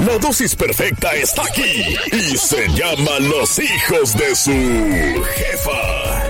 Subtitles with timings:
[0.00, 6.28] la dosis perfecta está aquí y se llama Los hijos de su jefa.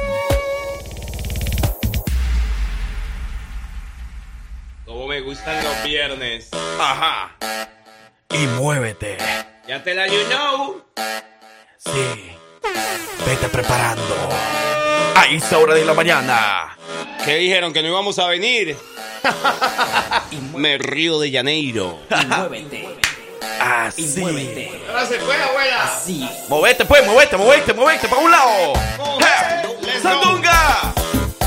[4.85, 6.49] Como me gustan los viernes.
[6.81, 7.37] Ajá.
[8.31, 9.19] Y muévete.
[9.67, 10.83] Ya te la you know.
[11.79, 12.33] Sí.
[13.27, 14.17] Vete preparando.
[15.15, 16.77] A esa hora de la mañana.
[17.25, 17.73] ¿Qué dijeron?
[17.73, 18.77] ¿Que no íbamos a venir?
[20.55, 21.99] me río de Janeiro.
[22.11, 23.08] Y muévete.
[23.61, 24.15] Así.
[24.17, 24.81] Y muévete.
[24.89, 25.85] Ahora se fue, abuela.
[25.85, 26.29] Así.
[26.49, 28.73] Movete, pues, movete, movete, movete para un lado.
[30.03, 30.95] ¡Sandunga!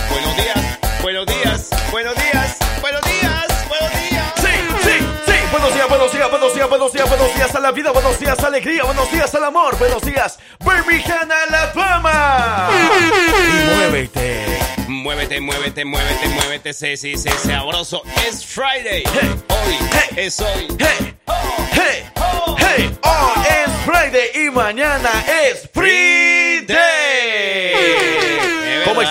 [0.09, 4.33] Buenos días, buenos días, buenos días, buenos días, buenos días.
[4.35, 4.51] Sí,
[4.83, 5.33] sí, sí.
[5.51, 8.37] Buenos días, buenos días, buenos días, buenos días, buenos días a la vida, buenos días
[8.39, 12.69] a la alegría, buenos días al amor, buenos días, Birmingham a la fama.
[12.71, 14.80] Y muévete.
[14.91, 18.03] Muévete, muévete, muévete, muévete, sí, sí, sabroso.
[18.27, 19.03] Es Friday.
[19.13, 19.29] Hey.
[19.47, 20.25] Hoy Hey.
[20.25, 20.67] es hoy.
[20.77, 21.15] Hey,
[21.71, 22.03] hey,
[22.57, 22.97] hey.
[23.01, 25.09] Hoy es Friday y mañana
[25.45, 26.40] es Free.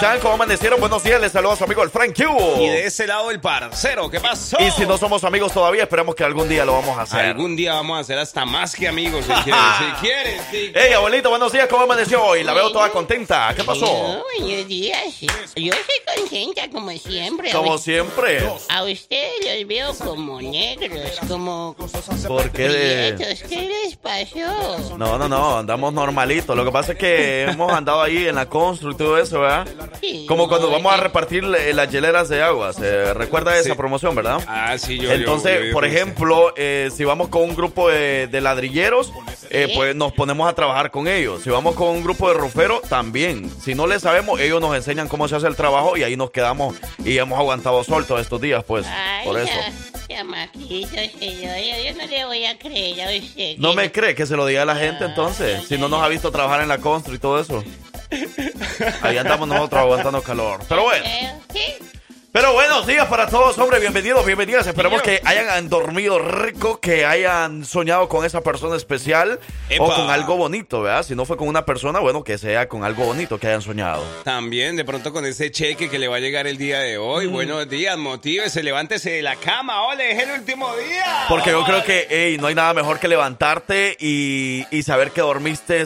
[0.01, 0.15] ¿Cómo verdad.
[0.17, 0.21] están?
[0.21, 0.81] ¿Cómo amanecieron?
[0.81, 2.63] Buenos días, les saluda su amigo el Frank Q.
[2.63, 4.57] Y de ese lado el parcero, ¿qué pasó?
[4.61, 7.21] Y si no somos amigos todavía, esperamos que algún día lo vamos a hacer.
[7.27, 10.73] Algún día vamos a ser hasta más que amigos, si quieres, si quieres, sí.
[10.75, 12.43] Hey, abuelita, buenos días, ¿cómo amaneció hoy?
[12.45, 13.53] La veo toda contenta.
[13.55, 13.87] ¿Qué pasó?
[13.87, 15.21] Oh, buenos días.
[15.21, 17.53] Yo estoy contenta como siempre.
[17.53, 18.39] Como A- siempre.
[18.69, 21.77] A ustedes los veo como negros, como
[22.27, 23.15] ¿Por qué?
[23.49, 24.97] ¿Qué les pasó?
[24.97, 26.55] No, no, no, andamos normalito.
[26.55, 29.67] Lo que pasa es que hemos andado ahí en la constru y todo eso, ¿verdad?
[30.01, 32.73] Sí, Como cuando no, vamos a repartir las hieleras de agua.
[32.73, 33.75] ¿Se recuerda esa Sí.
[33.77, 34.43] promoción, verdad?
[34.47, 35.11] Ah, sí, yo.
[35.13, 39.13] Entonces, yo- yo- por ejemplo, eh, si vamos con un grupo de, de ladrilleros,
[39.51, 41.43] eh, pues nos ponemos a trabajar con ellos.
[41.43, 43.51] Si vamos con un grupo de ruferos, también.
[43.63, 46.31] Si no les sabemos, ellos nos enseñan cómo se hace el trabajo y ahí nos
[46.31, 49.53] quedamos y hemos aguantado sol todos estos días, pues, Ay, por eso.
[50.11, 53.57] Ya, chamaquito, señor, yo, yo no le voy a creer a usted.
[53.59, 55.67] ¿No me cree que se lo diga a la gente entonces?
[55.69, 57.65] Si no nos ha visto trabajar en la constru y todo eso.
[59.03, 60.61] Ahí andamos nosotros aguantando calor.
[60.69, 61.05] Pero bueno.
[61.53, 62.00] Sí.
[62.33, 63.81] Pero buenos días para todos, hombre.
[63.81, 64.65] Bienvenidos, bienvenidas.
[64.65, 69.41] Esperemos que hayan dormido rico, que hayan soñado con esa persona especial
[69.81, 71.03] o con algo bonito, ¿verdad?
[71.03, 74.05] Si no fue con una persona, bueno, que sea con algo bonito que hayan soñado.
[74.23, 77.27] También, de pronto con ese cheque que le va a llegar el día de hoy.
[77.27, 77.33] Mm.
[77.33, 79.89] Buenos días, motívese, levántese de la cama.
[79.89, 81.25] ¡Ole, es el último día!
[81.29, 85.21] Porque yo creo que, ey, no hay nada mejor que levantarte y, y saber que
[85.21, 85.81] dormiste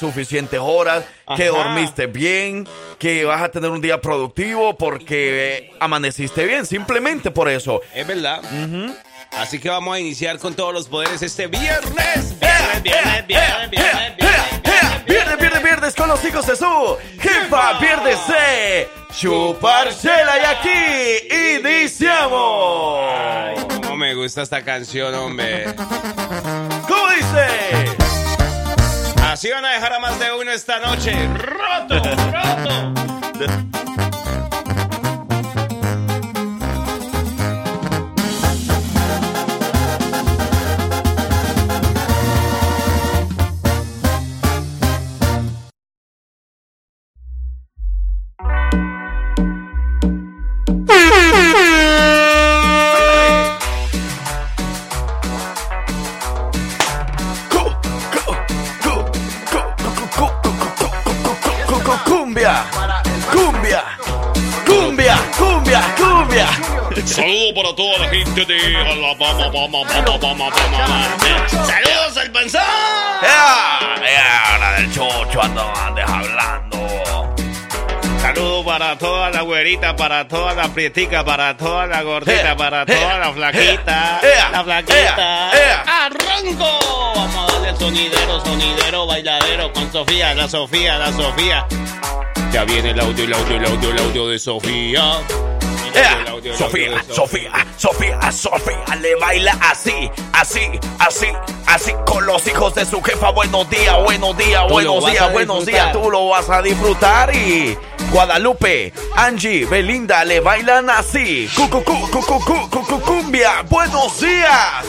[0.00, 1.04] suficientes horas,
[1.36, 1.52] que Ajá.
[1.58, 2.66] dormiste bien,
[2.98, 7.80] que vas a tener un día productivo porque eh, amaneciste bien, simplemente por eso.
[7.94, 8.40] Es verdad.
[9.38, 12.34] Así que vamos a iniciar con todos los poderes este viernes.
[12.40, 16.56] ¡Ea, Viernes, viernes, viernes, viernes, ea, viernes, viernes, Viernes, viernes, viernes con los hijos de
[16.56, 23.04] su jefa, viernes de chuparcela y aquí iniciamos.
[23.06, 25.66] Ay, cómo me gusta esta canción, hombre.
[26.88, 27.89] ¿Cómo dice?
[29.30, 31.12] Así van a dejar a más de uno esta noche.
[31.28, 32.02] ¡Roto!
[32.32, 33.70] ¡Roto!
[67.70, 71.18] Saludos para toda la gente de Alabama, Bama, Bama, Bama, Bama.
[71.48, 72.62] Saludos al panzón.
[74.60, 77.34] La del chocho ando andes hablando.
[78.20, 83.18] Saludos para toda la güerita, para toda la prietica, para toda la gordita, para toda
[83.18, 84.20] la flaquita.
[84.52, 85.50] La flaquita.
[86.06, 87.12] ¡Arranco!
[87.14, 91.66] Vamos a darle sonidero, sonidero, bailadero con Sofía, la Sofía, la Sofía.
[92.52, 95.20] Ya viene el audio, el audio, el audio, el audio de Sofía.
[95.94, 96.56] Yeah.
[96.56, 100.60] Sofía, Sofía, Sofía, Sofía le baila así, así,
[100.98, 101.26] así,
[101.66, 103.30] así con los hijos de su jefa.
[103.30, 105.92] Buenos días, buenos días, buenos días, buenos días.
[105.92, 107.76] Tú lo vas a disfrutar y
[108.10, 111.48] Guadalupe, Angie, Belinda le bailan así.
[112.70, 114.84] Cucucumbia, buenos días.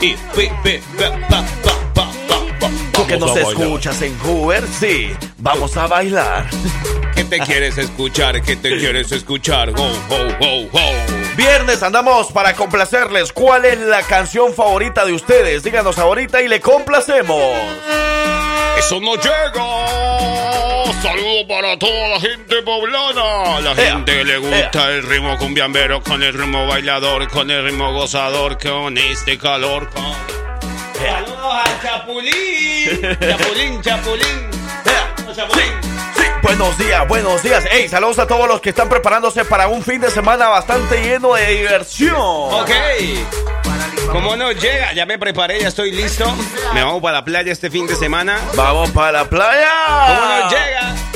[0.00, 0.16] Y,
[3.14, 6.48] que nos escuchas en Hoover, sí, vamos a bailar.
[7.14, 8.40] ¿Qué te quieres escuchar?
[8.42, 9.70] ¿Qué te quieres escuchar?
[9.70, 10.92] Ho, ho, ho, ho.
[11.36, 13.32] Viernes andamos para complacerles.
[13.32, 15.62] ¿Cuál es la canción favorita de ustedes?
[15.62, 17.40] Díganos ahorita y le complacemos.
[18.78, 20.92] Eso no llega.
[21.02, 23.60] Saludo para toda la gente poblana.
[23.60, 24.96] La Ea, gente que le gusta ea.
[24.96, 29.88] el ritmo cumbiambero con el ritmo bailador, con el ritmo gozador, con este calor.
[29.90, 30.39] con-
[31.00, 33.18] Saludos al Chapulín.
[33.20, 34.50] Chapulín, Chapulín.
[35.34, 35.72] Chapulín.
[36.14, 37.64] Sí, buenos días, buenos días.
[37.70, 41.34] Hey, saludos a todos los que están preparándose para un fin de semana bastante lleno
[41.34, 42.16] de diversión.
[42.18, 42.70] Ok.
[44.12, 44.92] ¿Cómo nos llega?
[44.92, 46.26] Ya me preparé, ya estoy listo.
[46.74, 48.38] Me vamos para la playa este fin de semana.
[48.54, 49.70] Vamos para la playa.
[50.06, 51.09] ¿Cómo nos llega?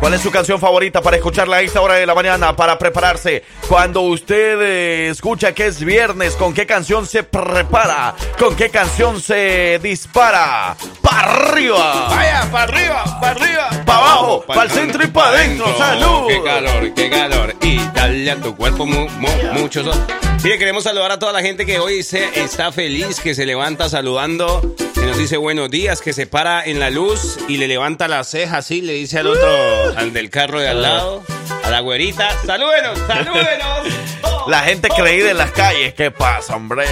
[0.00, 2.54] ¿Cuál es su canción favorita para escucharla a esta hora de la mañana?
[2.54, 3.42] Para prepararse.
[3.68, 8.14] Cuando usted eh, escucha que es viernes, ¿con qué canción se prepara?
[8.38, 10.76] ¿Con qué canción se dispara?
[11.02, 12.06] ¡Para arriba!
[12.10, 13.70] Vaya, para arriba, para arriba.
[13.84, 15.76] Pa' abajo, pa'l centro y pa' adentro.
[15.76, 16.28] ¡Salud!
[16.28, 17.54] Qué calor, qué calor.
[17.60, 19.96] Y dale a tu cuerpo mu- mu- mucho sol.
[20.44, 23.88] Mire, queremos saludar a toda la gente que hoy se está feliz, que se levanta
[23.88, 24.62] saludando,
[25.08, 28.58] nos dice buenos días, que se para en la luz y le levanta las cejas
[28.58, 31.22] así, le dice al otro, al del carro de al lado,
[31.64, 33.88] a la güerita, salúdenos, salúdenos.
[34.48, 35.92] La gente creída en las calles.
[35.92, 36.86] ¿Qué pasa, hombre?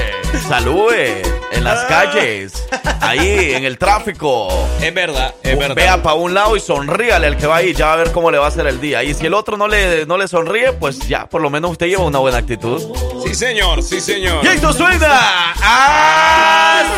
[0.47, 1.23] Salude
[1.53, 2.67] en las calles.
[3.01, 4.69] Ahí, en el tráfico.
[4.83, 5.75] Es verdad, es verdad.
[5.75, 8.31] Vea para un lado y sonríale al que va ahí, ya va a ver cómo
[8.31, 9.03] le va a hacer el día.
[9.05, 11.87] Y si el otro no le, no le sonríe, pues ya, por lo menos usted
[11.87, 12.79] lleva una buena actitud.
[13.27, 14.45] Sí, señor, sí, señor.
[14.45, 15.53] Y esto suena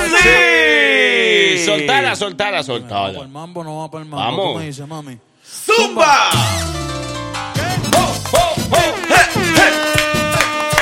[0.04, 0.28] así.
[1.64, 3.20] Soltala, soltala, soltala.
[3.20, 4.24] el mambo no va para el mambo.
[4.24, 4.46] Vamos.
[4.46, 5.18] ¿Cómo dice, mami?
[5.44, 6.30] ¡Zumba!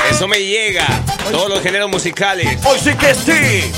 [0.09, 0.85] Eso me llega.
[1.31, 2.59] Todos los géneros musicales.
[2.65, 3.71] Hoy sí que sí.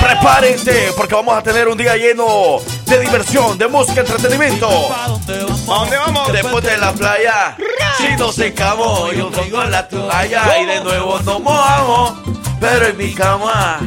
[0.00, 2.58] Prepárense porque vamos a tener un día lleno
[2.94, 4.68] de diversión, de música, entretenimiento.
[4.68, 6.32] ¿A dónde vamos?
[6.32, 7.56] Después de la playa,
[7.98, 12.14] si nos secamos, yo pongo la toalla y de nuevo nos mojamos.
[12.60, 13.80] Pero en mi cama,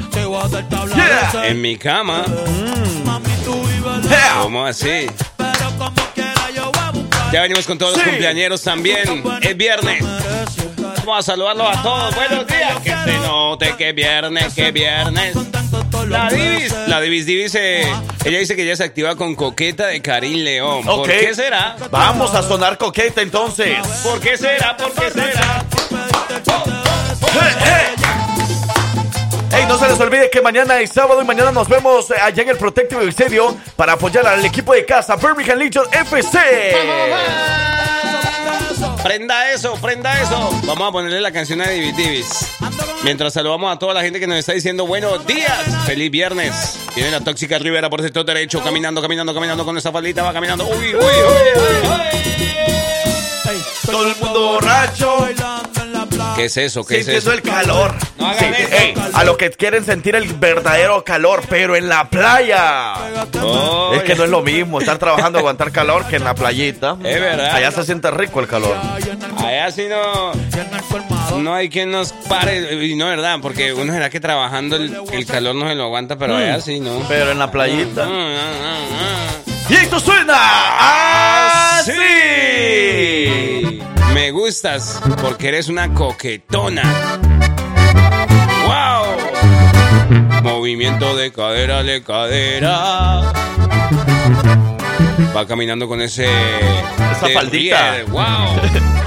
[0.96, 1.48] Yeah.
[1.48, 2.26] En mi cama.
[2.26, 4.40] Vives yeah.
[4.42, 5.08] ¿Cómo así?
[7.32, 9.24] Ya venimos con todos los cumpleañeros también.
[9.42, 10.04] Es viernes.
[10.98, 12.16] Vamos a saludarlos a todos.
[12.16, 12.80] Buenos días.
[12.84, 15.36] Que se note que es viernes, que es viernes.
[16.10, 16.74] La Divis.
[16.88, 17.82] La Divis dice.
[18.24, 20.84] Ella dice que ya se activa con Coqueta de Karim León.
[20.84, 21.76] ¿Por qué será?
[21.92, 23.78] vamos a sonar coqueta entonces.
[24.04, 24.78] ¿Por qué será?
[24.78, 25.66] ¿Por qué será?
[27.22, 29.58] ¡Eh, eh!
[29.58, 32.50] Ey, no se les olvide que mañana es sábado y mañana nos vemos allá en
[32.50, 36.38] el Protective Exedio para apoyar al equipo de casa Birmingham Legion FC.
[39.04, 40.50] Prenda eso, prenda eso.
[40.66, 42.52] Vamos a ponerle la canción a Divis.
[43.04, 45.86] Mientras saludamos a toda la gente que nos está diciendo buenos días.
[45.86, 46.80] Feliz viernes.
[46.96, 50.68] Viene la tóxica Rivera por sector derecho, caminando, caminando, caminando con esa faldita, va caminando.
[50.68, 52.08] Uy, uy, uy, uy, uy.
[53.86, 55.18] Todo el mundo borracho.
[55.20, 55.77] Bailando.
[56.38, 56.86] ¿Qué es eso?
[56.86, 57.32] ¿Qué es eso?
[57.34, 57.94] el calor.
[58.20, 58.76] No hagan Sí, eso.
[58.76, 62.94] ey, a los que quieren sentir el verdadero calor, pero en la playa.
[63.42, 66.96] Oh, Es que no es lo mismo estar trabajando, aguantar calor que en la playita.
[67.04, 67.56] Es verdad.
[67.56, 68.76] Allá se siente rico el calor.
[69.38, 70.32] Allá sí no,
[71.42, 72.86] no hay quien nos pare.
[72.86, 73.40] Y no, ¿verdad?
[73.42, 76.80] Porque uno será que trabajando el, el calor no se lo aguanta, pero allá sí,
[76.80, 77.04] ¿no?
[77.08, 78.04] Pero en la playita.
[78.08, 79.28] Ah, ah.
[79.70, 81.92] Y esto suena así.
[84.38, 86.84] Gustas porque eres una coquetona.
[88.68, 90.44] ¡Wow!
[90.44, 93.34] Movimiento de cadera, de cadera.
[95.36, 96.28] Va caminando con ese.
[97.14, 97.96] Esa faldita.
[98.10, 98.62] ¡Wow!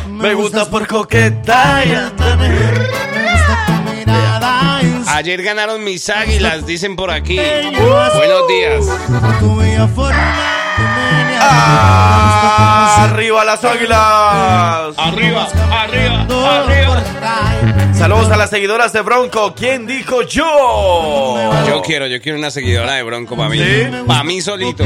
[0.20, 2.90] Me gusta por coqueta y tener.
[5.06, 7.38] Ayer ganaron mis águilas, dicen por aquí.
[7.38, 8.84] Buenos días.
[13.02, 14.94] Arriba las águilas.
[14.96, 17.02] Arriba, arriba, arriba.
[17.94, 19.54] Saludos a las seguidoras de Bronco.
[19.54, 21.52] ¿Quién dijo yo?
[21.66, 23.58] Yo quiero, yo quiero una seguidora de Bronco para mí.
[23.58, 23.86] ¿Sí?
[24.06, 24.84] Para mí solito.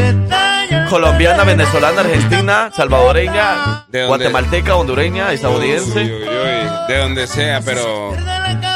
[0.90, 6.00] Colombiana, venezolana, argentina, salvadoreña, ¿De guatemalteca, hondureña, Uy, estadounidense.
[6.00, 8.12] uy, uy, de donde sea, pero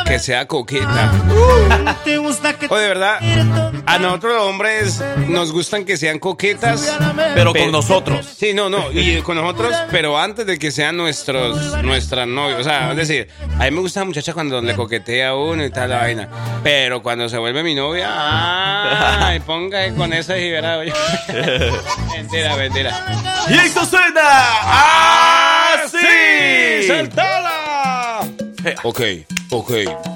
[0.09, 1.13] que sea coqueta.
[2.69, 3.19] O de verdad,
[3.87, 6.97] a nosotros los hombres nos gustan que sean coquetas.
[7.35, 8.27] Pero Pe- con nosotros.
[8.37, 12.61] Sí, no, no, y con nosotros, pero antes de que sean nuestros, nuestras novias.
[12.61, 15.65] O sea, es decir, a mí me gusta la muchacha cuando le coquetea a uno
[15.65, 16.29] y tal la vaina.
[16.63, 18.09] Pero cuando se vuelve mi novia,
[19.29, 20.79] ay, ponga con esa y verá.
[20.79, 20.93] oye.
[22.17, 23.05] mentira, mentira.
[23.49, 24.23] Y esto suena
[25.85, 26.87] así.
[26.87, 27.58] ¡Saltala!
[28.83, 29.01] Ok,
[29.51, 29.71] ok,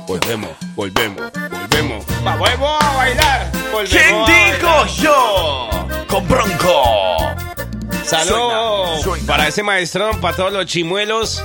[0.07, 2.05] volvemos, volvemos, volvemos.
[2.27, 3.53] Va, volvemos a bailar.
[3.73, 4.89] volvemos ¿Quién a dijo bailar.
[4.89, 5.71] yo?
[6.09, 7.19] Con Bronco.
[8.05, 11.45] Saludos para ese maestrón, para todos los chimuelos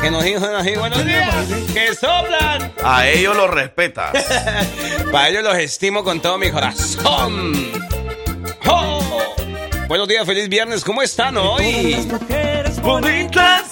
[0.00, 2.72] que nos dijo, nos dijo buenos días, que soplan.
[2.82, 4.12] A ellos los respetas.
[5.12, 7.52] Para ellos los estimo con todo mi corazón.
[8.66, 9.34] ¡Oh!
[9.86, 12.08] Buenos días, feliz viernes, ¿cómo están hoy?
[12.82, 13.64] Bonitas.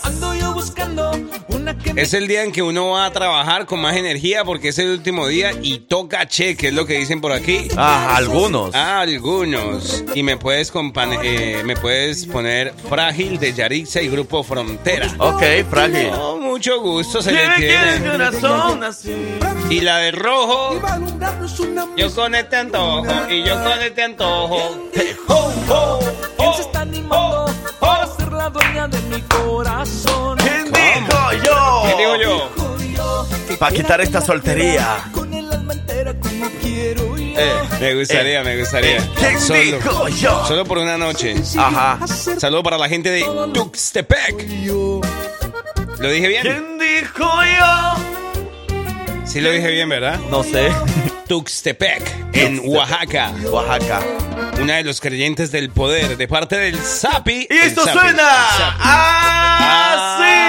[1.97, 4.91] Es el día en que uno va a trabajar con más energía porque es el
[4.91, 7.69] último día y toca cheque, es lo que dicen por aquí.
[7.77, 8.75] Ah, algunos.
[8.75, 10.05] Ah, algunos.
[10.15, 15.09] Y me puedes, compan- eh, me puedes poner Frágil de Yarixa y Grupo Frontera.
[15.19, 16.11] Ok, frágil.
[16.19, 18.11] Oh, mucho gusto se le tiene.
[18.11, 19.15] corazón así.
[19.69, 20.81] Y la de rojo,
[21.97, 24.87] yo con este antojo, y yo con este antojo.
[26.37, 27.47] ¿Quién se está animando
[27.79, 30.39] para ser la dueña de mi corazón?
[30.93, 31.83] ¿Quién dijo yo?
[31.87, 33.57] ¿Qué digo yo?
[33.59, 35.05] Para quitar esta soltería.
[37.43, 38.99] Eh, Me gustaría, me gustaría.
[39.17, 40.47] ¿Quién Solo, dijo yo?
[40.47, 41.35] solo por una noche.
[41.57, 41.99] Ajá.
[42.07, 44.47] Saludo para la gente de Tuxtepec.
[45.99, 46.43] ¿Lo dije bien?
[46.43, 48.30] ¿Quién dijo yo?
[49.33, 50.19] Sí lo dije bien, ¿verdad?
[50.31, 50.71] No sé.
[51.29, 52.03] Tuxtepec,
[52.35, 53.33] en Oaxaca.
[53.51, 54.01] Oaxaca.
[54.61, 57.47] Una de los creyentes del poder, de parte del Zapi.
[57.49, 60.41] Y esto suena así.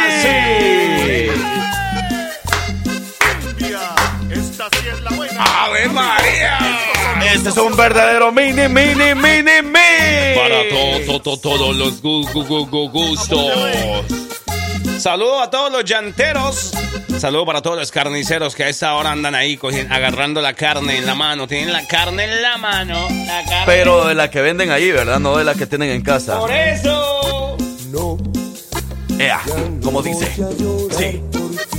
[5.40, 6.58] ¡Ave María!
[7.34, 10.36] Este es un verdadero mini, mini, mini, mini.
[10.36, 10.64] Para
[11.06, 14.31] to- to- todos los gu- gu- gu- gu- gustos.
[15.02, 16.72] Saludo a todos los llanteros.
[17.18, 20.98] Saludo para todos los carniceros que a esta hora andan ahí cogiendo, agarrando la carne
[20.98, 21.48] en la mano.
[21.48, 23.08] Tienen la carne en la mano.
[23.10, 23.64] La carne.
[23.66, 25.20] Pero de la que venden ahí, ¿verdad?
[25.20, 26.38] No de la que tienen en casa.
[26.38, 27.58] Por eso.
[29.18, 29.42] Ea,
[29.84, 30.32] como dice.
[30.96, 31.24] Sí.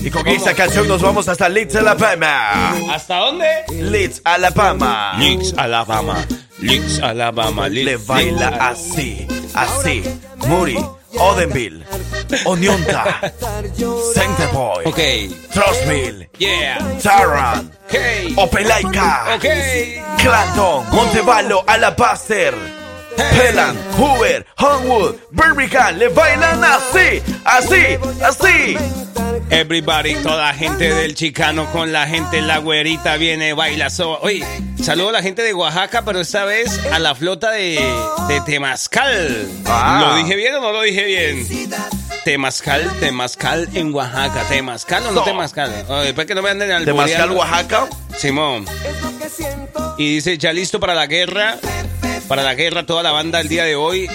[0.02, 2.75] Y con esta canción nos vamos hasta Leeds, Alabama.
[2.93, 3.47] ¿Hasta dónde?
[3.71, 5.14] Leeds, Alabama.
[5.17, 6.26] Leeds, Alabama.
[6.59, 7.69] Leeds, Alabama.
[7.69, 10.02] Leeds, Le baila así, así.
[10.49, 10.76] Muri,
[11.19, 11.85] Odenville,
[12.44, 13.20] Onionta,
[14.14, 14.98] Centerboy, Ok.
[15.52, 16.78] Trustmill, Yeah.
[17.02, 17.96] Taran, Ok.
[18.36, 19.46] Opelaica, Ok.
[20.18, 22.54] Clanton, Montevallo, Alabaster,
[23.16, 28.76] Pelan, Hoover, Homewood, Birmingham, le bailan así, así, así.
[29.52, 33.90] Everybody, toda la gente del Chicano con la gente, la güerita viene, baila.
[33.90, 34.47] So, oye,
[34.82, 37.78] saludo a la gente de Oaxaca, pero esta vez a la flota de,
[38.28, 39.47] de Temazcal.
[39.66, 40.06] Ah.
[40.09, 41.47] ¿Lo dije bien o no lo dije bien?
[42.25, 44.42] Temazcal, Temazcal en Oaxaca.
[44.49, 45.23] ¿Temazcal o no, No.
[45.23, 45.85] Temazcal?
[45.87, 47.88] Oye, después que no me anden al Temazcal, Oaxaca.
[48.16, 48.64] Simón.
[49.99, 51.59] Y dice, ya listo para la guerra.
[52.26, 54.09] Para la guerra, toda la banda el día de hoy.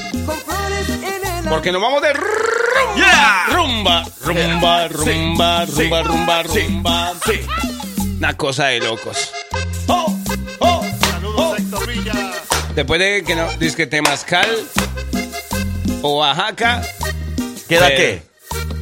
[1.47, 2.13] Porque nos vamos de
[2.95, 3.47] Yeah.
[3.53, 7.13] rumba, rumba, Sí, rumba, sí, rumba, rumba, sí, rumba.
[7.25, 7.39] Sí.
[8.17, 9.31] Una cosa de locos.
[9.87, 10.15] Oh,
[10.59, 10.81] oh,
[11.39, 11.55] oh.
[12.75, 14.47] Después de que no, dice que Temazcal
[16.01, 16.81] o Oaxaca.
[17.67, 18.21] ¿Queda eh, qué?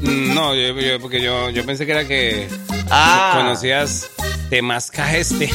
[0.01, 2.47] mm, No, yo, yo- porque yo, yo pensé que era que
[2.89, 3.33] Ah.
[3.38, 4.07] conocías
[4.50, 5.50] Temazca este.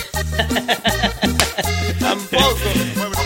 [2.00, 2.58] Tampoco.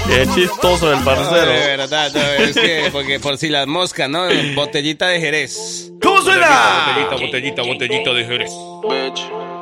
[0.06, 4.26] Qué chistoso el No, de verdad, no, es que porque por si las moscas, ¿no?
[4.54, 5.90] Botellita de Jerez.
[6.02, 6.87] ¿Cómo suena?
[6.87, 8.50] Botellita, botellita, botellita de Jerez.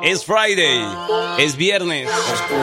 [0.02, 0.84] Es Friday,
[1.38, 2.11] es viernes.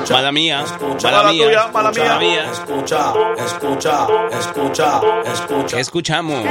[0.10, 0.66] Mala mía,
[1.02, 2.18] mala Mala mía, tuya, mala mía.
[2.20, 2.52] mía.
[2.52, 4.08] Escucha, escucha,
[4.38, 5.76] escucha, escucha.
[5.78, 6.46] ¿Qué escuchamos?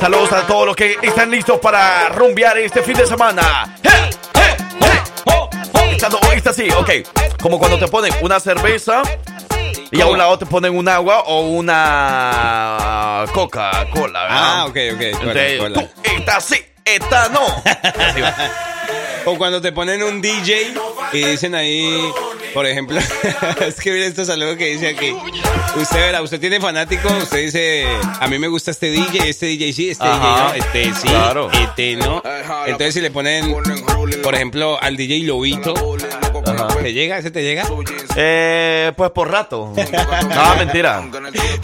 [0.00, 3.76] Saludos a todos los que están listos para rumbear este fin de semana.
[3.82, 4.10] ¡Hey!
[6.10, 6.20] ¡Hey!
[6.20, 6.24] ¡Hey!
[6.24, 6.24] Oh, oh.
[6.24, 6.90] Esta, no, esta sí, ok.
[7.40, 9.02] Como cuando te ponen una cerveza
[9.90, 14.22] y a un lado te ponen un agua o una Coca-Cola.
[14.22, 14.38] ¿verdad?
[14.40, 15.00] Ah, ok, ok.
[15.00, 17.46] Entonces, tú, esta sí, esta no.
[17.64, 18.34] Así va.
[19.26, 20.74] O cuando te ponen un DJ
[21.12, 21.88] y dicen ahí,
[22.52, 22.98] por ejemplo,
[23.66, 25.14] es que mira estos saludos que dice aquí.
[25.76, 27.86] Usted verá, usted tiene fanático, usted dice,
[28.20, 31.08] a mí me gusta este DJ, este DJ sí, este Ajá, DJ no, este sí,
[31.08, 31.50] claro.
[31.50, 32.22] este no.
[32.66, 33.54] Entonces si le ponen,
[34.22, 35.74] por ejemplo, al DJ Lobito,
[36.68, 37.18] ¿te llega?
[37.18, 37.64] ¿Ese te llega?
[38.16, 39.72] Eh, pues por rato.
[40.34, 41.02] No, mentira.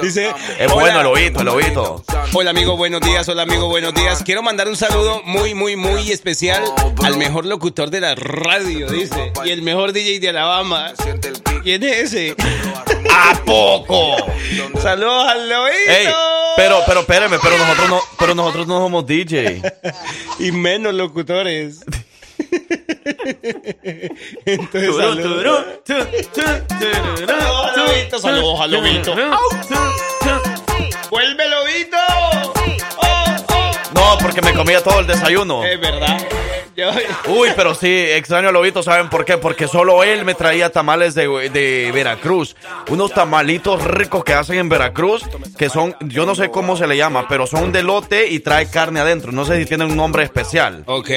[0.00, 0.28] Dice,
[0.58, 0.74] Es "Hola".
[0.74, 2.04] bueno el oído, el oído.
[2.32, 3.28] Hola amigo, buenos días.
[3.28, 4.22] Hola amigo, buenos días.
[4.24, 6.62] Quiero mandar un saludo muy, muy, muy especial
[7.02, 9.32] al mejor locutor de la radio, dice.
[9.44, 10.92] Y el mejor DJ de Alabama.
[11.62, 12.34] ¿Quién es ese?
[13.12, 14.16] ¿A poco?
[14.80, 15.76] Saludos al Lobito.
[15.90, 16.08] Ey,
[16.56, 19.62] pero, pero espérame, pero nosotros no, pero nosotros no somos DJ.
[20.38, 21.80] Y menos locutores.
[24.44, 25.64] Entonces, saludos.
[28.20, 29.14] Saludos al Lobito.
[31.10, 31.96] ¡Vuelve Lobito!
[32.98, 33.72] ¡Oh, oh!
[33.94, 35.64] No, porque me comía todo el desayuno.
[35.64, 36.18] Es verdad.
[37.26, 39.38] Uy, pero sí, extraño a Lobito, ¿saben por qué?
[39.38, 42.56] Porque solo él me traía tamales de, de Veracruz.
[42.88, 45.22] Unos tamalitos ricos que hacen en Veracruz,
[45.58, 48.68] que son, yo no sé cómo se le llama, pero son de lote y trae
[48.68, 49.32] carne adentro.
[49.32, 50.82] No sé si tienen un nombre especial.
[50.86, 51.10] Ok,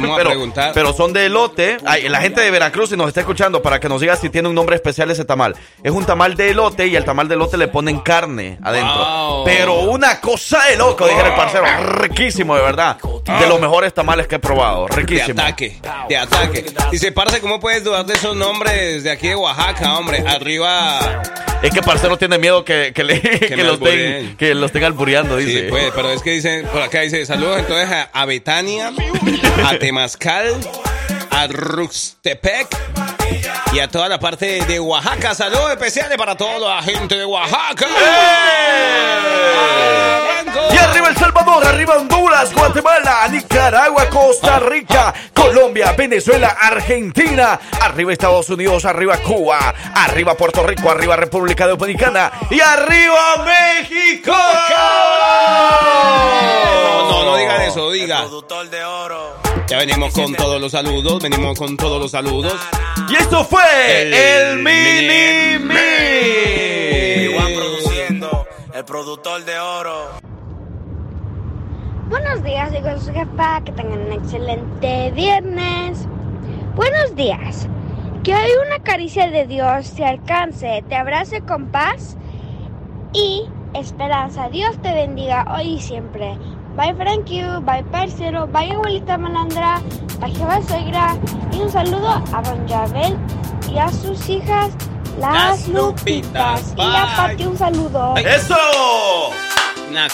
[0.00, 0.70] vamos a Pero, preguntar.
[0.74, 1.76] pero son de elote.
[1.84, 4.48] Ay, la gente de Veracruz, si nos está escuchando, para que nos diga si tiene
[4.48, 5.54] un nombre especial ese tamal.
[5.82, 8.94] Es un tamal de elote y el tamal de elote le ponen carne adentro.
[8.94, 9.44] Wow.
[9.44, 11.64] Pero una cosa de loco, dijera el parcero.
[11.98, 12.98] Riquísimo, de verdad.
[13.40, 14.83] De los mejores tamales que he probado.
[14.90, 15.40] De Riquísimo.
[15.40, 15.76] ataque,
[16.08, 16.64] de ataque.
[16.90, 20.22] Dice, parce, ¿cómo puedes dudar de esos nombres de aquí de Oaxaca, hombre?
[20.26, 21.22] Arriba,
[21.62, 25.62] Es que parcero tiene miedo que, que, le, que, me los, que estén albureando, dice.
[25.62, 28.92] sí, pues, pero es que dice, por acá dice, saludos entonces a, a Betania,
[29.64, 30.54] a Temazcal,
[31.30, 32.68] a Ruxtepec
[33.74, 35.34] y a toda la parte de Oaxaca.
[35.34, 37.86] Saludos especiales para toda la gente de Oaxaca.
[40.16, 40.60] Arranco.
[40.72, 48.48] Y arriba El Salvador, arriba Honduras, Guatemala, Nicaragua, Costa Rica, Colombia, Venezuela, Argentina, arriba Estados
[48.48, 54.32] Unidos, arriba Cuba, arriba Puerto Rico, arriba República Dominicana y arriba México.
[56.84, 58.20] No, no, no digan eso, diga.
[58.20, 59.43] Productor de oro.
[59.68, 62.54] Ya venimos con todos los saludos, venimos con todos los saludos.
[63.08, 63.62] Y esto fue
[64.02, 65.64] el, El Mini.
[67.30, 67.56] Igual Me.
[67.56, 68.46] produciendo.
[68.74, 70.08] El productor de oro.
[72.08, 76.06] Buenos días, digo su jefa, que tengan un excelente viernes.
[76.76, 77.68] Buenos días.
[78.22, 82.16] Que hoy una caricia de Dios te alcance, te abrace con paz
[83.12, 83.44] y
[83.74, 84.48] esperanza.
[84.48, 86.36] Dios te bendiga hoy y siempre.
[86.76, 89.80] Bye Frank you, bye parcero, bye abuelita malandra,
[90.20, 91.16] bye jefa suegra
[91.52, 93.16] y un saludo a don Yabel
[93.72, 94.70] y a sus hijas
[95.20, 96.60] las, Las Lupitas.
[96.70, 96.74] Lupitas.
[96.76, 97.16] Y a.
[97.16, 98.16] Pati un saludo.
[98.16, 98.56] ¡Eso!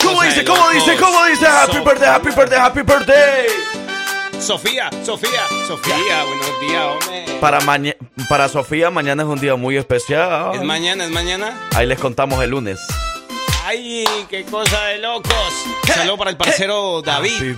[0.05, 0.45] ¿Cómo dice?
[0.45, 0.97] ¿Cómo dice?
[0.97, 1.47] ¿Cómo dice?
[1.47, 3.47] Happy So- birthday, happy birthday, happy birthday.
[4.39, 7.25] Sofía, Sofía, Sofía, buenos días, hombre.
[7.41, 7.97] Para, maña-
[8.29, 10.51] para Sofía, mañana es un día muy especial.
[10.55, 11.55] ¿Es mañana, es mañana?
[11.75, 12.79] Ahí les contamos el lunes.
[13.71, 15.31] ¡Ay, qué cosa de locos!
[15.87, 17.55] Saludo para el parcero David.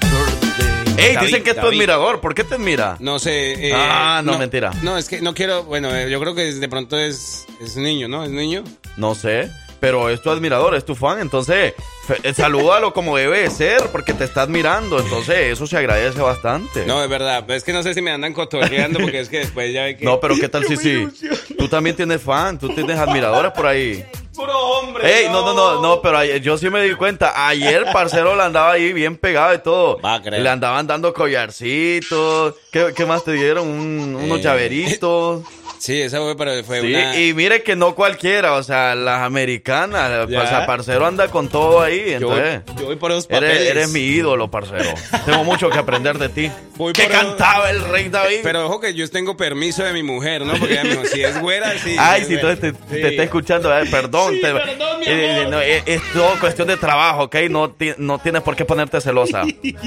[0.98, 1.76] Ey, David, dicen que es tu David.
[1.78, 2.20] admirador.
[2.20, 2.96] ¿Por qué te admira?
[3.00, 3.68] No sé.
[3.70, 4.72] eh, Ah, no, mentira.
[4.82, 5.64] No, es que no quiero.
[5.64, 8.24] Bueno, eh, yo creo que de pronto es, es niño, ¿no?
[8.24, 8.62] ¿Es niño?
[8.98, 9.50] No sé.
[9.80, 11.18] Pero es tu admirador, es tu fan.
[11.18, 11.72] Entonces,
[12.06, 15.00] fe- eh, salúdalo como debe de ser, porque te está admirando.
[15.00, 16.84] Entonces, eso se agradece bastante.
[16.84, 17.50] No, es verdad.
[17.50, 20.04] Es que no sé si me andan cotorreando porque es que después ya ve que.
[20.04, 21.08] No, pero ¿qué tal si sí?
[21.56, 24.04] Tú también tienes fan, tú tienes admiradores por ahí.
[24.34, 25.20] Puro hombre.
[25.20, 27.46] Ey, no, no, no, no, pero ayer- yo sí me di cuenta.
[27.48, 30.00] Ayer, parcero, le andaba ahí bien pegado y todo.
[30.00, 30.42] Va a creer.
[30.42, 32.54] Le andaban dando collarcitos.
[32.70, 33.68] ¿Qué, qué más te dieron?
[33.68, 34.42] Un- unos Eh.
[34.42, 35.42] llaveritos.
[35.78, 37.18] Sí, esa fue, pero fue Sí, una.
[37.20, 40.28] y mire que no cualquiera, o sea, las americanas.
[40.30, 40.42] Ya.
[40.42, 42.16] O sea, parcero anda con todo ahí.
[42.20, 43.56] yo, voy, Entonces, yo voy por los papeles.
[43.56, 44.94] eres, eres mi ídolo, parcero.
[45.26, 46.52] Tengo mucho que aprender de ti.
[46.76, 48.38] Voy ¿Qué por- cantaba el rey David?
[48.44, 50.52] Pero ojo que yo tengo permiso de mi mujer, ¿no?
[50.54, 51.96] Porque ella me dijo, si es güera, sí.
[51.98, 53.02] Ay, si entonces te, Sí.
[53.02, 54.21] te está escuchando, eh, perdón.
[54.30, 55.50] Sí, te- perdón, mi eh, amor.
[55.50, 57.36] no, es, es todo cuestión de trabajo, ¿ok?
[57.50, 59.42] No, ti- no tienes por qué ponerte celosa.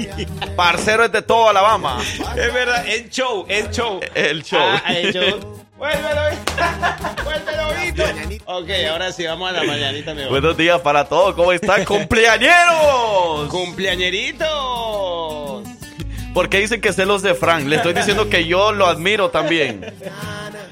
[0.56, 1.98] Parcero es de todo Alabama.
[2.02, 4.00] Es verdad, el show, el show.
[4.14, 4.60] El show.
[4.84, 5.62] Ah, el show.
[5.76, 6.22] Vuélvelo,
[7.22, 8.02] vuélvelo, Vito.
[8.46, 10.30] Ok, ahora sí, vamos a la mañanita, mi amor.
[10.40, 11.84] Buenos días para todos, ¿cómo están?
[11.84, 13.48] ¡Cumpleañeros!
[13.50, 14.46] ¡Cumpleañeritos!
[16.32, 17.66] Porque dicen que celos de Frank.
[17.66, 19.84] Le estoy diciendo que yo lo admiro también.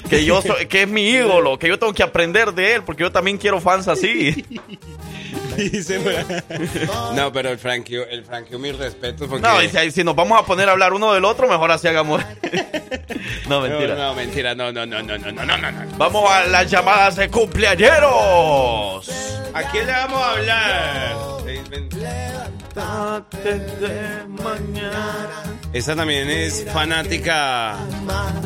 [0.08, 3.02] Que yo soy, que es mi ídolo, que yo tengo que aprender de él, porque
[3.02, 4.44] yo también quiero fans así.
[5.56, 6.00] Dice,
[7.14, 9.42] no, pero el Frankie, el Frankie, mis respetos porque...
[9.46, 11.86] No, y si, si nos vamos a poner a hablar uno del otro, mejor así
[11.88, 12.22] hagamos.
[13.48, 13.94] No, No, mentira.
[13.94, 15.70] no, mentira, no, no, no, no, no, no, no, no.
[15.72, 15.96] no.
[15.98, 19.10] Vamos a las llamadas de cumpleañeros.
[19.54, 21.16] ¿A quién le vamos a hablar?
[25.72, 27.76] Esta también es fanática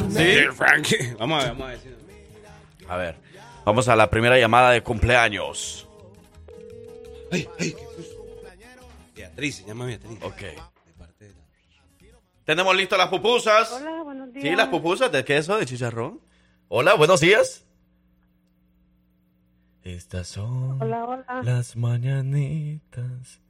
[0.09, 1.15] de Frankie.
[1.19, 1.79] Vamos a ver, vamos a ver.
[1.81, 3.17] si- A ver,
[3.65, 5.88] vamos a la primera llamada de cumpleaños.
[7.31, 7.77] Ay, ay.
[9.15, 10.19] Beatriz, se llama Beatriz.
[10.23, 10.43] Ok.
[12.45, 13.71] Tenemos listas las pupusas.
[13.73, 14.43] Hola, buenos días.
[14.45, 16.21] Sí, las pupusas de queso, de chicharrón.
[16.69, 17.65] Hola, buenos días.
[19.83, 21.43] Estas son Hola, hola.
[21.43, 23.41] las mañanitas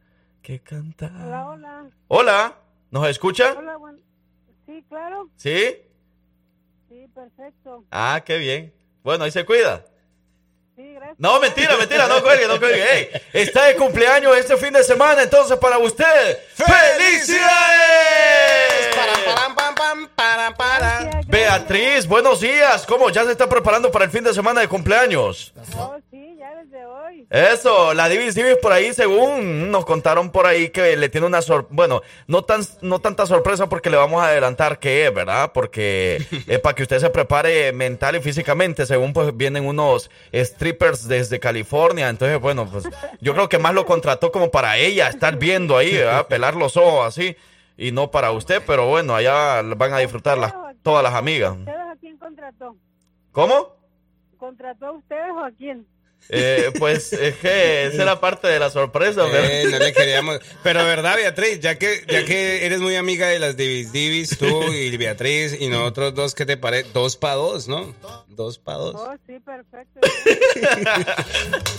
[0.42, 1.14] que cantan.
[1.26, 1.90] Hola, hola.
[2.08, 2.58] Hola,
[2.90, 3.54] ¿nos escucha?
[3.56, 4.00] Hola, buen...
[4.66, 5.30] Sí, claro.
[5.36, 5.76] ¿Sí?
[6.88, 7.84] Sí, perfecto.
[7.90, 8.74] Ah, qué bien.
[9.02, 9.84] Bueno, ahí se cuida.
[10.78, 11.18] Sí, gracias.
[11.18, 12.98] No, mentira, mentira, no cuelgue, no cuelgue.
[12.98, 17.48] Ey, está de cumpleaños este fin de semana, entonces para usted, ¡felicidades!
[18.94, 21.04] Param, param, pam, pam, param, param.
[21.06, 22.86] Gracias, Beatriz, buenos días.
[22.86, 23.10] ¿Cómo?
[23.10, 25.52] ¿Ya se está preparando para el fin de semana de cumpleaños?
[25.76, 26.27] Oh, sí,
[26.62, 27.20] desde hoy.
[27.20, 27.26] hoy.
[27.30, 31.42] Eso, la Divis Divis por ahí, según nos contaron por ahí que le tiene una
[31.42, 35.52] sorpresa, bueno, no tan no tanta sorpresa porque le vamos a adelantar qué es, ¿verdad?
[35.52, 41.08] Porque es para que usted se prepare mental y físicamente, según pues vienen unos strippers
[41.08, 42.84] desde California, entonces bueno, pues
[43.20, 46.26] yo creo que más lo contrató como para ella, estar viendo ahí, ¿verdad?
[46.28, 47.36] Pelar los ojos así
[47.76, 51.56] y no para usted, pero bueno, allá van a disfrutar las, todas las amigas.
[51.56, 52.76] ¿Ustedes a quién contrató?
[53.30, 53.76] ¿Cómo?
[54.36, 55.86] ¿Contrató a ustedes o a quién?
[56.30, 59.44] Eh, pues es que esa era parte de la sorpresa, pero...
[59.44, 60.40] Eh, no le queríamos.
[60.62, 64.64] Pero verdad, Beatriz, ya que, ya que eres muy amiga de las Divis Divis, tú
[64.72, 66.90] y Beatriz y nosotros dos, ¿qué te parece?
[66.92, 67.94] Dos para dos, ¿no?
[68.28, 68.94] Dos para dos.
[68.96, 70.00] Oh, sí, perfecto.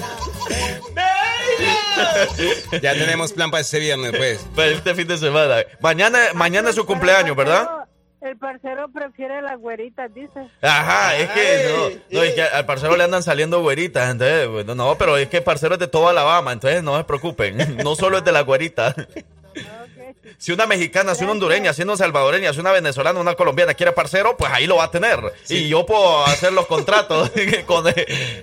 [2.82, 4.39] Ya tenemos plan para este viernes, pues.
[4.56, 5.63] Para este fin de semana.
[5.82, 7.67] Mañana, mañana es su cumpleaños, ¿verdad?
[8.21, 10.49] El parcero prefiere las güeritas, dice.
[10.62, 14.75] Ajá, es que no, no, es que al parcero le andan saliendo güeritas, entonces, bueno,
[14.75, 17.95] no, pero es que el parcero es de toda Alabama, entonces no se preocupen, no
[17.95, 18.93] solo es de la güerita.
[20.38, 23.91] Si una mexicana, si una hondureña, si una salvadoreña, si una venezolana, una colombiana quiere
[23.93, 25.19] parcero, pues ahí lo va a tener.
[25.49, 27.32] Y yo puedo hacer los contratos.
[27.65, 27.93] con, eh,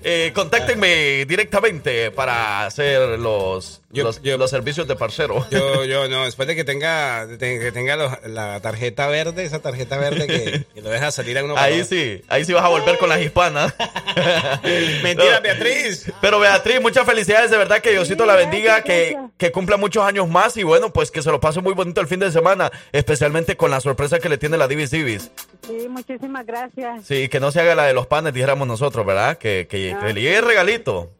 [0.05, 5.47] eh, contáctenme directamente para hacer los, Yo- los, yo- los servicios de parcero.
[5.51, 9.61] Yo, yo, no, después de que tenga, de que tenga los- la tarjeta verde, esa
[9.61, 11.57] tarjeta verde que, que lo deja salir a uno.
[11.57, 13.75] Ahí para- sí, ahí sí vas a volver con las hispanas.
[15.03, 15.43] Mentira, No.
[15.43, 16.11] Beatriz.
[16.21, 20.29] Pero Beatriz, muchas felicidades, de verdad que Diosito la bendiga, que, que cumpla muchos años
[20.29, 23.57] más y bueno, pues que se lo pase muy bonito el fin de semana, especialmente
[23.57, 25.33] con la sorpresa que le tiene la Divis Divis.
[25.66, 27.05] Sí, muchísimas gracias.
[27.05, 29.37] Sí, que no se haga la de los panes, dijéramos nosotros, ¿verdad?
[29.37, 31.11] Que, que, que le llegue regalito.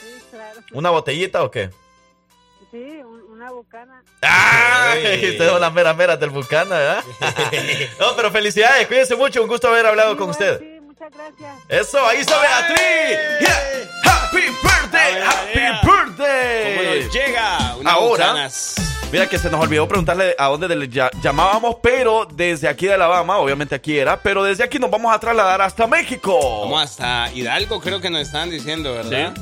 [0.00, 0.60] Sí, claro.
[0.72, 1.68] ¿Una botellita o qué?
[2.70, 4.02] Sí, un- una bucana.
[4.94, 5.14] Ey.
[5.32, 7.04] Ustedes son las meras meras del Bucana, ¿verdad?
[8.00, 10.58] no, pero felicidades, cuídense mucho, un gusto haber hablado con Igual, usted.
[10.60, 11.54] Sí, muchas gracias.
[11.68, 13.18] Eso, ahí está Beatriz.
[13.40, 14.10] Yeah.
[14.10, 17.04] Happy birthday, happy ¿Cómo birthday.
[17.04, 17.76] nos llega?
[17.76, 18.74] Una Ahora- Bucanas.
[19.12, 23.38] Mira que se nos olvidó preguntarle a dónde le llamábamos, pero desde aquí de Alabama,
[23.38, 26.62] obviamente aquí era, pero desde aquí nos vamos a trasladar hasta México.
[26.62, 29.32] Vamos hasta Hidalgo, creo que nos están diciendo, ¿verdad?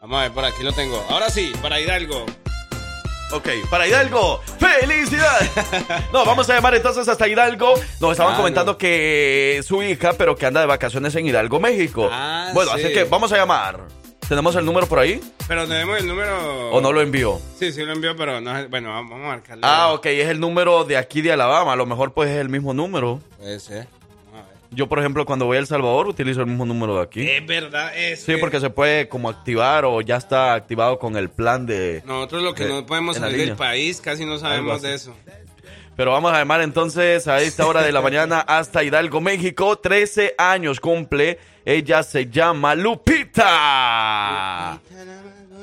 [0.00, 1.04] Vamos a ver, por aquí lo tengo.
[1.08, 2.26] Ahora sí, para Hidalgo.
[3.30, 5.50] Ok, para Hidalgo, ¡felicidades!
[6.12, 7.74] no, vamos a llamar entonces hasta Hidalgo.
[8.00, 12.10] Nos estaban comentando que su hija, pero que anda de vacaciones en Hidalgo, México.
[12.12, 12.82] Ah, bueno, sí.
[12.82, 14.01] así que vamos a llamar.
[14.32, 15.20] ¿Tenemos el número por ahí?
[15.46, 16.70] Pero tenemos el número.
[16.70, 17.38] ¿O no lo envió?
[17.58, 19.60] Sí, sí lo envió, pero no es- Bueno, vamos a marcarle.
[19.62, 21.74] Ah, ok, es el número de aquí de Alabama.
[21.74, 23.20] A lo mejor pues es el mismo número.
[23.38, 23.88] Puede ser.
[24.70, 27.28] Yo, por ejemplo, cuando voy a El Salvador utilizo el mismo número de aquí.
[27.28, 28.20] Es verdad, es.
[28.20, 32.02] Sí, que porque se puede como activar o ya está activado con el plan de...
[32.06, 35.14] Nosotros lo que de- no podemos salir del país, casi no sabemos de eso.
[35.96, 39.78] Pero vamos a llamar entonces a esta hora de la mañana hasta Hidalgo, México.
[39.78, 41.38] 13 años cumple.
[41.64, 44.80] Ella se llama Lupita.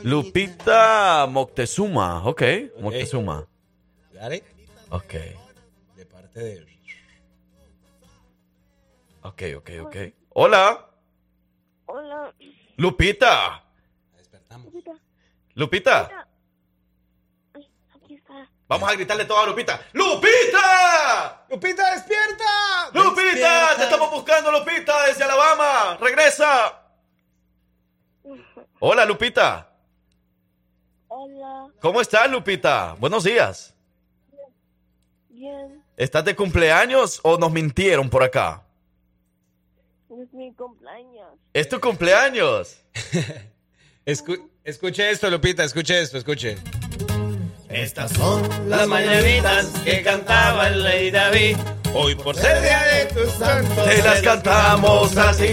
[0.04, 2.24] Lupita Moctezuma.
[2.26, 2.44] Ok,
[2.80, 3.46] Moctezuma.
[4.14, 4.44] ¿Dale?
[4.92, 5.14] Ok,
[5.96, 6.66] De parte de.
[9.24, 9.96] ok, ok, ok.
[10.30, 10.86] Hola,
[11.86, 12.34] Hola.
[12.78, 13.64] Lupita.
[14.18, 14.72] Despertamos.
[15.56, 16.28] Lupita.
[18.70, 19.82] Vamos a gritarle todo a Lupita.
[19.94, 21.44] ¡Lupita!
[21.50, 22.90] ¡Lupita, despierta!
[22.94, 23.76] ¡Lupita!
[23.76, 25.98] ¡Te estamos buscando, Lupita, desde Alabama!
[26.00, 26.80] ¡Regresa!
[28.80, 29.72] Hola, Lupita.
[31.08, 31.68] Hola.
[31.82, 32.96] ¿Cómo estás, Lupita?
[33.00, 33.74] Buenos días.
[35.30, 35.84] Bien.
[35.98, 38.64] ¿Estás de cumpleaños o nos mintieron por acá?
[40.12, 41.34] Es mi cumpleaños.
[41.54, 42.78] ¿Es tu cumpleaños?
[44.06, 46.58] Escu- escuche esto, Lupita, escuche esto, escuche.
[47.70, 51.56] Estas son las mañanitas que cantaba el rey David.
[51.94, 53.86] Hoy por ser día de tus santos.
[53.86, 55.48] Te las cantamos así.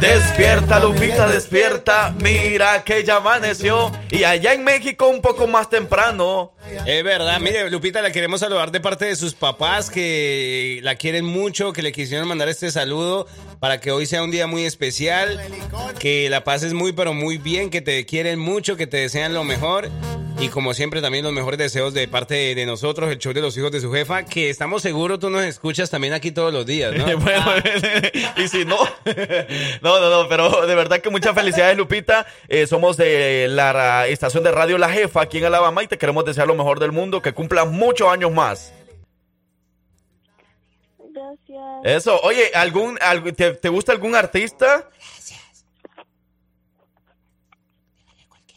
[0.00, 2.14] Despierta, Lupita, despierta.
[2.20, 3.90] Mira que ya amaneció.
[4.10, 6.52] Y allá en México un poco más temprano.
[6.86, 11.24] Es verdad, mire, Lupita, la queremos saludar de parte de sus papás que la quieren
[11.24, 13.26] mucho, que le quisieron mandar este saludo
[13.58, 15.40] para que hoy sea un día muy especial,
[15.98, 19.42] que la pases muy, pero muy bien, que te quieren mucho, que te desean lo
[19.42, 19.90] mejor.
[20.40, 23.54] Y como siempre, también los mejores deseos de parte de, nosotros, el show de los
[23.58, 26.94] hijos de su jefa, que estamos seguros tú nos escuchas también aquí todos los días,
[26.94, 27.04] ¿no?
[27.20, 27.44] Bueno,
[28.38, 28.76] y si no,
[29.82, 32.26] no, no, no, pero de verdad que muchas felicidades, Lupita.
[32.48, 36.24] Eh, somos de la estación de radio La Jefa aquí en Alabama y te queremos
[36.24, 38.72] desear lo mejor del mundo, que cumplas muchos años más.
[41.12, 41.60] Gracias.
[41.84, 42.98] Eso, oye, ¿algún,
[43.36, 44.88] te, te gusta algún artista?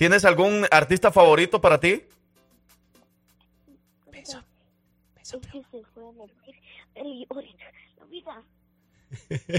[0.04, 2.04] ¿Tienes algún artista favorito para ti?
[7.98, 8.44] La vida.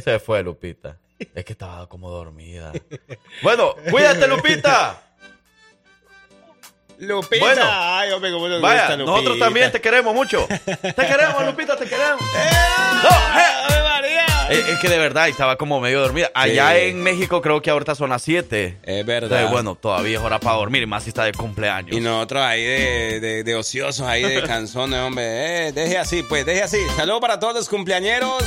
[0.05, 1.01] Se fue Lupita.
[1.35, 2.75] Es que estaba como dormida.
[3.43, 5.03] Bueno, cuídate, Lupita.
[6.99, 7.45] Lupita.
[7.45, 7.63] Bueno.
[7.67, 9.45] Ay, hombre, cómo nos Vaya, gusta, nosotros Lupita.
[9.47, 10.47] también te queremos mucho.
[10.47, 12.21] Te queremos, Lupita, te queremos.
[12.21, 12.51] ¡Eh!
[13.03, 13.09] No,
[13.41, 13.45] eh.
[13.71, 14.27] ¡Ave María!
[14.51, 16.31] Es, es que de verdad estaba como medio dormida.
[16.35, 16.79] Allá Sí.
[16.91, 18.79] en México creo que ahorita son las 7.
[18.83, 19.25] Es verdad.
[19.31, 21.97] Entonces, bueno, todavía es hora para dormir, y más si está de cumpleaños.
[21.97, 25.69] Y nosotros ahí de, de, de ociosos, ahí de canzones, hombre.
[25.69, 26.79] Eh, deje así, pues, deje así.
[26.97, 28.43] Saludos para todos los cumpleañeros.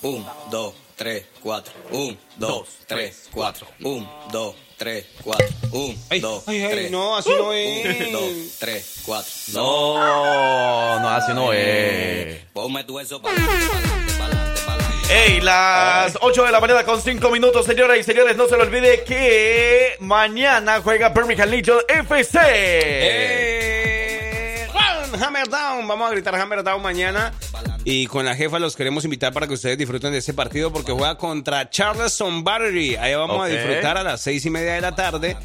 [0.03, 1.73] 1, 2, 3, 4.
[1.91, 3.67] 1, 2, 3, 4.
[3.81, 5.47] 1, 2, 3, 4.
[5.73, 6.91] 1, Ay, 2, ay, ay, 3.
[6.91, 8.13] no, así no es.
[8.13, 8.23] 2,
[8.59, 9.31] 3, 4.
[9.55, 12.45] No, no, así no es.
[12.53, 14.62] Ponme tu eso para adelante, para adelante,
[15.03, 15.33] para adelante.
[15.33, 18.37] Ey, las 8 de la mañana con 5 minutos, señoras y señores.
[18.37, 22.39] No se le olvide que mañana juega Birmingham Legion FC.
[23.65, 25.87] Eh, run, Hammer Down.
[25.89, 27.33] Vamos a gritar Hammer Down mañana.
[27.85, 30.93] Y con la jefa los queremos invitar para que ustedes disfruten de ese partido porque
[30.93, 32.95] juega contra Charleston Battery.
[32.97, 35.37] Ahí vamos a disfrutar a las seis y media de la tarde.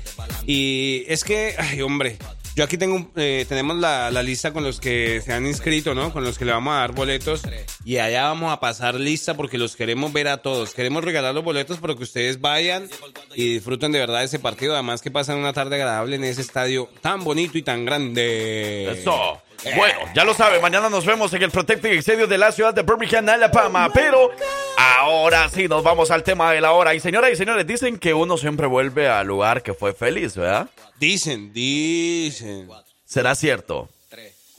[0.45, 2.17] Y es que, ay, hombre.
[2.57, 6.11] Yo aquí tengo, eh, tenemos la, la lista con los que se han inscrito, ¿no?
[6.11, 7.43] Con los que le vamos a dar boletos.
[7.85, 10.73] Y allá vamos a pasar lista porque los queremos ver a todos.
[10.73, 12.89] Queremos regalar los boletos para que ustedes vayan
[13.35, 14.73] y disfruten de verdad ese partido.
[14.73, 18.91] Además que pasan una tarde agradable en ese estadio tan bonito y tan grande.
[18.91, 19.39] Eso.
[19.75, 22.83] Bueno, ya lo sabe, mañana nos vemos en el Protective Stadium de la ciudad de
[22.83, 23.89] Birmingham, Alabama.
[23.93, 24.31] Pero
[24.77, 26.93] ahora sí nos vamos al tema de la hora.
[26.93, 30.69] Y señoras y señores, dicen que uno siempre vuelve al lugar que fue feliz, ¿verdad?
[30.99, 32.69] Dicen, dicen.
[33.05, 33.89] ¿Será cierto?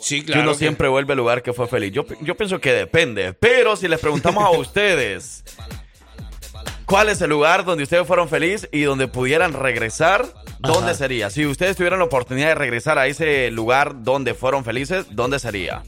[0.01, 0.43] Sí, que claro.
[0.43, 1.93] uno que- siempre vuelve al lugar que fue feliz.
[1.93, 3.33] Yo, yo pienso que depende.
[3.33, 5.43] Pero si les preguntamos a ustedes,
[6.89, 10.27] ¿cuál es el lugar donde ustedes fueron felices y donde pudieran regresar?
[10.59, 10.95] ¿Dónde Ajá.
[10.95, 11.31] sería?
[11.31, 15.83] Si ustedes tuvieran la oportunidad de regresar a ese lugar donde fueron felices, ¿dónde sería?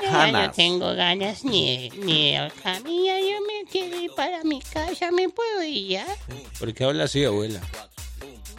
[0.00, 0.46] Canas.
[0.46, 5.28] no tengo ganas ni, ni de caminar, yo me quiero ir para mi casa, ¿me
[5.28, 6.06] puedo ir ya?
[6.58, 7.60] ¿Por qué habla así, abuela?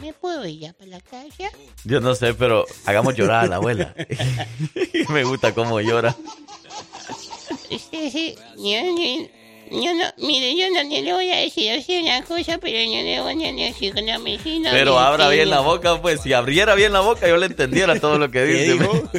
[0.00, 1.50] ¿Me puedo ir ya para la casa?
[1.84, 3.94] Yo no sé, pero hagamos llorar a la abuela.
[5.08, 6.16] Me gusta cómo llora.
[7.70, 9.28] Usted sí, yo, yo,
[9.82, 13.20] yo no, mire, yo no le voy a decir así una cosa, pero yo le
[13.20, 14.70] voy a decir con la medicina.
[14.72, 16.20] Pero abra bien la boca, pues.
[16.22, 18.72] Si abriera bien la boca, yo le entendiera todo lo que ¿Qué dice.
[18.72, 19.10] dijo?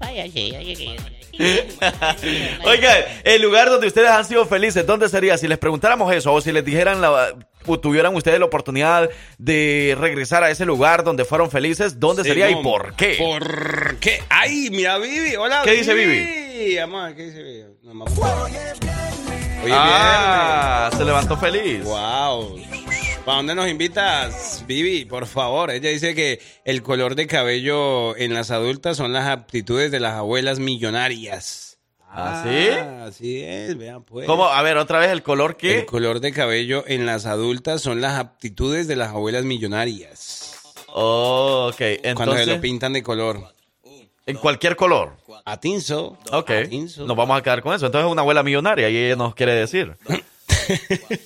[0.00, 1.21] Vaya, sí, oye, que-
[2.64, 5.38] Oigan, el lugar donde ustedes han sido felices, ¿dónde sería?
[5.38, 7.34] Si les preguntáramos eso, o si les dijeran, la,
[7.66, 12.50] o tuvieran ustedes la oportunidad de regresar a ese lugar donde fueron felices, ¿dónde sería
[12.50, 13.16] y por qué?
[13.18, 14.22] ¿Por qué?
[14.28, 15.36] ¡Ay, mira, Vivi!
[15.36, 16.76] ¡Hola, ¿Qué dice Vivi?
[16.76, 17.62] Vamos a ver, ¿qué dice Vivi?
[17.84, 18.04] No,
[19.74, 21.84] ah, se levantó feliz.
[21.84, 22.60] ¡Wow!
[23.24, 25.04] ¿Para dónde nos invitas, Vivi?
[25.04, 25.70] Por favor.
[25.70, 30.14] Ella dice que el color de cabello en las adultas son las aptitudes de las
[30.14, 31.78] abuelas millonarias.
[32.10, 32.68] ¿Ah, sí?
[33.06, 34.26] Así es, vean pues.
[34.26, 34.46] ¿Cómo?
[34.48, 35.86] A ver, otra vez el color El que...
[35.86, 40.54] color de cabello en las adultas son las aptitudes de las abuelas millonarias.
[40.88, 42.46] Oh, ok, Cuando se entonces...
[42.48, 43.54] lo pintan de color.
[44.26, 45.16] En cualquier color.
[45.44, 46.18] A tinso.
[46.32, 47.06] Ok, A tinso.
[47.06, 47.86] nos vamos a quedar con eso.
[47.86, 49.96] Entonces es una abuela millonaria y ella nos quiere decir.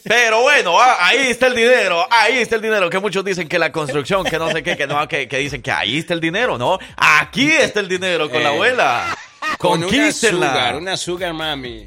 [0.04, 2.88] Pero bueno, ah, ahí está el dinero, ahí está el dinero.
[2.90, 5.62] Que muchos dicen que la construcción, que no sé qué, que no, que, que dicen
[5.62, 6.78] que ahí está el dinero, ¿no?
[6.96, 9.16] Aquí está el dinero con la Eh, abuela.
[9.58, 11.86] Con una sugar, una sugar mami.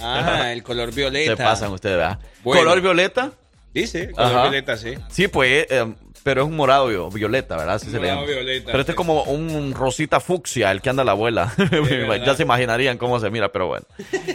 [0.00, 1.36] Ah, el color violeta.
[1.36, 2.18] Se pasan ustedes, ¿verdad?
[2.42, 2.62] Bueno.
[2.62, 3.30] ¿Color violeta?
[3.72, 4.42] Dice, color Ajá.
[4.42, 4.94] violeta, sí.
[5.10, 5.86] Sí, pues, eh,
[6.26, 7.76] pero es un morado vi- violeta, ¿verdad?
[7.76, 8.32] Así se le Morado llama.
[8.32, 11.54] violeta, Pero este es como un rosita fucsia, el que anda la abuela.
[12.26, 13.86] ya se imaginarían cómo se mira, pero bueno.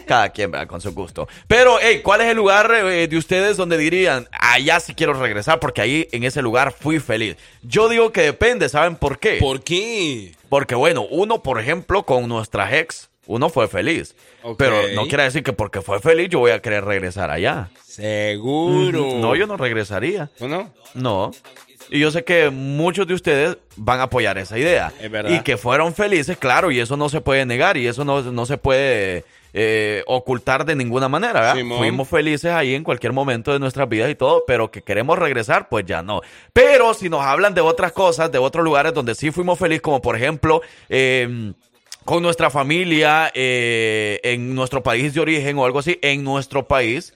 [0.08, 0.67] Cada quien, ¿verdad?
[0.67, 1.27] Con su gusto.
[1.47, 5.60] Pero, hey, ¿cuál es el lugar eh, de ustedes donde dirían, allá sí quiero regresar
[5.60, 7.36] porque ahí en ese lugar fui feliz?
[7.62, 9.34] Yo digo que depende, ¿saben por qué?
[9.41, 10.32] ¿Por qué?
[10.47, 14.15] Porque, bueno, uno, por ejemplo, con nuestra ex, uno fue feliz.
[14.58, 17.69] Pero no quiere decir que porque fue feliz yo voy a querer regresar allá.
[17.86, 19.17] Seguro.
[19.19, 20.30] No, yo no regresaría.
[20.39, 20.73] ¿O no?
[20.93, 21.32] No.
[21.91, 24.93] Y yo sé que muchos de ustedes van a apoyar esa idea.
[24.99, 25.30] Es verdad.
[25.30, 28.45] Y que fueron felices, claro, y eso no se puede negar y eso no, no
[28.45, 31.34] se puede eh, ocultar de ninguna manera.
[31.34, 31.56] ¿verdad?
[31.56, 31.80] Simón.
[31.80, 35.67] Fuimos felices ahí en cualquier momento de nuestras vidas y todo, pero que queremos regresar,
[35.67, 36.21] pues ya no.
[36.54, 40.01] Pero si nos hablan de otras cosas, de otros lugares donde sí fuimos felices, como
[40.01, 40.62] por ejemplo...
[40.89, 41.54] eh,
[42.06, 47.13] con nuestra familia eh, en nuestro país de origen o algo así, en nuestro país,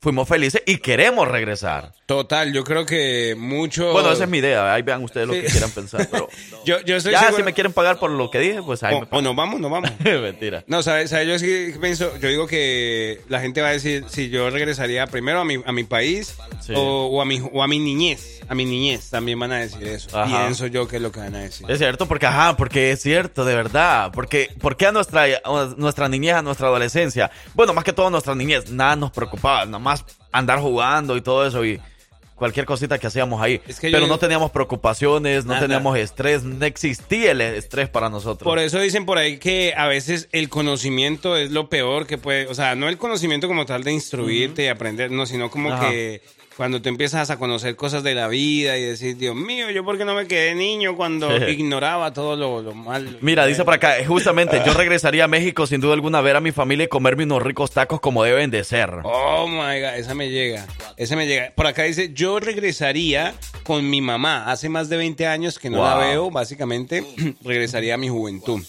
[0.00, 1.92] fuimos felices y queremos regresar.
[2.06, 3.92] Total, yo creo que mucho.
[3.92, 4.72] Bueno, esa es mi idea.
[4.72, 5.40] Ahí vean ustedes lo Sí.
[5.42, 6.08] que quieran pensar.
[6.10, 6.28] Pero
[6.64, 7.36] Yo, yo estoy ya, seguro.
[7.38, 9.70] si me quieren pagar por lo que dije, pues ahí o, o nos vamos, nos
[9.70, 9.90] vamos.
[10.02, 10.18] me...
[10.18, 10.64] Mentira.
[10.66, 11.10] No, ¿sabes?
[11.10, 11.28] ¿sabes?
[11.28, 15.40] Yo sí pienso, yo digo que la gente va a decir si yo regresaría primero
[15.40, 16.72] a mi, a mi país Sí.
[16.76, 18.40] o, o a mi, o a mi niñez.
[18.48, 20.18] A mi niñez también van a decir eso.
[20.18, 20.44] Ajá.
[20.44, 21.70] Pienso yo que es lo que van a decir.
[21.70, 24.10] Es cierto, porque, ajá, porque es cierto, de verdad.
[24.12, 28.10] Porque, porque a nuestra, a nuestra niñez, a nuestra adolescencia, bueno, más que todo a
[28.10, 29.87] nuestra niñez, nada nos preocupaba, nada más
[30.32, 31.80] andar jugando y todo eso y
[32.38, 33.60] cualquier cosita que hacíamos ahí.
[33.66, 35.66] Es que yo Pero no teníamos preocupaciones, no Nada.
[35.66, 38.44] teníamos estrés, no existía el estrés para nosotros.
[38.44, 42.46] Por eso dicen por ahí que a veces el conocimiento es lo peor que puede,
[42.46, 45.90] o sea, no el conocimiento como tal de instruirte y aprender, no, sino como Ajá.
[45.90, 46.22] que
[46.58, 49.96] cuando te empiezas a conocer cosas de la vida y decir, Dios mío, yo por
[49.96, 53.12] qué no me quedé niño cuando ignoraba todo lo, lo malo.
[53.20, 56.40] Mira, dice por acá, justamente yo regresaría a México sin duda alguna a ver a
[56.40, 58.90] mi familia y comerme unos ricos tacos como deben de ser.
[59.04, 60.66] Oh my god, esa me llega.
[60.96, 61.52] Esa me llega.
[61.54, 63.34] Por acá dice, yo regresaría
[63.68, 64.50] con mi mamá.
[64.50, 67.04] Hace más de 20 años que no la veo, básicamente
[67.44, 68.62] regresaría a mi juventud.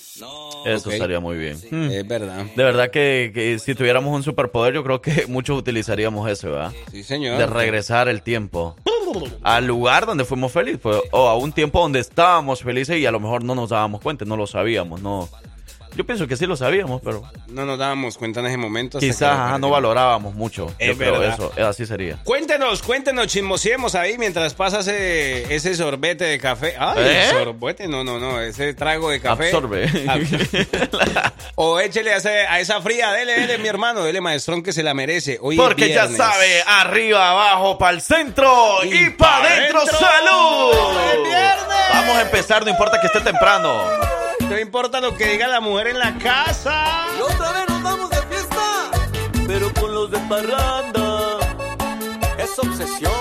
[0.66, 1.56] Eso estaría muy bien.
[1.90, 2.46] Es verdad.
[2.54, 6.74] De verdad que, que si tuviéramos un superpoder, yo creo que muchos utilizaríamos eso, ¿verdad?
[6.92, 7.38] Sí, señor.
[7.38, 8.76] De regresar el tiempo
[9.42, 13.12] al lugar donde fuimos felices, pues, o a un tiempo donde estábamos felices y a
[13.12, 15.30] lo mejor no nos dábamos cuenta, no lo sabíamos, no.
[15.96, 19.00] Yo pienso que sí lo sabíamos, pero No nos dábamos cuenta en ese momento.
[19.00, 20.72] quizás ajá, no valorábamos mucho.
[20.80, 22.18] Es yo creo eso, eh, así sería.
[22.24, 26.76] Cuéntenos, cuéntenos, chismosiemos ahí mientras pasa ese, ese sorbete de café.
[26.80, 27.28] Ay, ¿Eh?
[27.32, 29.46] sorbete, no, no, no, ese trago de café.
[29.48, 29.88] Absorbe.
[30.08, 34.72] Ab- o échele a, ese- a esa fría, dele, dele, mi hermano, dele, maestrón, que
[34.72, 35.38] se la merece.
[35.42, 39.98] Hoy Porque ya sabe, arriba, abajo, para el centro y, Y para pa' adentro, dentro.
[40.00, 40.78] salud.
[41.94, 43.82] Vamos a empezar, no importa que esté temprano.
[44.42, 47.06] No importa lo que diga la mujer en la casa.
[47.18, 48.92] Y otra vez nos vamos de fiesta,
[49.48, 51.40] pero con los de parranda.
[52.38, 53.14] Es obsesión.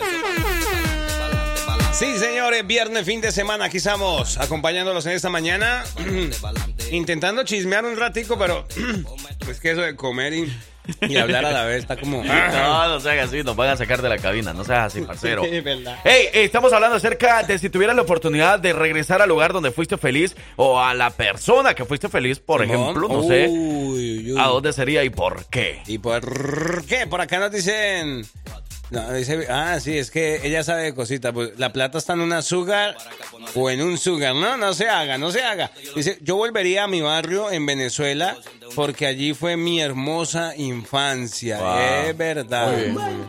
[1.93, 5.85] Sí, señores, viernes, fin de semana, aquí estamos, acompañándolos en esta mañana,
[6.91, 8.67] intentando chismear un ratico, pero
[9.49, 10.53] es que eso de comer y,
[11.01, 12.23] y hablar a la vez está como...
[12.53, 15.43] No, no seas así, nos van a sacar de la cabina, no seas así, parcero.
[15.53, 15.99] Es verdad.
[16.03, 19.97] Hey, estamos hablando acerca de si tuvieras la oportunidad de regresar al lugar donde fuiste
[19.97, 24.39] feliz o a la persona que fuiste feliz, por ejemplo, no sé, uy, uy.
[24.39, 25.81] a dónde sería y por qué.
[25.87, 27.07] ¿Y por qué?
[27.07, 28.25] Por acá nos dicen...
[28.93, 31.33] No, dice, ah, sí, es que ella sabe de cositas.
[31.33, 32.95] Pues la plata está en una sugar
[33.55, 34.35] o en un sugar.
[34.35, 35.71] No, no se haga, no se haga.
[35.95, 38.37] Dice, yo volvería a mi barrio en Venezuela
[38.75, 41.57] porque allí fue mi hermosa infancia.
[41.57, 42.09] Wow.
[42.09, 42.71] Es verdad.
[42.71, 43.25] Muy bien.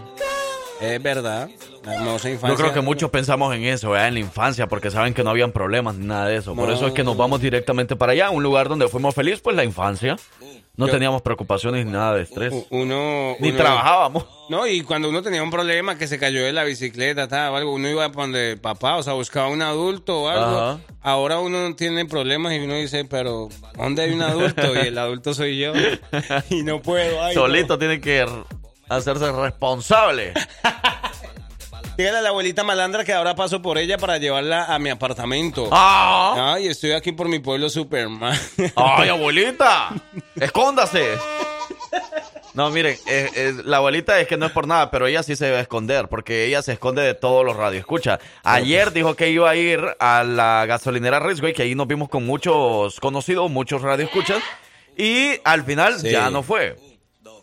[0.82, 1.48] Es verdad.
[1.84, 2.48] La hermosa infancia.
[2.48, 4.08] Yo creo que muchos pensamos en eso, ¿verdad?
[4.08, 6.54] en la infancia, porque saben que no habían problemas ni nada de eso.
[6.54, 6.74] Por No.
[6.74, 9.64] eso es que nos vamos directamente para allá, un lugar donde fuimos felices, pues la
[9.64, 10.16] infancia.
[10.76, 12.52] No Yo- teníamos preocupaciones ni nada de estrés.
[12.70, 13.36] Uno.
[13.38, 14.26] Ni uno- trabajábamos.
[14.48, 17.56] No, y cuando uno tenía un problema que se cayó de la bicicleta, tal, o
[17.56, 20.44] algo, uno iba para donde papá, o sea, buscaba un adulto o algo.
[20.58, 20.78] Ajá.
[21.00, 24.74] Ahora uno no tiene problemas y uno dice, pero ¿dónde hay un adulto?
[24.74, 25.72] Y el adulto soy yo.
[26.50, 27.22] Y no puedo.
[27.22, 27.42] ay, no.
[27.42, 28.26] Solito tiene que
[28.88, 30.32] hacerse responsable.
[31.96, 35.68] Dígale a la abuelita malandra que ahora paso por ella para llevarla a mi apartamento.
[35.70, 36.54] ¡Ah!
[36.54, 38.36] Ay, estoy aquí por mi pueblo Superman.
[38.74, 39.90] ¡Ay, abuelita!
[40.34, 41.16] ¡Escóndase!
[42.54, 45.34] No, miren, eh, eh, la abuelita es que no es por nada, pero ella sí
[45.36, 48.20] se debe esconder, porque ella se esconde de todos los radioescuchas.
[48.44, 52.24] Ayer dijo que iba a ir a la gasolinera Raceway, que ahí nos vimos con
[52.26, 54.40] muchos conocidos, muchos radioescuchas,
[54.96, 56.10] y al final Sí.
[56.10, 56.76] ya no fue.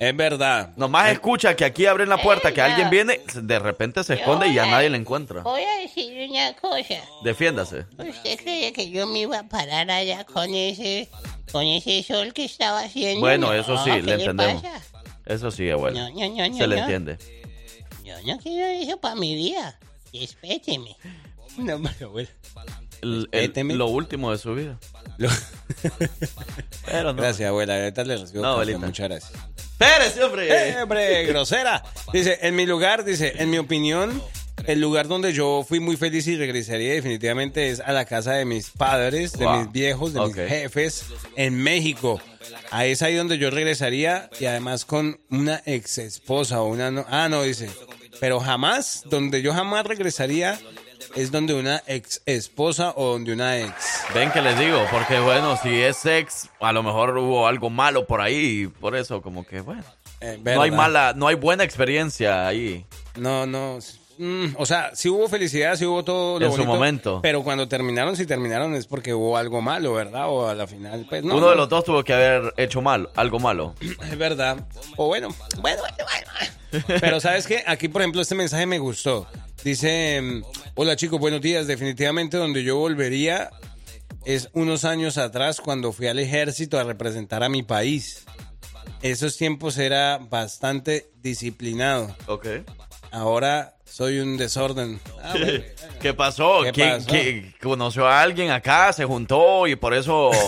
[0.01, 0.73] Es verdad.
[0.77, 4.55] Nomás escucha que aquí abren la puerta, que alguien viene, de repente se esconde y
[4.55, 5.43] ya nadie la encuentra.
[5.43, 6.95] Voy a decir una cosa.
[7.23, 7.85] Defiéndase.
[7.99, 11.07] ¿Usted creía que yo me iba a parar allá con ese,
[11.51, 13.19] con ese sol que estaba haciendo?
[13.19, 14.63] Bueno, No, eso sí, ¿qué le entendemos.
[14.63, 14.81] pasa?
[15.27, 15.99] Eso sí, abuelo.
[15.99, 16.81] No, no, no, no, Se le no.
[16.81, 17.17] entiende.
[18.03, 19.77] Yo no quiero eso para mi vida.
[20.11, 20.97] Respéteme.
[21.57, 21.77] No,
[22.09, 22.27] bueno.
[23.03, 24.79] El- el- lo último de su vida.
[26.85, 27.21] Pero no.
[27.21, 27.75] Gracias, abuela.
[27.75, 28.85] Ahorita le recibo No, café, abuelita.
[28.85, 29.31] Muchas gracias.
[29.79, 30.47] ¡Espérese, hombre!
[30.71, 31.83] ¡Eh, hombre, grosera!
[32.13, 34.21] Dice, en mi lugar, dice, en mi opinión,
[34.67, 38.45] el lugar donde yo fui muy feliz y regresaría definitivamente es a la casa de
[38.45, 39.59] mis padres, de Wow.
[39.61, 40.37] mis viejos, de Ok.
[40.37, 41.05] mis jefes
[41.35, 42.21] en México.
[42.69, 46.91] Ahí es ahí donde yo regresaría y además con una ex esposa o una...
[46.91, 47.69] No, ah, no, dice.
[48.19, 50.59] Pero jamás, donde yo jamás regresaría
[51.15, 54.03] es donde una ex esposa o donde una ex.
[54.13, 58.05] Ven que les digo, porque bueno, si es sex, a lo mejor hubo algo malo
[58.05, 59.83] por ahí, y por eso como que bueno.
[60.19, 62.85] Eh, No hay mala, no hay buena experiencia ahí.
[63.15, 63.79] No, no.
[64.19, 67.19] mm, o sea, sí hubo felicidad, sí hubo todo lo En su momento.
[67.23, 70.29] Pero cuando terminaron, si terminaron es porque hubo algo malo, ¿verdad?
[70.29, 71.35] O a la final, pues no.
[71.37, 73.73] Uno de los dos tuvo que haber hecho mal, algo malo.
[74.11, 74.57] Es verdad.
[74.95, 76.05] O bueno, bueno, bueno,
[76.39, 76.60] bueno.
[76.99, 77.63] Pero ¿sabes qué?
[77.67, 79.27] Aquí, por ejemplo, este mensaje me gustó.
[79.63, 80.41] Dice,
[80.75, 81.67] hola chicos, buenos días.
[81.67, 83.49] Definitivamente donde yo volvería
[84.25, 88.25] es unos años atrás cuando fui al ejército a representar a mi país.
[89.01, 92.15] Esos tiempos era bastante disciplinado.
[92.27, 92.47] Ok.
[93.11, 94.99] Ahora soy un desorden.
[95.21, 95.63] Ah, bueno.
[96.01, 96.61] ¿Qué pasó?
[96.63, 97.07] ¿Qué ¿Quién, pasó?
[97.09, 100.31] quién- conoció a alguien acá, se juntó y por eso...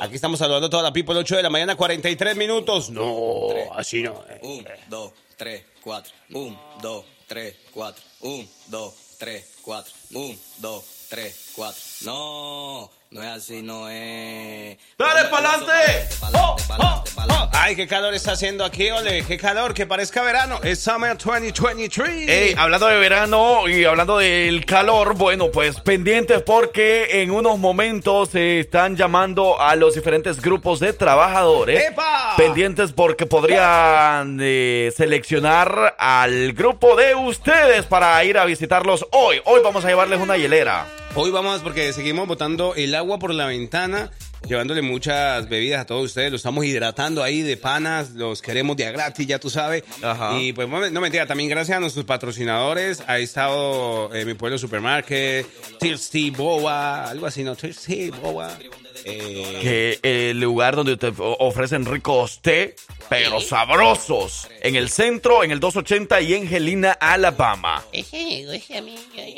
[0.00, 2.90] Aquí estamos saludando a toda la people 8 de la mañana, 43 minutos.
[2.90, 4.22] No, así no.
[4.42, 6.12] 1, 2, 3, 4.
[6.32, 8.04] 1, 2, 3, 4.
[8.20, 9.92] 1, 2, 3, 4.
[10.12, 11.82] 1, 2, 3, 4.
[12.02, 14.78] No, no es así, no es.
[14.96, 16.08] ¡Dale pa'lante!
[16.32, 17.50] Oh, oh, oh.
[17.52, 19.24] Ay, qué calor está haciendo aquí, ole.
[19.24, 20.60] Qué calor, que parezca verano.
[20.62, 22.28] Es Summer 2023.
[22.28, 28.30] Ey, hablando de verano y hablando del calor, bueno, pues pendientes porque en unos momentos
[28.30, 31.88] se están llamando a los diferentes grupos de trabajadores.
[31.88, 32.34] ¡Epa!
[32.36, 39.42] Pendientes porque podrían eh, seleccionar al grupo de ustedes para ir a visitarlos hoy.
[39.46, 40.86] Hoy vamos a llevarles una hielera.
[41.16, 44.12] Hoy vamos porque seguimos botando el agua por la ventana,
[44.46, 46.30] llevándole muchas bebidas a todos ustedes.
[46.30, 49.82] Los estamos hidratando ahí de panas, los queremos de a gratis, ya tú sabes.
[50.02, 50.40] Ajá.
[50.40, 53.02] Y pues no mentira, también gracias a nuestros patrocinadores.
[53.08, 55.46] Ha estado eh, mi pueblo supermarket,
[55.80, 57.56] Thirsty Boa, algo así, ¿no?
[57.56, 58.56] Thirsty Boa.
[59.04, 62.76] que el lugar donde te ofrecen ricos té,
[63.08, 64.48] pero sabrosos.
[64.62, 67.82] En el centro, en el 280 y en Helena, Alabama.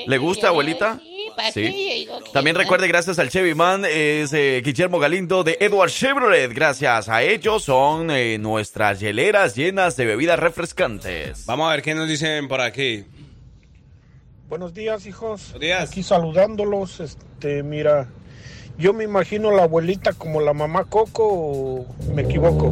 [0.07, 1.01] ¿Le gusta, abuelita?
[2.33, 6.53] También recuerde, gracias al Chevy Man, es eh, Guillermo Galindo de Edward Chevrolet.
[6.53, 11.47] Gracias a ellos son eh, nuestras hieleras llenas de bebidas refrescantes.
[11.47, 13.05] Vamos a ver qué nos dicen por aquí.
[14.49, 15.43] Buenos días, hijos.
[15.53, 15.91] Buenos días.
[15.91, 17.01] Aquí saludándolos.
[17.01, 18.09] Este, mira,
[18.79, 22.71] yo me imagino la abuelita como la mamá Coco o me equivoco.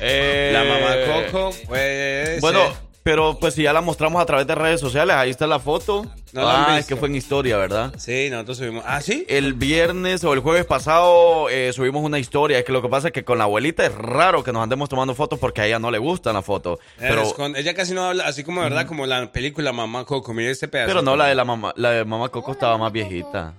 [0.00, 2.85] Eh, La mamá Coco, puede Bueno.
[3.06, 6.04] Pero pues si ya la mostramos a través de redes sociales, ahí está la foto.
[6.32, 7.94] No la ah, es que fue en historia, ¿verdad?
[7.98, 8.82] Sí, nosotros subimos.
[8.84, 9.24] ¿Ah, sí?
[9.28, 12.58] El viernes o el jueves pasado eh, subimos una historia.
[12.58, 14.88] Es que lo que pasa es que con la abuelita es raro que nos andemos
[14.88, 16.80] tomando fotos porque a ella no le gustan las fotos.
[16.98, 20.04] Pero Pero, esconde- ella casi no habla, así como de verdad, como la película Mamá
[20.04, 20.34] Coco.
[20.34, 20.88] Mire este pedazo.
[20.88, 21.74] pero no la de la mamá.
[21.76, 23.54] La de mamá Coco estaba más viejita.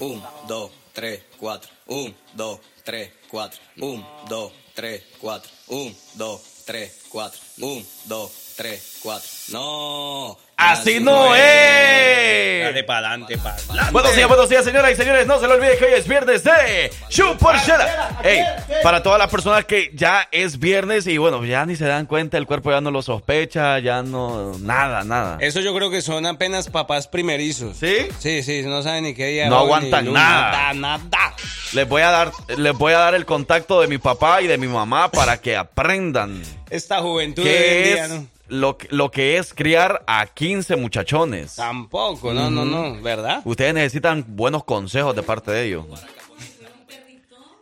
[0.00, 1.70] Un, dos, tres, cuatro.
[1.86, 3.60] Un, dos, tres, cuatro.
[3.76, 5.48] Un, dos, tres, cuatro.
[5.68, 7.40] Un, dos, tres, cuatro.
[7.58, 9.28] Un, dos, tres, cuatro.
[9.48, 10.36] No.
[10.56, 12.64] Así no es.
[12.64, 13.92] Dale para adelante, para adelante.
[13.92, 15.26] Buenos días, buenos días, señoras y señores.
[15.26, 18.18] No se lo olviden que hoy es viernes de Chuporchela.
[18.24, 18.42] Hey,
[18.82, 22.36] para todas las personas que ya es viernes y bueno, ya ni se dan cuenta,
[22.38, 24.58] el cuerpo ya no lo sospecha, ya no.
[24.58, 25.38] Nada, nada.
[25.40, 27.76] Eso yo creo que son apenas papás primerizos.
[27.78, 28.08] ¿Sí?
[28.18, 29.48] Sí, sí, no saben ni qué día.
[29.48, 30.50] No hoy, aguantan luna, nada.
[30.74, 31.34] Nada, nada.
[31.72, 34.58] Les voy a dar, les voy a dar el contacto de mi papá y de
[34.58, 38.26] mi mamá para que aprendan Esta juventud de hoy qué en día, es ¿no?
[38.48, 41.54] lo, que- lo que es criar a 15 muchachones.
[41.54, 43.40] Tampoco, no, no, no, ¿verdad?
[43.44, 45.86] Ustedes necesitan buenos consejos de parte de ellos.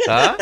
[0.09, 0.37] ¿Ah?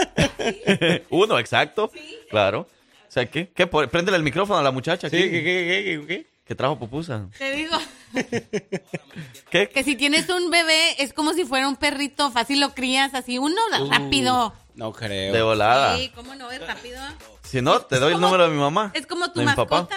[1.11, 1.91] Uno, exacto.
[2.31, 2.61] Claro.
[2.61, 3.49] O sea, ¿qué?
[3.49, 3.67] ¿Qué?
[3.67, 5.11] Préndele el micrófono a la muchacha.
[5.11, 5.17] Sí.
[5.17, 6.27] ¿qué, qué, qué, qué?
[6.45, 7.27] Que trajo pupusa.
[7.39, 7.77] Te digo
[9.51, 9.69] ¿Qué?
[9.69, 13.39] que si tienes un bebé es como si fuera un perrito, fácil lo crías así,
[13.39, 13.57] uno
[13.91, 14.53] rápido.
[14.75, 15.33] No creo.
[15.33, 15.97] De volada.
[15.97, 16.51] Sí, ¿cómo no?
[16.51, 17.01] Es rápido.
[17.43, 18.91] Si no, te doy el número de mi mamá.
[18.95, 19.89] Es como tu de mascota.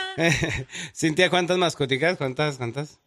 [0.95, 2.17] Cintia, ¿cuántas mascoticas?
[2.17, 2.57] ¿Cuántas?
[2.57, 2.99] ¿Cuántas?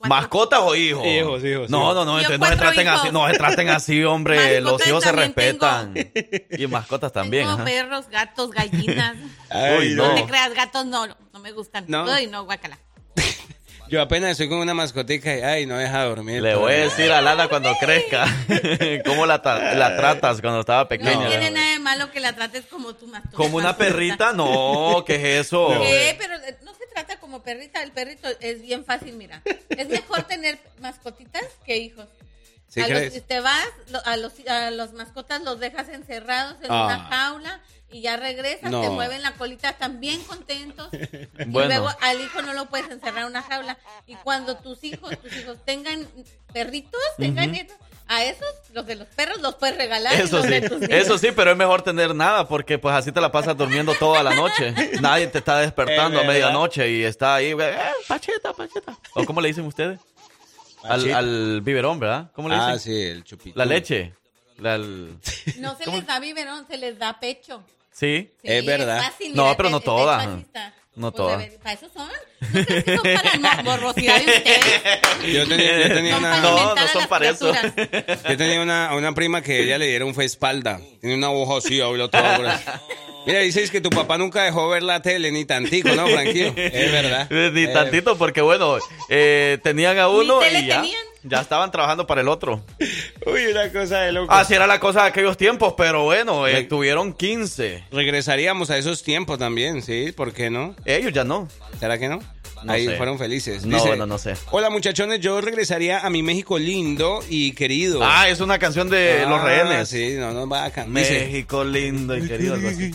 [0.00, 1.04] ¿Mascotas o hijos?
[1.04, 1.70] Hijos, hijos.
[1.70, 3.00] No, no, no, entonces no se traten hijos.
[3.00, 4.36] así, no se traten así, hombre.
[4.60, 5.94] Mascotas Los hijos se respetan.
[6.50, 7.44] Y mascotas también.
[7.44, 7.64] Tengo ajá.
[7.64, 9.16] perros, gatos, gallinas.
[9.78, 10.08] Uy, no.
[10.08, 10.14] no.
[10.14, 11.84] te creas, gatos no, no me gustan.
[11.88, 12.04] No.
[12.04, 12.78] Uy, no, guácala.
[13.88, 16.42] Yo apenas estoy con una mascotica y, ay, no deja dormir.
[16.42, 18.26] Le voy a decir a Lana cuando crezca
[19.06, 19.36] cómo la,
[19.76, 21.28] la tratas cuando estaba No pequeña.
[21.28, 23.36] tiene nada de malo que la trates como tu mascota.
[23.36, 25.68] Como una perrita, no, ¿qué es eso?
[25.80, 26.14] ¿Qué?
[26.18, 27.82] Pero eh, no se trata como perrita.
[27.82, 29.42] El perrito es bien fácil, mira.
[29.70, 32.06] Es mejor tener mascotitas que hijos.
[32.68, 33.66] ¿Sí a los, te vas,
[34.04, 36.84] a los, a los mascotas los dejas encerrados en Ah.
[36.84, 37.60] una jaula
[37.90, 38.80] y ya regresas, No.
[38.82, 40.88] te mueven la colita, están bien contentos.
[41.46, 41.70] Bueno.
[41.74, 43.78] Y luego al hijo no lo puedes encerrar en una jaula.
[44.06, 46.06] Y cuando tus hijos, tus hijos tengan
[46.52, 47.76] perritos, tengan nietos,
[48.10, 50.14] a esos, los de los perros, los puedes regalar.
[50.14, 50.88] Eso los sí, de tus hijos.
[50.94, 54.22] eso sí, pero es mejor tener nada porque pues así te la pasas durmiendo toda
[54.22, 54.72] la noche.
[55.00, 57.76] Nadie te está despertando Es a medianoche y está ahí, eh,
[58.08, 58.96] pacheta, pacheta.
[59.14, 60.00] ¿O cómo le dicen ustedes?
[60.84, 62.30] Al, al biberón, ¿verdad?
[62.34, 62.70] ¿Cómo le dicen?
[62.70, 63.58] Ah, sí, el chupito.
[63.58, 64.14] La leche.
[64.58, 65.18] La- el-
[65.58, 67.62] No se les da biberón, se les da pecho.
[67.98, 68.30] Sí.
[68.40, 69.02] Sí, Es verdad.
[69.02, 70.26] fácil, No, mira, pero no todas.
[70.94, 71.38] No Pues todas.
[71.40, 72.08] debe- Para eso son.
[72.08, 75.32] ¿No crees que son para la morbosidad de ustedes?
[75.32, 76.40] Yo tenía, yo tenía Son una...
[76.40, 77.52] No, no son para eso.
[78.28, 80.80] Yo tenía una, una prima que ella le dieron fue espalda.
[81.00, 82.22] Tiene una hoja así, habló todo.
[83.28, 86.52] Mira, dices que tu papá nunca dejó ver la tele, ni tantico, ¿no, Franquillo?
[86.56, 87.28] Es verdad.
[87.52, 91.00] Ni Eh, tantito, porque bueno, eh, tenían a uno tele y ya, tenían.
[91.24, 92.62] ya estaban trabajando para el otro.
[93.26, 94.32] Uy, una cosa de loco.
[94.32, 97.84] Así era la cosa de aquellos tiempos, pero bueno, eh, Re- tuvieron 15.
[97.92, 100.12] Regresaríamos a esos tiempos también, ¿sí?
[100.12, 100.74] ¿Por qué no?
[100.86, 101.48] Ellos ya no.
[101.78, 102.20] ¿Será que no?
[102.64, 102.96] No Ahí sé.
[102.96, 103.64] fueron felices.
[103.64, 104.34] No, Dice, no, no sé.
[104.50, 108.00] Hola muchachones, yo regresaría a mi México lindo y querido.
[108.02, 109.88] Ah, es una canción de Ah, Los Rehenes.
[109.88, 110.46] Sí, no.
[110.86, 112.54] Dice, México lindo y querido.
[112.54, 112.90] algo así.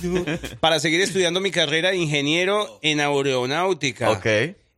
[0.60, 4.12] para seguir estudiando mi carrera de ingeniero en aeronáutica.
[4.12, 4.26] Ok.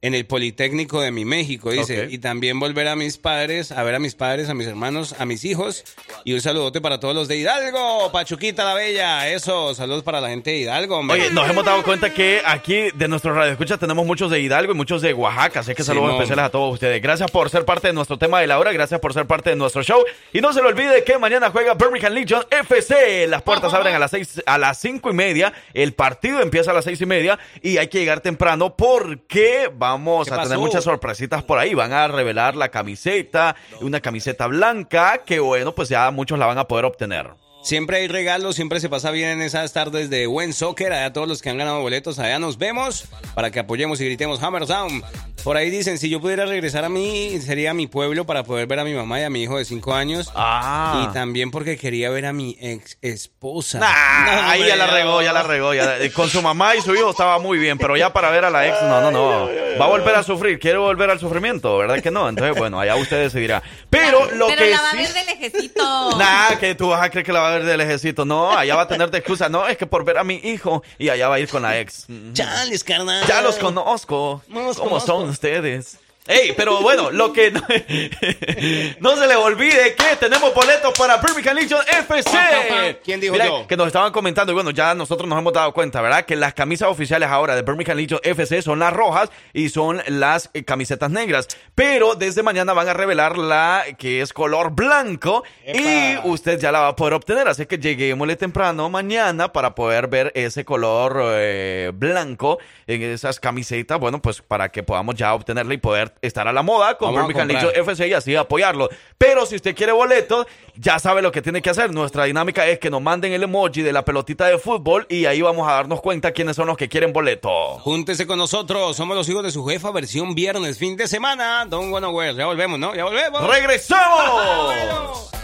[0.05, 2.07] En el Politécnico de mi México, dice.
[2.11, 5.25] Y también volver a mis padres, a ver a mis padres, a mis hermanos, a
[5.25, 5.83] mis hijos.
[6.23, 8.11] Y un saludote para todos los de Hidalgo.
[8.11, 9.27] Pachuquita la Bella.
[9.29, 11.19] Eso, saludos para la gente de Hidalgo, hombre.
[11.19, 14.73] Oye, nos hemos dado cuenta que aquí de nuestro radio escucha tenemos muchos de Hidalgo
[14.73, 16.21] y muchos de Oaxaca, así que saludos Simón.
[16.21, 17.01] especiales a todos ustedes.
[17.01, 19.55] Gracias por ser parte de nuestro tema de la hora, gracias por ser parte de
[19.55, 23.25] nuestro show y no se le olvide que mañana juega Birmingham Legion FC.
[23.25, 26.75] Las puertas abren a las seis, a las cinco y media, el partido empieza a
[26.75, 29.94] las seis y media y hay que llegar temprano porque vamos
[30.25, 31.73] ¿Qué a tener muchas sorpresitas por ahí.
[31.73, 36.57] Van a revelar la camiseta, una camiseta blanca que bueno, pues ya muchos la van
[36.57, 37.44] a poder obtener.
[37.65, 40.93] Siempre hay regalos, siempre se pasa bien en esas tardes de buen soccer.
[40.93, 44.43] A todos los que han ganado boletos, allá nos vemos para que apoyemos y gritemos
[44.43, 45.03] Hammer Down.
[45.43, 48.67] Por ahí dicen, si yo pudiera regresar a mí, sería a mi pueblo para poder
[48.67, 50.31] ver a mi mamá y a mi hijo de 5 años.
[50.35, 51.07] Ah.
[51.09, 53.79] Y también porque quería ver a mi ex esposa.
[53.79, 53.87] Nah,
[54.51, 55.73] ahí ya la regó, ya la regó.
[55.73, 58.51] ya- con su mamá y su hijo estaba muy bien, pero ya para ver a
[58.51, 59.49] la ex, no, no, no.
[59.79, 62.29] Va a volver a sufrir, quiere volver al sufrimiento, ¿verdad que no?
[62.29, 63.61] Entonces, bueno, allá usted decidirá.
[63.89, 66.17] Pero lo Pero que la va a ver de lejecito.
[66.17, 68.25] Nah, que tú vas a creer que la va a ver del ejército.
[68.25, 69.49] No, allá va a tener de excusa.
[69.49, 71.79] No, es que por ver a mi hijo y allá va a ir con la
[71.79, 72.05] ex.
[72.33, 73.25] Chales, carnal.
[73.27, 74.41] Ya los conozco.
[74.49, 75.07] Los ¿Cómo conozco.
[75.07, 75.99] son ustedes?
[76.27, 77.61] Ey, pero bueno, lo que no,
[78.99, 82.99] no se le olvide que tenemos boletos para Birmingham Legion FC.
[83.03, 83.67] ¿Quién dijo Mira, yo?
[83.67, 86.25] Que nos estaban comentando y bueno, ya nosotros nos hemos dado cuenta, ¿verdad?
[86.25, 90.49] Que las camisas oficiales ahora de Birmingham Legion FC son las rojas y son las
[90.55, 91.47] eh, camisetas negras.
[91.75, 96.79] Pero desde mañana van a revelar la que es color blanco y usted ya la
[96.79, 97.47] va a poder obtener.
[97.47, 102.57] Así que lleguémosle temprano mañana para poder ver ese color eh, blanco
[102.87, 103.99] en esas camisetas.
[103.99, 107.45] Bueno, pues para que podamos ya obtenerla y poder estar a la moda comprar.
[107.47, 108.89] Legion FC y así apoyarlo.
[109.17, 111.91] Pero si usted quiere boletos, ya sabe lo que tiene que hacer.
[111.93, 115.41] Nuestra dinámica es que nos manden el emoji de la pelotita de fútbol y ahí
[115.41, 117.49] vamos a darnos cuenta quiénes son los que quieren boleto.
[117.79, 121.65] Júntese con nosotros, somos los hijos de su jefa, versión viernes, fin de semana.
[121.65, 122.35] Don't wanna wear.
[122.35, 122.95] Ya volvemos, ¿no?
[122.95, 123.47] Ya volvemos.
[123.47, 125.31] ¡Regresamos!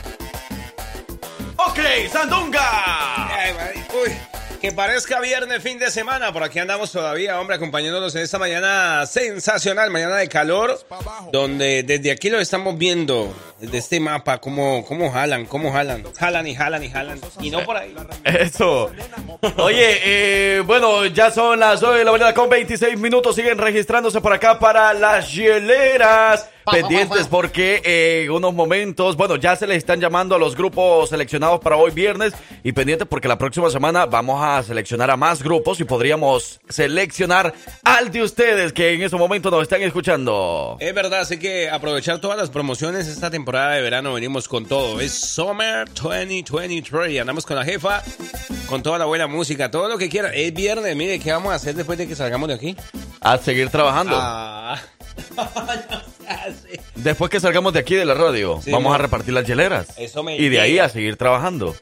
[1.63, 1.79] Ok,
[2.11, 3.27] Sandunga.
[3.37, 3.53] Ay,
[3.93, 4.11] Uy,
[4.61, 6.31] que parezca viernes, fin de semana.
[6.31, 10.79] Por aquí andamos todavía, hombre, acompañándolos en esta mañana sensacional, mañana de calor,
[11.31, 16.03] donde desde aquí lo estamos viendo, desde este mapa, cómo, cómo jalan, cómo jalan.
[16.13, 17.19] Jalan y jalan y jalan.
[17.41, 17.95] Y no por ahí.
[18.23, 18.91] Eso.
[19.57, 23.35] Oye, eh, bueno, ya son las 9 de la mañana con 26 minutos.
[23.35, 26.47] Siguen registrándose por acá para las hieleras.
[26.71, 31.09] Pendientes porque eh, en unos momentos, bueno, ya se les están llamando a los grupos
[31.09, 32.33] seleccionados para hoy viernes.
[32.63, 37.53] Y pendientes porque la próxima semana vamos a seleccionar a más grupos y podríamos seleccionar
[37.83, 40.77] al de ustedes que en ese momento nos están escuchando.
[40.79, 44.99] Es verdad, así que aprovechar todas las promociones esta temporada de verano venimos con todo.
[45.01, 47.19] Es Summer 2023.
[47.21, 48.03] Andamos con la jefa,
[48.67, 50.31] con toda la buena música, todo lo que quieran.
[50.33, 52.75] Es viernes, mire, ¿qué vamos a hacer después de que salgamos de aquí?
[53.21, 54.15] A seguir trabajando.
[54.19, 54.79] Ah.
[56.95, 58.93] Después que salgamos de aquí de la radio, Sí, vamos no.
[58.95, 59.87] a repartir las hieleras.
[59.97, 61.75] Eso me y de ahí a seguir trabajando.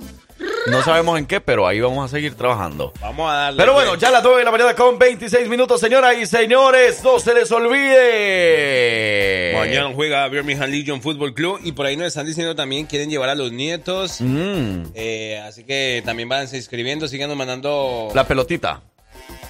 [0.68, 2.94] No sabemos en qué, pero ahí vamos a seguir trabajando.
[3.02, 3.62] Vamos a darle.
[3.64, 4.02] Pero bueno, pues.
[4.02, 7.04] ya las 9 de la mañana con 26 minutos, señoras y señores.
[7.04, 9.54] No se les olvide.
[9.58, 13.30] Mañana juega Birmingham Legion Football Club y por ahí nos están diciendo también quieren llevar
[13.30, 14.18] a los nietos.
[14.22, 18.82] Mm, Eh, así que también váyanse inscribiendo, sigan mandando la pelotita.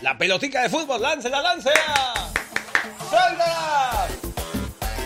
[0.02, 2.14] la pelotica de fútbol, láncela, láncela.
[3.10, 4.08] ¡Suéltala!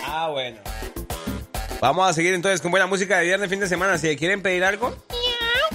[0.06, 0.58] Ah, bueno.
[1.80, 3.98] Vamos a seguir entonces con buena música de viernes, fin de semana.
[3.98, 4.94] Si quieren pedir algo,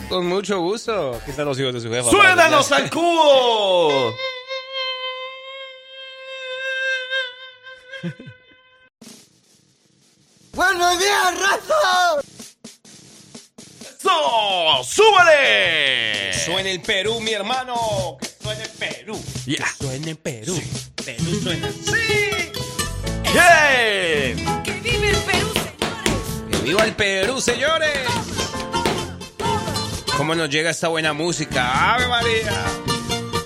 [0.10, 1.16] con mucho gusto.
[1.16, 2.10] Aquí están los hijos de su jefa.
[2.10, 4.14] ¡Suénanos al cubo!
[10.54, 12.22] ¡Buenos días, raza!
[14.02, 14.84] ¡So!
[14.84, 16.34] ¡Súbale!
[16.34, 18.18] Suena el Perú, mi hermano.
[18.20, 19.22] Que suene Perú.
[19.46, 19.66] Yeah.
[19.66, 20.60] Que suene Perú.
[21.06, 22.52] Perú suena así.
[23.32, 24.64] ¡Bien!
[24.64, 24.72] ¡Que
[26.64, 28.29] viva el Perú, señores!
[30.20, 31.94] ¿Cómo nos llega esta buena música?
[31.94, 32.52] ¡Ave María!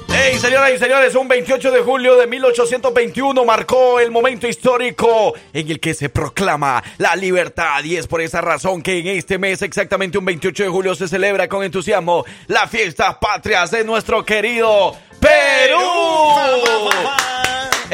[0.09, 5.69] Hey, señoras y señores, un 28 de julio de 1821 marcó el momento histórico en
[5.69, 9.61] el que se proclama la libertad y es por esa razón que en este mes,
[9.61, 14.95] exactamente un 28 de julio, se celebra con entusiasmo las fiestas patrias de nuestro querido
[15.19, 15.79] Perú.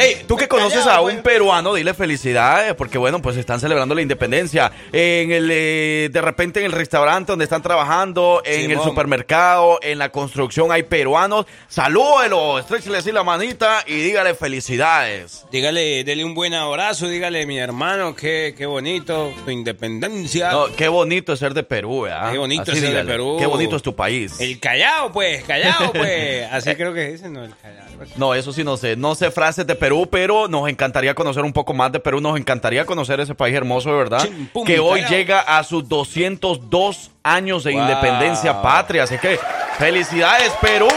[0.01, 4.01] Hey, tú que conoces a un peruano, dile felicidades, porque bueno, pues están celebrando la
[4.01, 4.71] independencia.
[4.93, 9.97] En el, eh, de repente en el restaurante donde están trabajando, en el supermercado, en
[9.97, 11.45] la construcción hay peruanos.
[11.67, 15.45] Salúdelo, estréchele así la manita y dígale felicidades.
[15.51, 20.51] Dígale, dele un buen abrazo, dígale, mi hermano, qué, qué bonito, tu independencia.
[20.51, 22.31] No, qué bonito es ser de Perú, ¿verdad?
[22.31, 23.03] Qué bonito Así es ser de.
[23.03, 23.37] Perú.
[23.39, 24.39] Qué bonito es tu país.
[24.39, 26.47] El Callao, pues, Callao, pues.
[26.51, 27.43] Así creo que dicen, ¿no?
[27.43, 27.85] El Callao.
[27.97, 28.17] pues.
[28.17, 28.95] No, eso sí no sé.
[28.95, 32.21] No sé frases de Perú, pero nos encantaría conocer un poco más de Perú.
[32.21, 34.23] Nos encantaría conocer ese país hermoso, de verdad.
[34.23, 37.81] Chimpum, que hoy llega a sus 202 años de Wow.
[37.81, 39.03] independencia patria.
[39.03, 39.39] Así que,
[39.77, 40.87] ¡felicidades, Perú!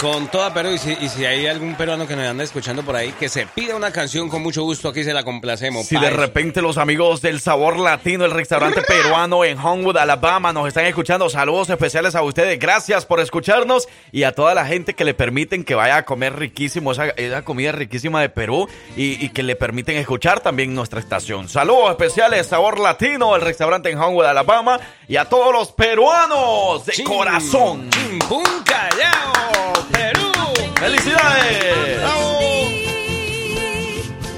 [0.00, 2.96] Con toda Perú, y si, y si hay algún peruano que nos anda escuchando por
[2.96, 5.84] ahí, que se pida una canción con mucho gusto, aquí se la complacemos.
[5.84, 10.68] Si de repente los amigos del Sabor Latino, el restaurante peruano en Homewood, Alabama, nos
[10.68, 12.58] están escuchando, saludos especiales a ustedes.
[12.58, 16.34] Gracias por escucharnos y a toda la gente que le permiten que vaya a comer
[16.34, 21.00] riquísimo, esa, esa comida riquísima de Perú y, y que le permiten escuchar también nuestra
[21.00, 21.46] estación.
[21.50, 27.04] Saludos especiales, Sabor Latino, el restaurante en Homewood, Alabama y a todos los peruanos de
[27.04, 27.90] corazón.
[27.90, 30.32] Chimpún Callao, Perú.
[30.76, 32.00] ¡Felicidades!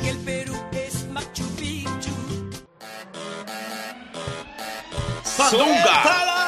[0.04, 2.14] El Perú es Machu Picchu.
[5.24, 6.41] ¡Suéltala!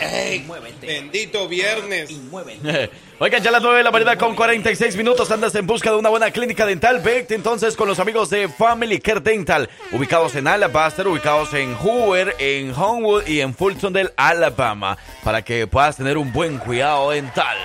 [0.00, 0.46] ¡Ey!
[0.80, 2.10] Bendito viernes.
[3.18, 6.08] Oigan, ya las 9 de la mañana con 46 minutos andas en busca de una
[6.08, 7.00] buena clínica dental.
[7.00, 12.36] Vete entonces con los amigos de Family Care Dental, ubicados en Alabaster, ubicados en Hoover,
[12.38, 17.56] en Homewood y en Fultondale, Alabama, para que puedas tener un buen cuidado dental.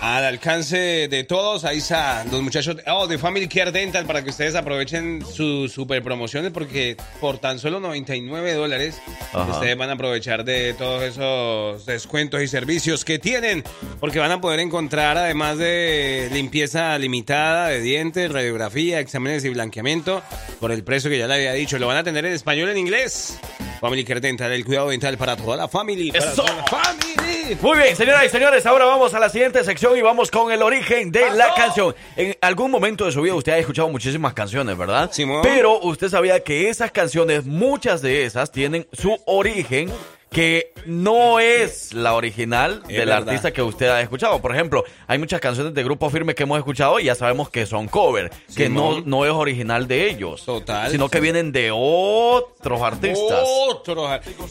[0.00, 4.30] Al alcance de todos, ahí están los muchachos oh, de Family Care Dental para que
[4.30, 9.00] ustedes aprovechen sus super promociones porque por tan solo 99 dólares
[9.32, 9.50] Ajá.
[9.50, 13.64] ustedes van a aprovechar de todos esos descuentos y servicios que tienen
[13.98, 20.22] porque van a poder encontrar además de limpieza limitada de dientes, radiografía, exámenes y blanqueamiento
[20.60, 21.76] por el precio que ya le había dicho.
[21.78, 23.36] Lo van a tener en español y en inglés.
[23.80, 26.12] Family Care Dental, el cuidado dental para toda la familia.
[26.12, 26.42] Para ¡Eso!
[26.42, 27.27] toda la family.
[27.62, 30.60] Muy bien, señoras y señores, ahora vamos a la siguiente sección y vamos con el
[30.60, 31.94] origen de la canción.
[32.14, 35.10] En algún momento de su vida usted ha escuchado muchísimas canciones, ¿verdad?
[35.10, 35.40] Simón.
[35.42, 39.90] Pero usted sabía que esas canciones, muchas de esas, tienen su origen
[40.30, 43.28] que no es la original Es del verdad.
[43.28, 44.40] artista que usted ha escuchado.
[44.42, 47.64] Por ejemplo, hay muchas canciones de Grupo Firme que hemos escuchado y ya sabemos que
[47.66, 50.44] son cover, que no, no es original de ellos.
[50.44, 50.90] Total.
[50.90, 53.40] Sino que vienen de otros artistas.
[53.68, 54.08] Otro.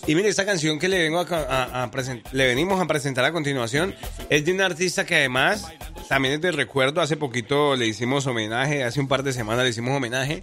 [0.07, 1.23] Y mire, esta canción que le vengo a,
[1.83, 1.91] a-
[2.31, 3.93] le venimos a presentar a continuación
[4.29, 5.67] es de un artista que además
[6.07, 7.01] también de recuerdo.
[7.01, 10.41] Hace poquito le hicimos homenaje, hace un par de semanas le hicimos homenaje.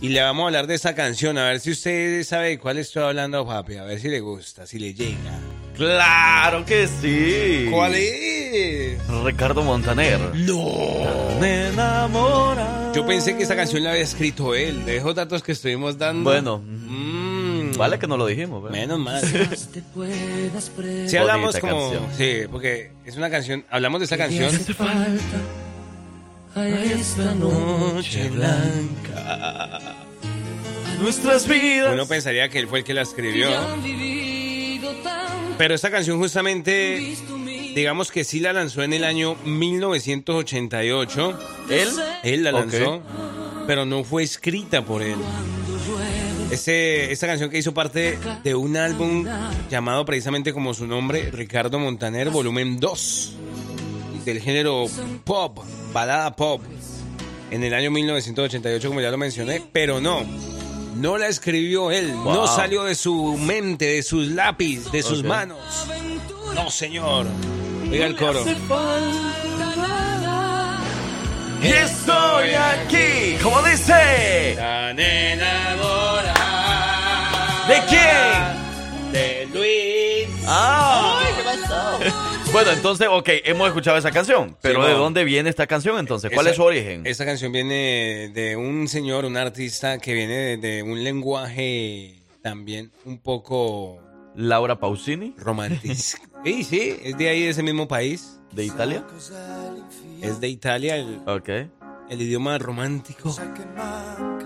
[0.00, 2.78] Y le vamos a hablar de esta canción, a ver si usted sabe de cuál
[2.78, 3.76] estoy hablando, papi.
[3.76, 5.38] A ver si le gusta, si le llega.
[5.76, 7.68] Claro que sí.
[7.70, 8.98] ¿Cuál es?
[9.24, 10.18] Ricardo Montaner.
[10.34, 11.38] No.
[11.40, 12.92] Me enamora.
[12.94, 14.84] Yo pensé que esta canción la había escrito él.
[14.86, 16.30] De esos datos que estuvimos dando.
[16.30, 16.58] Bueno.
[16.58, 17.25] Mm,
[17.76, 18.62] Vale que no lo dijimos.
[18.62, 18.78] ¿verdad?
[18.78, 19.22] Menos mal.
[21.06, 21.90] Si hablamos Bonita como.
[21.90, 22.04] canción.
[22.16, 23.64] Sí, porque es una canción.
[23.70, 24.46] Hablamos de esta canción.
[24.54, 25.38] hace falta
[26.54, 29.76] a esta noche blanca.
[29.76, 31.92] A nuestras vidas.
[31.92, 33.48] Uno pensaría que él fue el que la escribió.
[35.58, 37.16] Pero esta canción justamente,
[37.74, 41.38] digamos que sí la lanzó en el año 1988.
[41.70, 41.88] ¿Él?
[42.22, 43.00] Él la lanzó,
[43.66, 45.16] pero no fue escrita por él.
[46.50, 49.26] Ese, esta canción que hizo parte de un álbum
[49.70, 53.32] llamado precisamente como su nombre, Ricardo Montaner, volumen 2,
[54.24, 54.86] del género
[55.24, 55.58] pop,
[55.92, 56.62] balada pop,
[57.50, 60.24] en el año 1988, como ya lo mencioné, pero no,
[60.96, 65.58] no la escribió él, no salió de su mente, de sus lápiz, de sus manos.
[66.54, 67.26] No, señor.
[67.90, 68.44] Oiga el coro.
[71.62, 73.36] Y estoy aquí.
[73.42, 74.54] ¿Cómo dice?
[74.56, 74.96] Tan.
[77.68, 79.12] ¿De quién?
[79.12, 80.44] De Luis.
[80.46, 81.20] Ah.
[81.36, 81.98] ¿Qué pasó?
[82.52, 84.56] Bueno, entonces, ok, hemos escuchado esa canción.
[84.62, 85.00] Pero Sí, ¿de no.
[85.00, 86.30] dónde viene esta canción entonces?
[86.32, 87.02] ¿Cuál Esa- es su origen?
[87.04, 92.92] Esta canción viene de un señor, un artista que viene de, de un lenguaje también
[93.04, 94.00] un poco
[94.36, 95.34] Laura Pausini.
[95.36, 95.92] romántico.
[96.44, 98.38] sí, sí, es de ahí, de ese mismo país.
[98.52, 99.04] ¿De Italia?
[100.22, 101.50] Es de Italia el, Ok.
[102.08, 103.34] El idioma romántico.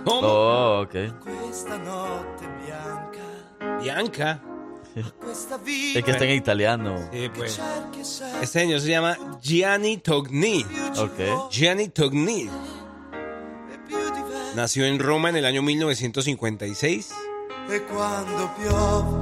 [0.05, 0.21] ¿Cómo?
[0.27, 0.95] Oh, ok.
[3.83, 4.43] Bianca.
[5.95, 6.99] Es que está en italiano.
[7.13, 7.61] Sí, pues.
[8.43, 10.65] Este señor se llama Gianni Togni.
[10.97, 11.51] Ok.
[11.51, 12.51] Gianni Togni.
[14.57, 17.15] Nació en Roma en el año 1956.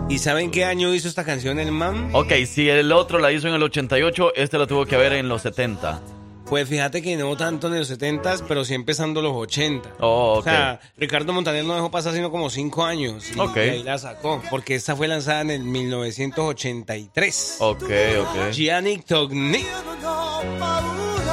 [0.08, 2.10] ¿Y saben qué año hizo esta canción el man?
[2.14, 5.28] Ok, si el otro la hizo en el 88, este lo tuvo que ver en
[5.28, 6.00] los 70.
[6.48, 9.96] Pues fíjate que no tanto en los 70 pero sí empezando los 80.
[10.00, 10.38] Oh, ok.
[10.38, 13.24] O sea, Ricardo Montaner no dejó pasar sino como 5 años.
[13.34, 13.56] Y Ok.
[13.56, 14.42] y ahí la sacó.
[14.48, 17.56] Porque esta fue lanzada en el 1983.
[17.60, 18.50] Ok, ok.
[18.52, 19.62] Gianni Togni.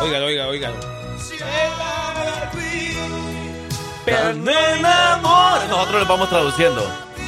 [0.02, 0.76] Óigalo, oiga, óigalo.
[4.06, 5.66] Enamora.
[5.70, 6.86] Nosotros les vamos traduciendo.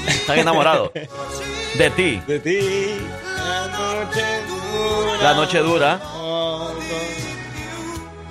[0.07, 0.91] Están enamorados.
[1.77, 2.21] De ti.
[2.27, 2.59] De ti.
[3.37, 5.23] La noche dura.
[5.23, 5.99] La noche dura.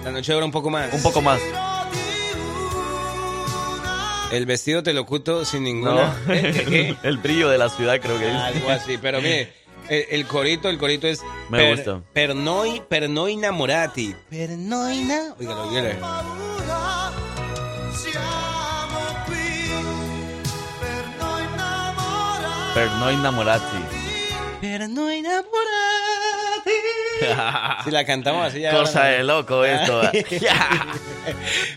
[0.07, 0.93] La noche dura un poco más.
[0.95, 1.41] Un poco más.
[4.31, 6.17] El vestido te lo oculto sin ninguna.
[6.25, 6.33] No.
[6.33, 6.53] ¿Eh?
[6.55, 6.97] ¿Qué, qué?
[7.03, 8.83] El brillo de la ciudad, creo que Algo es.
[8.83, 9.53] así, pero mire,
[9.89, 11.25] el, el corito, el corito es.
[11.51, 12.03] Me gusta.
[12.13, 14.15] Per noi, per noi innamorati.
[14.31, 15.35] Per noi na.
[15.41, 15.89] Oígalo, oígalo.
[22.75, 23.83] Per no innamorati.
[24.61, 25.96] Per noi innamorati.
[27.85, 28.71] Si la cantamos así ya.
[28.73, 30.01] Cosa de loco esto.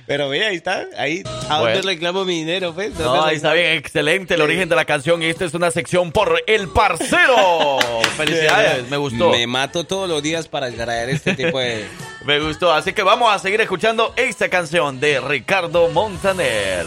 [0.05, 0.85] Pero mira, ahí está.
[0.97, 1.23] Ahí.
[1.49, 1.75] ¿A Bueno.
[1.75, 2.93] dónde reclamo mi dinero, pues?
[2.95, 5.71] No, ¿Dónde ahí está bien, excelente el origen de la canción y esta es una
[5.71, 7.79] sección por El Parcero.
[8.17, 9.29] Felicidades, me gustó.
[9.29, 11.87] Me mato todos los días para traer este tipo de.
[12.25, 16.85] Me gustó, así que vamos a seguir escuchando esta canción de Ricardo Montaner.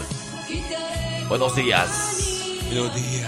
[1.27, 2.61] Buenos días.
[2.67, 3.27] Buenos días.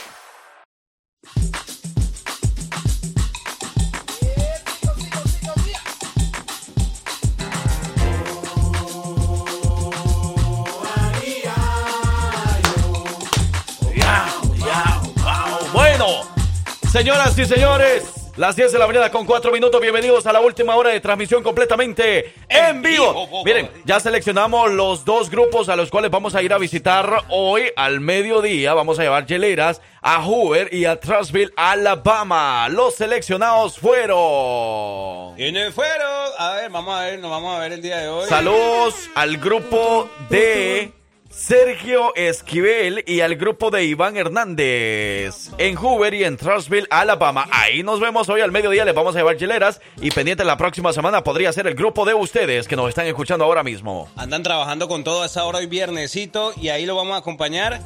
[16.91, 18.03] Señoras y señores,
[18.35, 19.79] las 10 de la mañana con 4 minutos.
[19.79, 23.43] Bienvenidos a la última hora de transmisión completamente en vivo.
[23.45, 27.71] Miren, ya seleccionamos los dos grupos a los cuales vamos a ir a visitar hoy
[27.77, 28.73] al mediodía.
[28.73, 32.67] Vamos a llevar hieleras a Hoover y a Trussville, Alabama.
[32.67, 35.35] Los seleccionados fueron.
[35.37, 36.29] ¿Quiénes fueron?
[36.37, 38.27] A ver, vamos a ver, nos vamos a ver el día de hoy.
[38.27, 40.91] Saludos al grupo de
[41.31, 47.47] Sergio Esquivel y al grupo de Iván Hernández en Hoover y en Trussville, Alabama.
[47.51, 48.85] Ahí nos vemos hoy al mediodía.
[48.85, 52.13] Les vamos a llevar hieleras y pendiente la próxima semana podría ser el grupo de
[52.13, 54.09] ustedes que nos están escuchando ahora mismo.
[54.17, 57.79] Andan trabajando con todo a esa hora hoy viernesito y ahí lo vamos a acompañar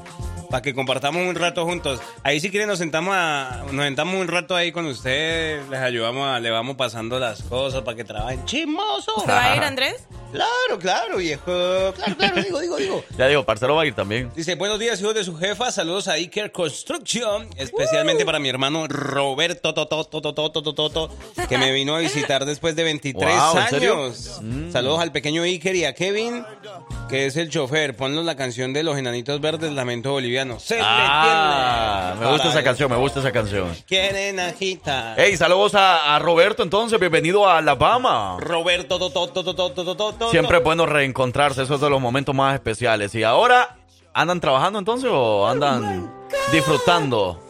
[0.56, 1.99] para que compartamos un rato juntos.
[2.24, 6.26] Ahí si quieren nos sentamos a, nos sentamos un rato ahí con ustedes, les ayudamos,
[6.30, 9.12] a- le vamos pasando las cosas para que trabajen chismoso.
[9.26, 10.08] ¿Se va a ir Andrés?
[10.32, 11.43] Claro, claro, viejo.
[11.95, 13.03] Claro, claro, digo, digo, digo.
[13.18, 14.32] Ya digo, parcero va a ir también.
[14.36, 15.72] Dice, buenos días, hijos de su jefa.
[15.72, 21.10] Saludos a Iker Construction, especialmente para mi hermano Roberto Toto, Toto, Toto, Toto, Toto,
[21.49, 23.93] que me vino a visitar después de 23 Wow, ¿en serio?
[24.06, 24.41] años.
[24.72, 26.43] Saludos al pequeño Iker y a Kevin,
[27.10, 27.95] que es el chofer.
[27.95, 30.45] Ponnos la canción de Los Enanitos Verdes, Lamento Boliviano.
[30.60, 33.76] Se Ah, le me gusta esa canción, me gusta esa canción.
[33.88, 35.16] Quieren agitar.
[35.18, 38.38] Hey, saludos a, a Roberto entonces, bienvenido a Alabama.
[38.39, 39.00] Roberto.
[40.32, 43.14] Siempre es bueno reencontrarse, esos son los momentos más especiales.
[43.16, 43.78] Y ahora,
[44.14, 46.12] ¿andan trabajando entonces o andan
[46.52, 47.41] disfrutando?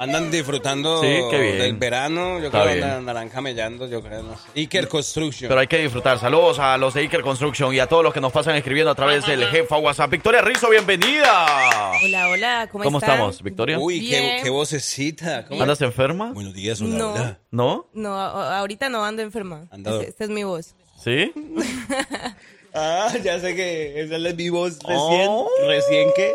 [0.00, 1.58] Andan disfrutando Sí, qué bien.
[1.58, 2.38] del verano.
[2.38, 2.90] Yo Está creo que bien.
[2.90, 4.22] andarán camellando, yo creo.
[4.22, 4.60] No sé.
[4.60, 5.46] Iker Construction.
[5.50, 6.18] Pero hay que disfrutar.
[6.18, 8.94] Saludos a los de Iker Construction y a todos los que nos pasan escribiendo a
[8.94, 10.10] través del jefa WhatsApp.
[10.10, 11.92] Victoria Rizzo, bienvenida.
[12.02, 13.10] Hola, hola, ¿cómo, ¿Cómo están?
[13.16, 13.78] estamos, Victoria?
[13.78, 14.42] Uy, qué, Bien.
[14.42, 15.44] qué vocecita.
[15.44, 16.32] ¿Cómo- ¿Andas enferma?
[16.32, 17.12] Buenos días, hola, No.
[17.12, 17.38] hola.
[17.50, 17.86] ¿No?
[17.92, 19.68] No, a- ahorita no ando enferma.
[19.70, 20.74] Ando- Es- Esta es mi voz.
[21.04, 21.30] ¿Sí?
[22.72, 25.26] Ah, ya sé que esa es mi voz recién.
[25.28, 25.48] Oh.
[25.66, 26.32] ¿Recién qué?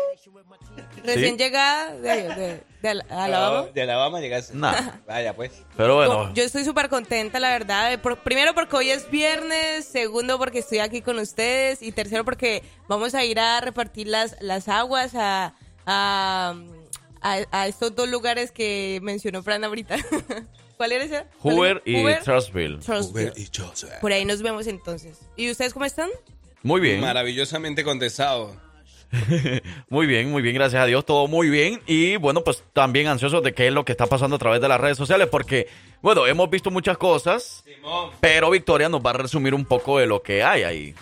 [1.02, 3.68] Recién llegada de, de- de Al- Alabama.
[3.74, 4.54] De Alabama llegaste.
[4.54, 4.74] Nah.
[5.06, 5.52] Vaya, pues.
[5.76, 7.92] Pero bueno, Yo estoy súper contenta, la verdad.
[7.92, 12.24] eh, por- primero porque hoy es viernes, segundo porque estoy aquí con ustedes y tercero
[12.24, 15.54] porque vamos a ir a repartir las, las aguas a,
[15.86, 16.54] a,
[17.20, 19.96] a- a estos dos lugares que mencionó Fran ahorita.
[20.76, 21.24] ¿Cuál era ese?
[21.40, 22.78] ¿Cuál Hoover y Hoover, Trustville.
[22.80, 23.32] Trustville.
[24.00, 25.18] Por ahí nos vemos entonces.
[25.34, 26.10] ¿Y ustedes cómo están?
[26.62, 27.00] Muy bien.
[27.00, 28.54] Maravillosamente contestado.
[29.88, 31.80] Muy bien, muy bien, gracias a Dios, todo muy bien.
[31.86, 34.68] Y bueno, pues también ansiosos de qué es lo que está pasando a través de
[34.68, 35.68] las redes sociales, porque,
[36.02, 37.64] bueno, hemos visto muchas cosas,
[38.20, 40.94] pero Victoria nos va a resumir un poco de lo que hay ahí.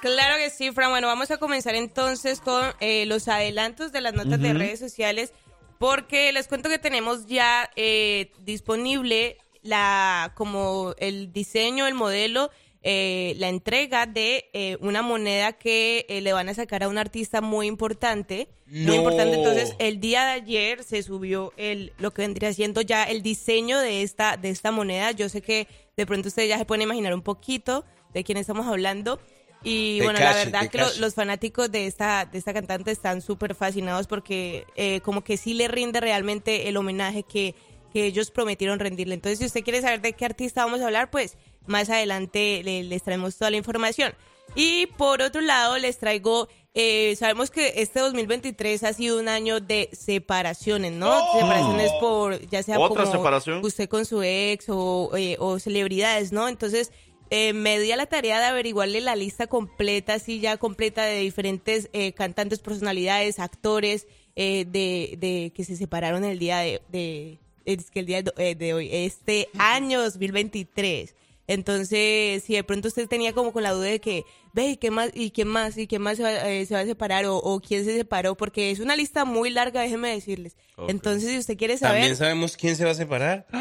[0.00, 0.90] Claro que sí, Fran.
[0.90, 5.32] Bueno, vamos a comenzar entonces con eh, los adelantos de las notas de redes sociales,
[5.78, 12.50] porque les cuento que tenemos ya eh, disponible la como el diseño, el modelo,
[12.88, 16.98] eh, la entrega de eh, una moneda que eh, le van a sacar a un
[16.98, 18.46] artista muy importante.
[18.68, 19.36] Muy importante.
[19.36, 23.80] Entonces, el día de ayer se subió el lo que vendría siendo ya el diseño
[23.80, 25.10] de esta de esta moneda.
[25.10, 25.66] Yo sé que
[25.96, 27.84] de pronto ustedes ya se pueden imaginar un poquito
[28.14, 29.18] de quién estamos hablando.
[29.64, 33.20] Y De bueno, la verdad que lo- los fanáticos de esta, de esta cantante están
[33.20, 37.54] súper fascinados porque eh, como que sí le rinde realmente el homenaje que,
[37.92, 39.14] que ellos prometieron rendirle.
[39.14, 41.36] Entonces, si usted quiere saber de qué artista vamos a hablar, pues
[41.66, 44.14] más adelante le- les traemos toda la información.
[44.54, 49.60] Y por otro lado, les traigo, eh, sabemos que este 2023 ha sido un año
[49.60, 51.12] de separaciones, ¿no?
[51.34, 53.64] Separaciones por, ya sea ¿Otra como separación?
[53.64, 56.48] usted con su ex o, eh, o celebridades, ¿no?
[56.48, 56.90] Entonces,
[57.30, 61.18] eh, me di a la tarea de averiguarle la lista completa, así ya completa de
[61.18, 64.06] diferentes eh, cantantes, personalidades, actores
[64.36, 68.54] eh, de, de que se separaron el día de, de- es que el día de,
[68.54, 71.14] de hoy, este año 2023.
[71.46, 74.24] Entonces, si de pronto usted tenía como con la duda de que,
[74.56, 75.10] ve, ¿y qué más?
[75.14, 75.76] ¿Y quién más?
[75.76, 77.26] ¿Y quién más se va, eh, se va a separar?
[77.26, 78.34] O, o quién se separó?
[78.36, 80.56] Porque es una lista muy larga, déjeme decirles.
[80.88, 82.00] Entonces, si usted quiere saber...
[82.00, 83.46] También sabemos quién se va a separar.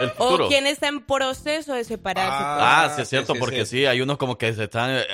[0.00, 2.32] El O quién está en proceso de separarse.
[2.32, 3.78] Ah, sí es sí, cierto, sí, porque sí.
[3.78, 3.86] sí.
[3.86, 5.04] hay unos como que se están eh,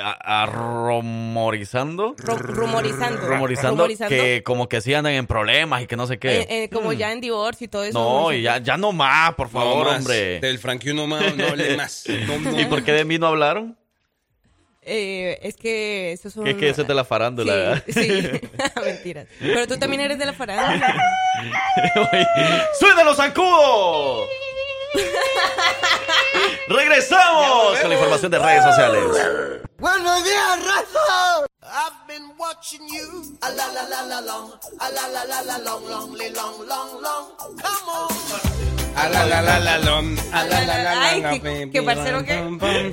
[0.47, 2.15] rumorizando.
[2.19, 3.27] rumorizando.
[3.27, 6.41] Rumorizando que como que sí andan en problemas y que no sé qué.
[6.43, 7.99] Eh, eh, como ya en divorcio y todo eso.
[7.99, 9.99] no, y ya, ya no más, por favor, No más.
[10.01, 10.41] hombre.
[10.41, 12.05] Del Frankie uno más, no hable más.
[12.27, 12.61] No, no.
[12.61, 13.77] ¿Y por qué de mí no hablaron?
[14.85, 16.43] Eh, es que esos son...
[16.45, 17.83] Que es que ese es de la farándula.
[17.87, 18.41] Sí, sí.
[18.85, 19.27] Mentiras.
[19.39, 20.95] Pero tú también eres de la farándula.
[22.79, 24.27] ¡Suena los zancudos!
[26.69, 27.79] ¡Regresamos!
[27.79, 29.05] Con la información de redes sociales.
[29.79, 31.47] Buenos días, raza.
[31.63, 33.39] I've been watching you.
[33.41, 34.51] A la la la la long.
[34.81, 37.27] A la la la la long, long, long, long, long.
[37.39, 38.09] Come on.
[38.95, 41.31] A la la la la lom, a la la la la Ay, la,
[41.71, 42.93] qué- parcero que-.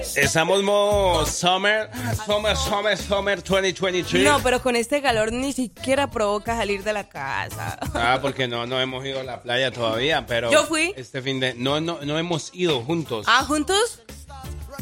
[0.00, 1.88] Estamos mo summer,
[2.26, 4.24] summer, summer, summer 2023.
[4.24, 7.78] No, pero con este calor ni siquiera provoca salir de la casa.
[7.94, 10.92] Ah, porque no, no hemos ido a la playa todavía, pero Yo fui.
[10.96, 13.26] este fin de no, no, no hemos ido juntos.
[13.28, 14.02] Ah, juntos,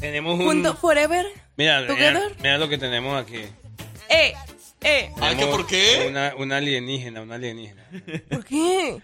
[0.01, 1.27] Tenemos un juntos forever.
[1.57, 2.37] mira, mira, together.
[2.39, 3.43] mira lo que tenemos aquí.
[4.09, 4.35] Eh,
[4.83, 5.13] eh.
[5.19, 5.65] Tenemos
[6.09, 7.83] Una, una alienígena, una alienígena.
[8.31, 8.99] ¿Por qué?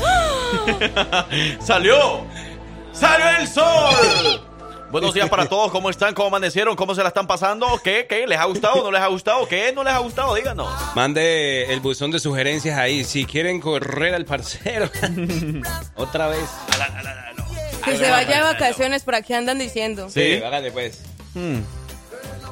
[1.60, 2.24] ¡Salió!
[2.92, 4.46] ¡Salió el sol!
[4.90, 6.14] Buenos días para todos, ¿cómo están?
[6.14, 6.74] ¿Cómo amanecieron?
[6.74, 7.80] ¿Cómo se la están pasando?
[7.82, 8.06] ¿Qué?
[8.08, 8.26] ¿Qué?
[8.26, 8.82] ¿Les ha gustado?
[8.82, 9.46] ¿No les ha gustado?
[9.46, 9.72] ¿Qué?
[9.72, 10.34] ¿No les ha gustado?
[10.34, 10.68] Díganos.
[10.96, 13.04] Mande el buzón de sugerencias ahí.
[13.04, 14.90] Si quieren correr al parcero.
[15.94, 16.48] Otra vez.
[17.84, 20.10] Que se vaya de vacaciones, por aquí andan diciendo.
[20.10, 21.00] Sí, hágale pues.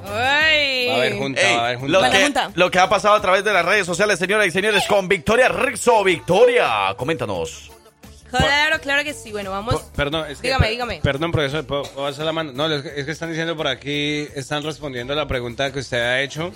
[0.07, 0.87] Ay.
[0.89, 1.99] Va a haber junta, Ey, va a haber junta.
[2.01, 2.51] lo, que, junta.
[2.55, 5.49] lo que ha pasado a través de las redes sociales, señoras y señores, con Victoria
[5.49, 6.05] Rixo.
[6.05, 7.73] Victoria, coméntanos.
[8.31, 9.33] Claro, claro que sí.
[9.33, 9.81] Bueno, vamos.
[9.97, 11.01] Perdón, es que, dígame, per- dígame.
[11.03, 12.53] Perdón, profesor, ¿puedo, puedo hacer la mano?
[12.53, 15.79] No, es que, es que están diciendo por aquí, están respondiendo a la pregunta que
[15.81, 16.53] usted ha hecho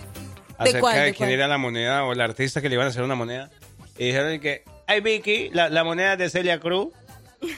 [0.58, 1.30] acerca cuál, de, de quién cuál?
[1.32, 3.50] era la moneda o el artista que le iban a hacer una moneda.
[3.98, 6.88] Y dijeron que, ay Vicky, la, la moneda de Celia Cruz.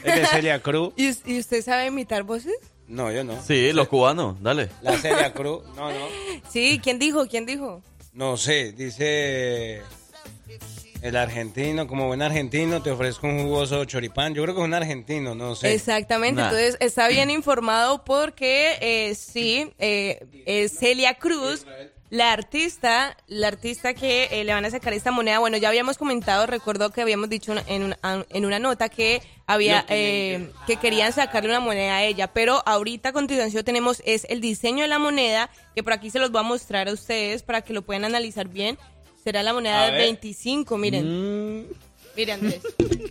[0.02, 0.92] Es de Celia Cruz.
[0.96, 2.54] ¿Y, y usted sabe imitar voces?
[2.86, 3.40] No, yo no.
[3.42, 4.68] Sí, los cubanos, dale.
[4.82, 6.06] La Celia Cruz, no, no.
[6.50, 7.26] Sí, ¿quién dijo?
[7.26, 7.82] ¿Quién dijo?
[8.12, 9.82] No sé, dice
[11.04, 14.34] el argentino, como buen argentino, te ofrezco un jugoso choripán.
[14.34, 15.74] Yo creo que es un argentino, no sé.
[15.74, 16.48] Exactamente, Nah.
[16.48, 21.66] entonces está bien informado porque eh, sí, eh, es Celia Cruz,
[22.08, 25.40] la artista, la artista que eh, le van a sacar esta moneda.
[25.40, 27.98] Bueno, ya habíamos comentado, recuerdo que habíamos dicho en una,
[28.30, 33.10] en una nota que había eh, que querían sacarle una moneda a ella, pero ahorita
[33.10, 36.40] a continuación tenemos es el diseño de la moneda que por aquí se los voy
[36.40, 38.78] a mostrar a ustedes para que lo puedan analizar bien.
[39.24, 40.00] Será la moneda A de ver.
[40.02, 41.66] 25, miren.
[42.16, 42.62] Miren, Andrés.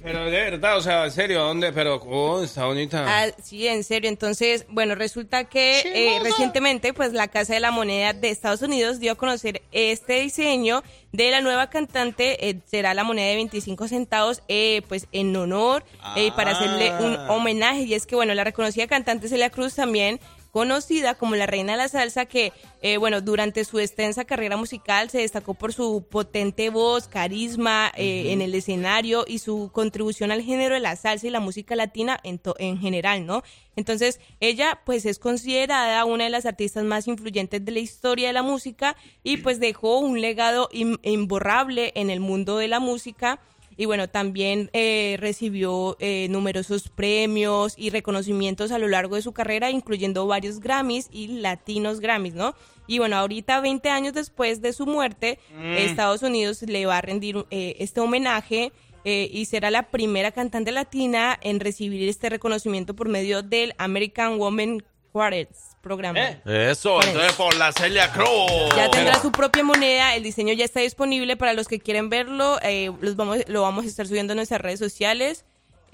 [0.02, 1.74] Pero de verdad, o sea, en serio, ¿a ¿dónde?
[1.74, 3.04] Pero, oh, está bonita.
[3.06, 4.08] Ah, sí, en serio.
[4.10, 9.02] Entonces, bueno, resulta que eh, recientemente, pues la Casa de la Moneda de Estados Unidos
[9.02, 12.48] dio a conocer este diseño de la nueva cantante.
[12.50, 15.84] eh, será la moneda de 25 centavos, eh, pues en honor,
[16.16, 17.28] eh, para hacerle un Ah.
[17.34, 17.82] homenaje.
[17.82, 20.22] Y es que, bueno, la reconocida cantante Celia Cruz también
[20.54, 25.10] conocida como la reina de la salsa que, eh, bueno, durante su extensa carrera musical
[25.10, 30.44] se destacó por su potente voz, carisma eh, en el escenario y su contribución al
[30.44, 33.42] género de la salsa y la música latina en, to- en general, ¿no?
[33.76, 38.34] Entonces, ella pues es considerada una de las artistas más influyentes de la historia de
[38.34, 43.40] la música y pues dejó un legado im- imborrable en el mundo de la música.
[43.78, 49.34] Y bueno, también eh, recibió eh, numerosos premios y reconocimientos a lo largo de su
[49.34, 52.56] carrera, incluyendo varios Grammys y latinos Grammys, ¿no?
[52.86, 55.78] Y bueno, ahorita, 20 años después de su muerte, Mm.
[55.78, 58.72] Estados Unidos le va a rendir eh, este homenaje
[59.06, 64.40] eh, y será la primera cantante latina en recibir este reconocimiento por medio del American
[64.40, 66.20] Women Quartets programa.
[66.46, 68.74] Eso, Por entonces por la Celia Cruz.
[68.76, 72.58] Ya tendrá su propia moneda, el diseño ya está disponible para los que quieren verlo,
[72.64, 75.46] eh, los vamos, lo vamos a estar subiendo a nuestras redes sociales.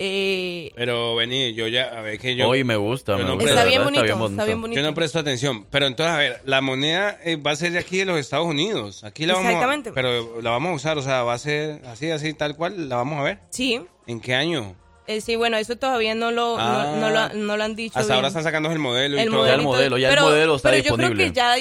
[0.01, 2.47] Eh, Pero vení, yo ya, a ver que yo...
[2.47, 4.79] Hoy me gusta, me no gusta, Está bien bonito, está bien bonito.
[4.79, 5.65] Yo no presto atención.
[5.65, 8.45] Pero entonces, a ver, la moneda eh, va a ser de aquí de los Estados
[8.45, 9.03] Unidos.
[9.03, 9.91] Aquí la vamos a, Exactamente.
[9.91, 12.87] Pero la vamos a usar, o sea, va a ser así, así, tal cual.
[12.87, 13.39] La vamos a ver.
[13.49, 14.75] sí, ¿En qué año?
[15.09, 16.95] Eh, sí, bueno, eso todavía no lo, no- Ah.
[16.99, 17.97] no, lo, no lo han dicho.
[17.97, 18.15] Hasta bien.
[18.17, 19.39] ahora están sacando el modelo y el todo.
[19.39, 19.63] modelito.
[19.63, 21.25] modelo, ya el pero, modelo está pero yo creo disponible.
[21.25, 21.55] que ya,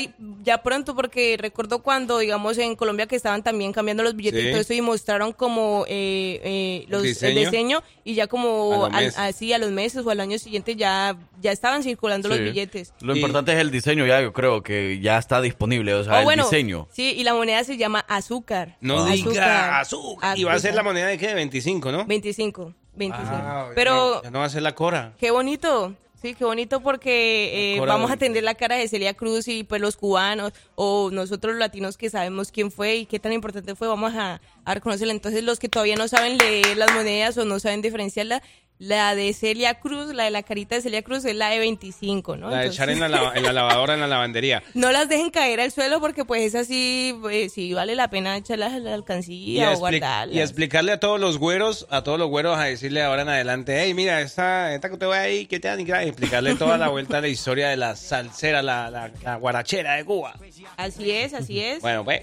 [0.44, 4.48] ya pronto, porque recuerdo cuando, digamos, en Colombia que estaban también cambiando los billetes Sí.
[4.48, 7.40] y todo eso y mostraron como eh, eh, los, el diseño.
[7.40, 11.52] diseño y ya como A así a los meses o al año siguiente ya, ya
[11.52, 12.92] estaban circulando los billetes.
[13.00, 16.18] Lo importante es el diseño, ya yo creo que ya está disponible, o sea, Oh,
[16.18, 16.88] el bueno, diseño.
[16.92, 18.76] Sí, y la moneda se llama azúcar.
[18.80, 19.32] No azúcar.
[19.32, 20.38] diga azúcar.
[20.38, 21.34] Y va a ser la moneda de qué?
[21.34, 22.04] 25, ¿no?
[22.06, 23.30] 25, 25.
[23.32, 25.12] Ah, ya Pero no- ya no va a ser la cora.
[25.18, 25.94] Qué bonito.
[26.20, 29.62] Sí, qué bonito porque eh, vamos a de- atender la cara de Celia Cruz y
[29.62, 33.76] pues los cubanos o nosotros los latinos que sabemos quién fue y qué tan importante
[33.76, 35.12] fue, vamos a, a reconocerla.
[35.12, 38.42] Entonces los que todavía no saben leer las monedas o no saben diferenciarla,
[38.78, 42.36] la de Celia Cruz, la de la carita de Celia Cruz es la de 25,
[42.36, 42.48] ¿no?
[42.50, 44.62] La de Entonces- echar en la, en la lavadora, en la lavandería.
[44.74, 48.36] no las dejen caer al suelo porque pues es así, pues, sí vale la pena
[48.36, 50.34] echarlas a la alcancía o guardarlas.
[50.36, 53.80] y explicarle a todos los güeros, a todos los güeros, a decirle ahora en adelante,
[53.82, 56.88] hey, mira, esta, esta que te voy ahí, que te dan y explicarle toda la
[56.88, 60.34] vuelta a la historia de la salsera, la, la, la guarachera de Cuba.
[60.76, 61.80] Así es, así es.
[61.80, 62.22] Bueno, pues.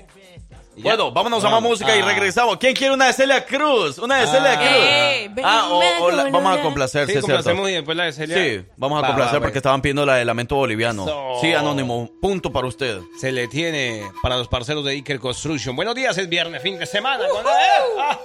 [0.78, 1.70] Bueno, vámonos a más Vamos.
[1.72, 2.06] música y Ah.
[2.06, 2.58] regresamos.
[2.58, 3.98] ¿Quién quiere una de Celia Cruz?
[3.98, 4.58] Una de Celia Ah.
[4.58, 4.86] Cruz.
[4.86, 8.04] Eh, ven, ah, o, o la- ven, vamos a complacer, Sí, complacemos y después la
[8.06, 8.36] de Celia.
[8.36, 11.04] Sí, vamos a Va, complacer va, porque estaban pidiendo la de Lamento Boliviano.
[11.06, 11.38] Eso.
[11.42, 13.00] Sí, Anónimo, punto para usted.
[13.20, 15.76] Se le tiene para los parceros de Iker Construction.
[15.76, 17.26] Buenos días, es viernes, fin de semana.
[17.30, 18.20] con- Ah.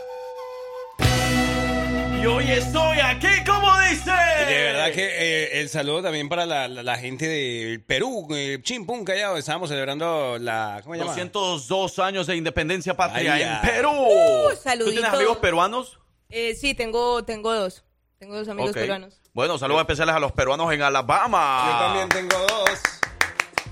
[2.22, 3.59] Y hoy estoy aquí, como
[3.91, 4.11] dice.
[4.43, 8.26] Y de verdad que eh, el saludo también para la, la- la gente del Perú,
[8.34, 9.36] eh, Chimpún Callao.
[9.36, 10.80] Estábamos celebrando la.
[10.82, 11.11] ¿Cómo se llama?
[11.12, 13.61] 202 años de independencia patria en.
[13.61, 13.91] Perú.
[13.93, 15.99] Uh, ¿Tú tienes amigos peruanos?
[16.28, 17.84] Eh, sí, tengo, tengo dos.
[18.18, 19.20] Tengo dos amigos peruanos.
[19.32, 21.64] Bueno, saludos especiales a los peruanos en Alabama.
[21.72, 22.80] Yo también tengo dos.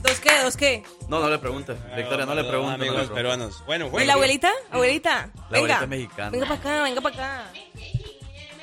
[0.03, 0.43] ¿Dos qué?
[0.43, 0.83] ¿Dos qué?
[1.09, 1.75] No, no le pregunte.
[1.97, 2.79] Victoria, no le Dos pregunte.
[2.79, 3.65] no le Amigos peruanos.
[3.67, 4.51] Bueno, ¿Y la abuelita?
[4.71, 5.77] Abuelita, La venga.
[5.79, 6.31] abuelita mexicana.
[6.31, 7.53] Venga para acá, venga para acá.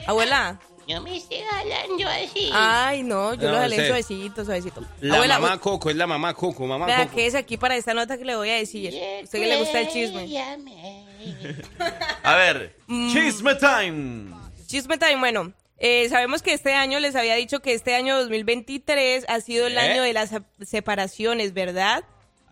[0.07, 0.59] Abuela.
[0.87, 2.49] No me esté jalando así.
[2.53, 4.81] Ay, no, yo No, lo jalé ese- suavecito, suavecito.
[5.01, 7.15] La Abuela, mamá Coco, es la mamá Coco, mamá vea, Coco.
[7.15, 8.93] que es aquí para esta nota que le voy a decir.
[9.23, 10.27] Usted que le gusta el chisme.
[12.23, 13.13] A ver, Mm.
[13.13, 14.35] chisme time.
[14.67, 15.53] Chisme time, bueno.
[15.77, 19.73] eh, sabemos que este año, les había dicho que este año 2023 ha sido el
[19.75, 19.79] ¿Eh?
[19.79, 22.05] año de las sep- separaciones, ¿verdad?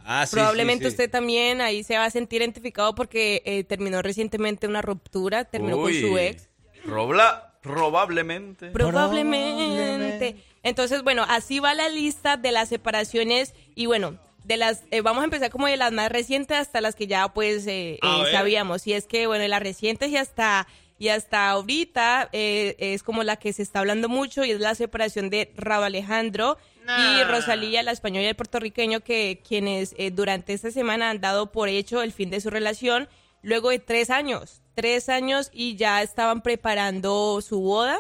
[0.06, 0.94] Ah, sí, Probablemente sí, sí.
[0.96, 5.78] usted también ahí se va a sentir identificado porque eh, terminó recientemente una ruptura, terminó
[5.78, 6.50] Uy, con su ex.
[6.84, 7.53] Robla.
[7.64, 8.70] Probablemente.
[8.70, 10.36] Probablemente.
[10.62, 15.22] Entonces, bueno, así va la lista de las separaciones y bueno, de las eh, vamos
[15.22, 18.86] a empezar como de las más recientes hasta las que ya pues eh, eh, sabíamos.
[18.86, 20.68] Y es que bueno, de las recientes y hasta
[21.04, 24.74] y hasta ahorita eh, es como la que se está hablando mucho y es la
[24.74, 30.54] separación de Rabo Alejandro y Rosalía, la española y el puertorriqueño, que quienes eh, durante
[30.54, 33.10] esta semana han dado por hecho el fin de su relación
[33.42, 38.00] luego de tres años, tres años y ya estaban preparando su boda.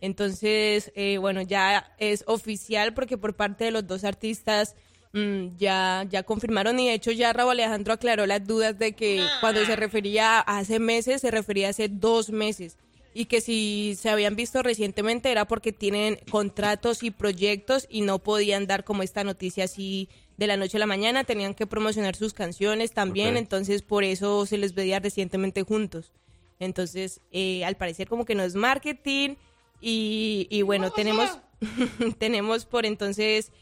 [0.00, 4.74] Entonces, eh, bueno, ya es oficial porque por parte de los dos artistas
[5.12, 9.24] mm, ya, ya confirmaron y de hecho ya Raúl Alejandro aclaró las dudas de que
[9.40, 12.76] cuando se refería a hace meses, se refería a hace dos meses
[13.14, 18.18] y que si se habían visto recientemente era porque tienen contratos y proyectos y no
[18.18, 22.16] podían dar como esta noticia así de la noche a la mañana, tenían que promocionar
[22.16, 26.12] sus canciones también, entonces por eso se les veía recientemente juntos.
[26.58, 29.36] Entonces, eh, al parecer como que no es marketing
[29.80, 31.38] y, y bueno, tenemos,
[32.18, 33.52] tenemos por entonces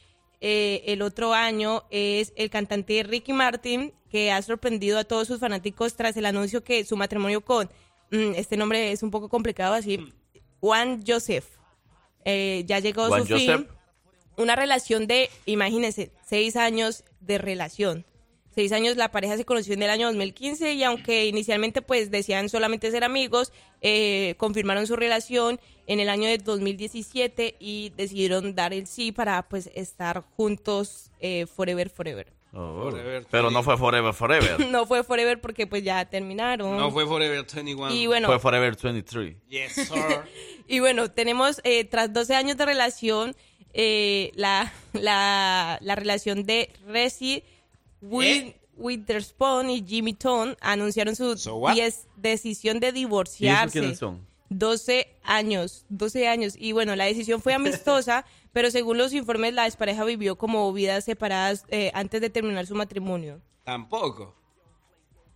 [0.40, 5.38] eh, el otro año es el cantante Ricky Martin, que ha sorprendido a todos sus
[5.40, 7.70] fanáticos tras el anuncio que su matrimonio con,
[8.10, 10.12] este nombre es un poco complicado así,
[10.60, 11.46] Juan Joseph,
[12.24, 13.68] eh, ya llegó Juan su fin.
[14.36, 18.06] Una relación de, imagínense, seis años de relación.
[18.54, 22.48] Seis años, la pareja se conoció en el año 2015 y aunque inicialmente pues decían
[22.48, 28.72] solamente ser amigos, eh, confirmaron su relación en el año de 2017 y decidieron dar
[28.72, 32.32] el sí para pues estar juntos eh, forever, forever.
[32.52, 32.90] Oh,
[33.30, 34.66] pero no fue Forever Forever.
[34.70, 36.76] no fue forever porque pues ya terminaron.
[36.76, 37.94] No fue Forever 21.
[37.94, 39.36] Y bueno, Fue Forever 23.
[39.48, 39.88] Yes, sir.
[40.66, 43.34] Y bueno, tenemos, eh, tras 12 años de relación,
[43.72, 47.42] eh, la, la, la relación de Resi
[48.00, 51.34] Win- Witherspoon y Jimmy Tone anunciaron su
[52.16, 53.78] decisión de ¿Y esos divorciarse.
[53.80, 54.26] quiénes son?
[54.50, 56.54] 12 años, 12 años.
[56.58, 61.04] Y bueno, la decisión fue amistosa, pero según los informes, la expareja vivió como vidas
[61.04, 63.40] separadas eh, antes de terminar su matrimonio.
[63.64, 64.34] Tampoco.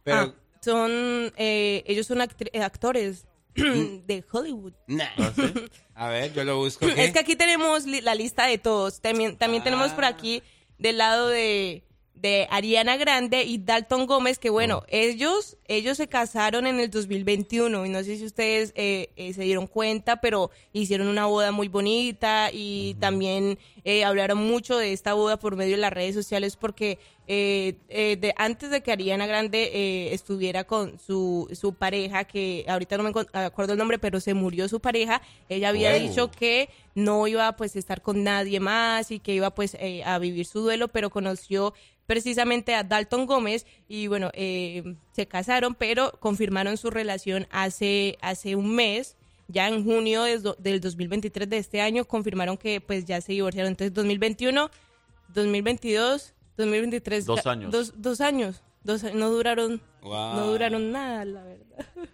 [0.03, 4.73] Pero, Ah, son, eh, ellos son eh, actores de Hollywood.
[4.87, 5.05] Nah.
[5.95, 6.87] a ver, yo lo busco.
[6.87, 7.05] ¿qué?
[7.05, 9.01] Es que aquí tenemos li- la lista de todos.
[9.01, 10.43] También, también tenemos por aquí
[10.79, 11.85] del lado de,
[12.15, 17.85] de Ariana Grande y Dalton Gómez, que bueno, ellos, ellos se casaron en el 2021
[17.85, 21.69] y no sé si ustedes eh, eh, se dieron cuenta, pero hicieron una boda muy
[21.69, 26.57] bonita y también eh, hablaron mucho de esta boda por medio de las redes sociales
[26.57, 32.25] porque eh, eh, de, antes de que Ariana Grande eh, estuviera con su, su pareja,
[32.25, 36.31] que ahorita no me acuerdo el nombre, pero se murió su pareja, ella había dicho
[36.31, 40.19] que no iba pues a estar con nadie más y que iba pues eh, a
[40.19, 41.73] vivir su duelo, pero conoció
[42.07, 48.55] precisamente a Dalton Gómez y bueno, eh, se casaron, pero confirmaron su relación hace, hace
[48.57, 49.17] un mes.
[49.49, 53.73] Ya en junio des- del 2023 de este año confirmaron que pues ya se divorciaron.
[53.73, 54.71] Entonces 2021,
[55.35, 57.27] 2022, 2023.
[57.27, 57.71] Dos años.
[57.73, 58.63] Dos, dos años.
[58.83, 60.35] Dos, no duraron, Wow.
[60.35, 61.87] no duraron nada, la verdad.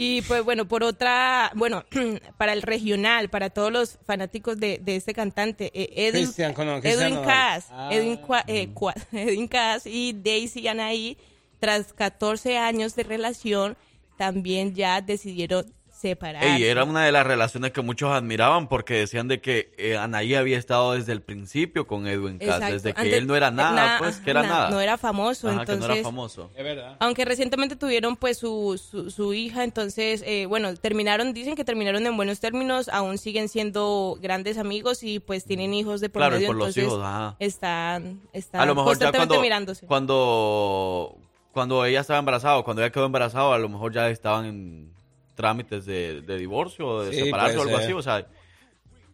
[0.00, 1.84] Y pues bueno, por otra, bueno,
[2.38, 6.80] para el regional, para todos los fanáticos de, de este cantante, eh, Edwin, Cristian, con-
[6.80, 7.24] Cristian Edwin.
[7.24, 7.88] Cass, Ah.
[7.90, 11.18] Edwin, eh, Cua- Edwin Cass y Daisy Anaí,
[11.58, 13.76] tras 14 años de relación,
[14.16, 15.66] también ya decidieron
[15.98, 16.48] separarse.
[16.56, 20.34] Ey, era una de las relaciones que muchos admiraban porque decían de que eh, Anaí
[20.34, 23.72] había estado desde el principio con Edwin Cass, desde que Antes- él no era nada,
[23.74, 24.70] na- pues, que era na- nada.
[24.70, 25.88] No era famoso, Ajá, que entonces...
[25.88, 26.50] no era famoso.
[26.56, 26.96] Es verdad.
[27.00, 32.06] Aunque recientemente tuvieron pues su, su, su hija, entonces, eh, bueno, terminaron, dicen que terminaron
[32.06, 36.36] en buenos términos, aún siguen siendo grandes amigos y pues tienen hijos de por Claro,
[36.36, 37.36] y medio, por los entonces hijos, ajá.
[37.38, 39.86] están, están A lo mejor ya constantemente cuando, mirándose.
[39.86, 41.16] cuando
[41.52, 44.92] cuando ella estaba embarazada, o cuando ella quedó embarazada, a lo mejor ya estaban en
[45.38, 47.84] trámites de, de divorcio de Sí, separarse o algo ser.
[47.84, 48.26] así, o sea,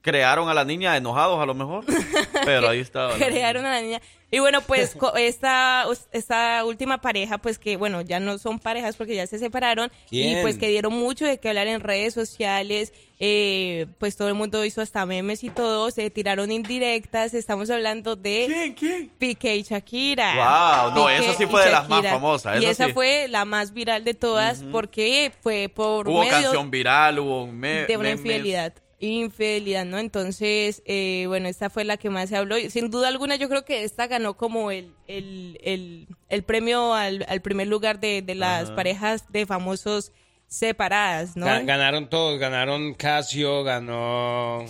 [0.05, 1.85] crearon a la niña enojados a lo mejor,
[2.45, 3.17] pero ahí estaba.
[3.17, 4.01] la- crearon a la niña.
[4.31, 8.97] Y bueno, pues co- esta, esta última pareja, pues que bueno, ya no son parejas
[8.97, 10.39] porque ya se separaron ¿Quién?
[10.39, 14.35] y pues que dieron mucho de que hablar en redes sociales, eh, pues todo el
[14.35, 18.75] mundo hizo hasta memes y todo, se tiraron indirectas, estamos hablando de
[19.19, 20.35] Piqué y Shakira.
[20.35, 22.93] Wow, no, Piqué esa sí fue de las más famosas, Y esa esa sí.
[22.93, 27.57] fue la más viral de todas porque fue por Hubo medio canción viral, hubo un
[27.57, 28.19] me- de una memes.
[28.19, 28.75] infidelidad.
[29.09, 29.99] Infidelidad, ¿no?
[29.99, 32.57] Entonces, eh, bueno, esta fue la que más se habló.
[32.59, 36.95] Y Sin duda alguna, yo creo que esta ganó como el, el, el, el premio
[36.95, 38.77] al, al primer lugar de, de las Ajá.
[38.77, 40.13] parejas de famosos
[40.47, 41.47] separadas, ¿no?
[41.47, 44.65] Ga- Ganaron todos, ganaron Casio, ganó...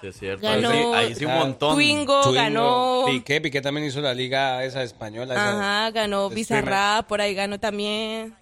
[0.00, 0.46] Sí, es cierto.
[0.46, 1.74] Ganó- Ahí sí- ahí sí un montón.
[1.74, 5.34] Twingo, ganó- Piqué, Piqué también hizo la liga esa española.
[5.34, 5.50] esa-
[5.84, 8.34] Ajá, ganó de Bizarrap, por ahí ganó también.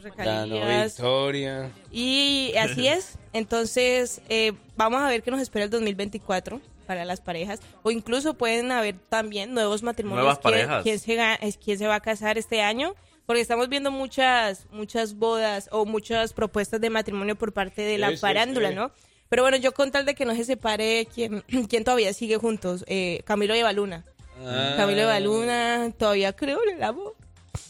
[0.00, 0.94] Sus Ganó regalías.
[0.96, 1.70] Victoria.
[1.90, 3.18] Y así es.
[3.32, 7.60] Entonces, eh, vamos a ver qué nos espera el 2024 para las parejas.
[7.82, 10.22] O incluso pueden haber también nuevos matrimonios.
[10.24, 10.82] Nuevas ¿Quién- parejas.
[10.82, 12.94] ¿Quién se, quién se va a casar este año?
[13.26, 18.08] Porque estamos viendo muchas, muchas bodas o muchas propuestas de matrimonio por parte de la
[18.10, 18.74] Sí, sí, farándula, sí.
[18.74, 18.90] ¿no?
[19.28, 22.84] Pero bueno, yo con tal de que no se separe, ¿quién, quién todavía sigue juntos?
[22.88, 24.04] Eh, Camilo y Evaluna.
[24.44, 24.74] Ah.
[24.76, 27.14] Camilo y Evaluna, todavía creo en el amor.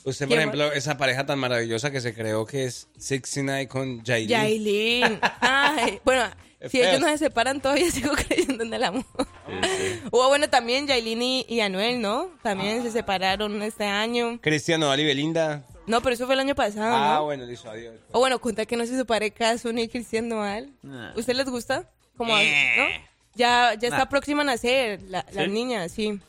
[0.05, 4.05] Usted, por ¿Quién ejemplo, esa pareja tan maravillosa que se creó que es 69 con
[4.05, 4.29] Jailin.
[4.29, 5.21] Yailin.
[5.41, 6.25] Ay, bueno,
[6.59, 6.89] Es si feo.
[6.89, 9.05] ellos no se separan, todavía sigo creyendo en el amor.
[10.11, 12.31] O bueno, también Yailin y, y Anuel, ¿no?
[12.43, 14.39] También se separaron este año.
[14.41, 15.65] Cristiano Dali Belinda.
[15.87, 17.25] No, pero eso fue el año pasado, Ah, ¿no?
[17.25, 17.95] bueno, listo, adiós.
[18.13, 20.71] O bueno, cuenta que no se separe Caso ni Cristian Noal.
[21.17, 21.89] ¿Usted les gusta?
[22.17, 22.43] Como, ¿no?
[23.35, 25.51] Ya, ya está próxima a nacer la, la ¿Sí?
[25.51, 26.21] niña, sí.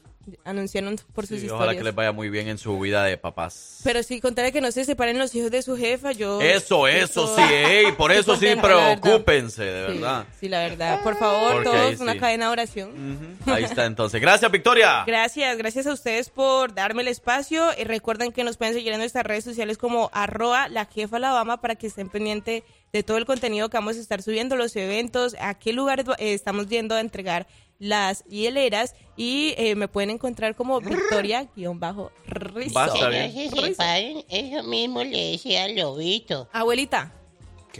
[0.45, 1.77] Anunciaron por sus Sí, ojalá historias.
[1.77, 3.81] que les vaya muy bien en su vida de papás.
[3.83, 6.41] Pero sí, contarle que no se separen los hijos de su jefa, yo...
[6.41, 10.25] Eso, eso, sí, ey, por eso sí, preocúpense, de Sí, verdad.
[10.39, 11.03] Sí, la verdad.
[11.03, 12.19] Por favor, Porque todos una sí.
[12.19, 13.37] cadena de oración.
[13.45, 14.21] Ahí está entonces.
[14.21, 15.03] Gracias, Victoria.
[15.05, 17.69] Gracias, gracias a ustedes por darme el espacio.
[17.77, 21.59] Y recuerden que nos pueden seguir en nuestras redes sociales como arroba la jefa Alabama
[21.59, 22.63] para que estén pendientes
[22.93, 26.33] de todo el contenido que vamos a estar subiendo, los eventos, a qué lugares eh,
[26.33, 27.47] estamos yendo a entregar
[27.83, 28.95] las hieleras.
[29.15, 31.79] Y eh, me pueden encontrar como Victoria-Rizo.
[32.25, 36.49] Que no se separen, eso mismo le decía al lobito.
[36.51, 37.13] Abuelita,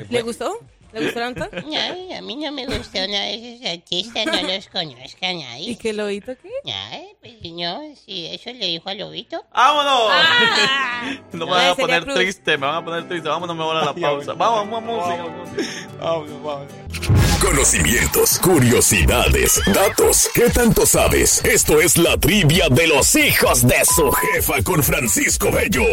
[0.10, 0.60] ¿le gustó?
[0.94, 1.50] ¿Le la nota?
[1.54, 5.72] Ay, a mí no me gustó nada de esos artistas, no los conozco a nadie.
[5.72, 6.72] ¿Y qué lobito qué?
[6.72, 9.44] Ay, pues no, si eso le dijo al lobito.
[9.54, 10.12] ¡Vámonos!
[10.12, 11.20] Ah.
[11.34, 12.16] No me van a poner Cruz.
[12.16, 13.28] triste, me van a poner triste.
[13.28, 14.34] Vámonos mejor a la pausa.
[14.34, 15.26] Vamos, vamos, música.
[17.42, 20.30] Conocimientos, curiosidades, datos.
[20.34, 21.44] ¿Qué tanto sabes?
[21.44, 25.84] Esto es la trivia de los hijos de su jefa con Francisco Bello.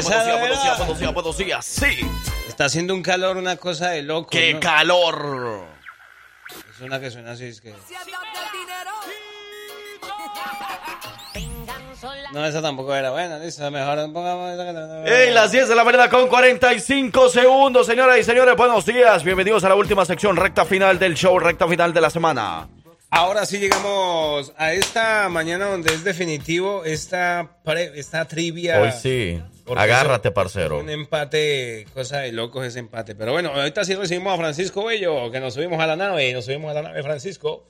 [0.00, 2.00] Esa Potosía, era- Potosía, Potosía, Potosía, sí.
[2.48, 4.30] Está haciendo un calor, una cosa de loco.
[4.30, 4.60] ¡Qué ¿no?
[4.60, 5.64] calor!
[6.74, 7.74] Es una que suena así, es que...
[12.32, 14.56] No, esa tampoco era buena, listo, mejor pongamos...
[15.06, 18.54] ¡Ey, las 10 de la mañana con 45 segundos, señoras y señores!
[18.56, 22.08] Buenos días, bienvenidos a la última sección, recta final del show, recta final de la
[22.08, 22.68] semana.
[23.10, 28.80] Ahora sí llegamos a esta mañana donde es definitivo esta, pre- esta trivia.
[28.80, 29.42] Hoy sí.
[29.70, 30.80] Porque Agárrate, parcero.
[30.80, 33.14] Un empate, cosa de locos ese empate.
[33.14, 36.46] Pero bueno, ahorita sí recibimos a Francisco Bello, que nos subimos a la nave, nos
[36.46, 37.62] subimos a la nave, Francisco.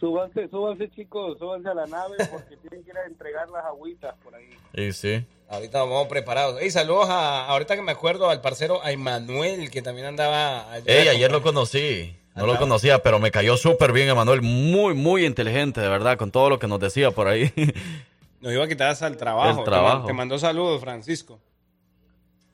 [0.00, 4.16] Súbanse, súbanse chicos, súbanse a la nave porque tienen que ir a entregar las agüitas
[4.24, 4.50] por ahí.
[4.74, 5.24] Y sí.
[5.48, 6.60] Ahorita vamos preparados.
[6.60, 10.92] Ey, saludos a, ahorita que me acuerdo, al parcero a Emanuel, que también andaba allá.
[10.92, 12.12] Ey, ayer lo conocí.
[12.34, 14.42] No lo conocía, pero me cayó súper bien, Emanuel.
[14.42, 17.52] Muy, muy inteligente, de verdad, con todo lo que nos decía por ahí.
[18.40, 19.60] Nos iba a quitar hasta el trabajo.
[19.60, 20.06] El trabajo.
[20.06, 21.40] Te mandó saludos, Francisco.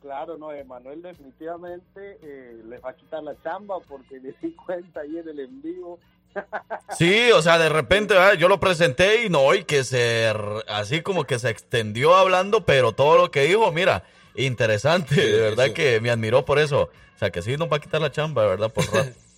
[0.00, 5.00] Claro, no, Emanuel definitivamente eh, les va a quitar la chamba porque le di cuenta
[5.00, 5.98] ayer el en vivo.
[6.96, 10.32] Sí, o sea, de repente yo lo presenté y no, y que se,
[10.66, 14.04] así como que se extendió hablando, pero todo lo que dijo, mira,
[14.34, 16.90] interesante, de verdad que me admiró por eso.
[17.14, 19.10] O sea, que sí nos va a quitar la chamba, de verdad, por rato.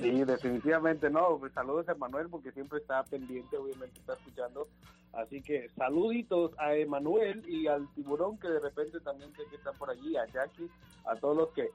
[0.00, 1.36] Sí, definitivamente no.
[1.38, 4.66] Pues saludos a Emanuel porque siempre está pendiente, obviamente está escuchando.
[5.12, 9.72] Así que saluditos a Emanuel y al tiburón que de repente también sé que está
[9.72, 10.70] por allí, a Jackie,
[11.04, 11.68] a todos los que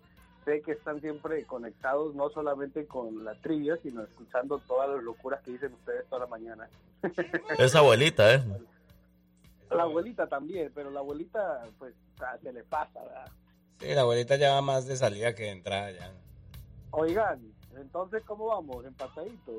[0.45, 5.41] sé que están siempre conectados, no solamente con la trivia, sino escuchando todas las locuras
[5.41, 6.69] que dicen ustedes toda la mañana.
[7.57, 8.43] Esa abuelita, ¿eh?
[9.71, 11.93] La abuelita también, pero la abuelita pues
[12.41, 13.31] se le pasa, ¿verdad?
[13.79, 16.11] Sí, la abuelita ya va más de salida que de entrada ya.
[16.91, 17.41] Oigan,
[17.79, 18.85] entonces, ¿cómo vamos?
[18.85, 19.55] ¿Empataditos?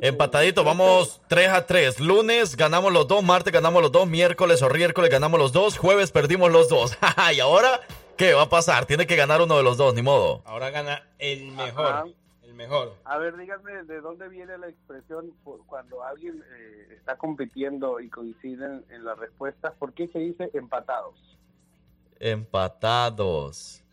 [0.00, 2.00] Empatadito, vamos 3 a 3.
[2.00, 6.10] Lunes ganamos los dos, martes ganamos los dos, miércoles o miércoles ganamos los dos, jueves
[6.10, 6.96] perdimos los dos.
[7.36, 7.80] y ahora,
[8.16, 8.86] ¿qué va a pasar?
[8.86, 10.40] Tiene que ganar uno de los dos, ni modo.
[10.46, 11.86] Ahora gana el mejor.
[11.86, 12.04] Ajá.
[12.42, 12.94] El mejor.
[13.04, 18.08] A ver, díganme de dónde viene la expresión por- cuando alguien eh, está compitiendo y
[18.08, 19.74] coinciden en las respuestas.
[19.78, 21.14] ¿Por qué se dice empatados?
[22.20, 23.83] Empatados.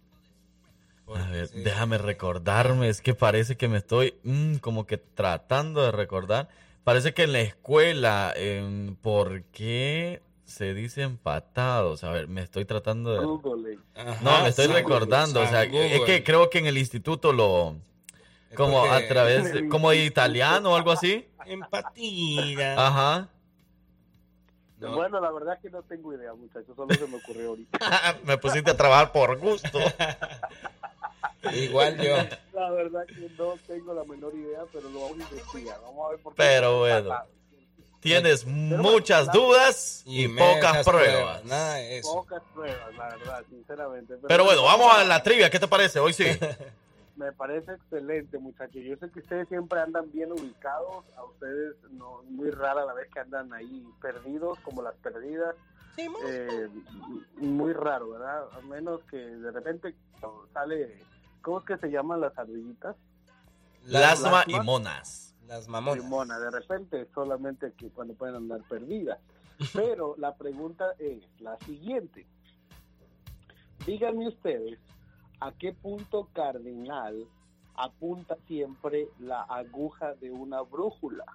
[1.15, 5.91] A ver, déjame recordarme, es que parece que me estoy mm, como que tratando de
[5.91, 6.49] recordar.
[6.83, 12.03] Parece que en la escuela, en ¿por qué se dice empatados?
[12.03, 13.25] A ver, me estoy tratando de...
[13.25, 13.77] Google.
[14.21, 15.95] No, me estoy recordando, o sea, Google.
[15.95, 17.75] es que creo que en el instituto lo...
[18.55, 21.25] Como porque- a través, de- como de italiano o algo así.
[21.45, 22.73] Empatía.
[22.87, 23.29] Ajá.
[24.79, 26.75] Bueno, la verdad es que no tengo idea, muchachos.
[26.75, 27.77] Solo se me ocurrió ahorita.
[28.25, 29.79] Me pusiste a trabajar por gusto.
[31.53, 32.15] Igual yo.
[32.53, 35.79] La verdad que no tengo la menor idea, pero lo vamos a investigar.
[35.81, 36.37] Vamos a ver por qué.
[36.37, 37.15] Pero bueno.
[37.99, 41.45] Tienes muchas la- dudas y, pocas mejas pruebas.
[41.45, 42.13] Nada de eso.
[42.13, 44.15] Pocas pruebas, la verdad, sinceramente.
[44.27, 45.51] Pero bueno, vamos a la trivia.
[45.51, 45.99] ¿Qué te parece?
[45.99, 46.25] Hoy sí.
[47.15, 48.81] Me parece excelente, muchachos.
[48.83, 51.05] Yo sé que ustedes siempre andan bien ubicados.
[51.15, 55.55] A ustedes no muy rara la vez que andan ahí perdidos, como las perdidas.
[55.97, 56.69] Eh,
[57.35, 58.45] muy raro, ¿verdad?
[58.57, 59.93] A menos que de repente
[60.53, 61.03] sale...
[61.41, 62.95] ¿Cómo es que se llaman las ardillitas?
[63.85, 65.35] Lasma y monas.
[65.47, 66.05] Las mamonas.
[66.05, 69.19] Mona, de repente solamente que cuando pueden andar perdidas.
[69.73, 72.25] Pero la pregunta es la siguiente.
[73.85, 74.79] Díganme ustedes,
[75.39, 77.27] ¿a qué punto cardinal
[77.75, 81.25] apunta siempre la aguja de una brújula?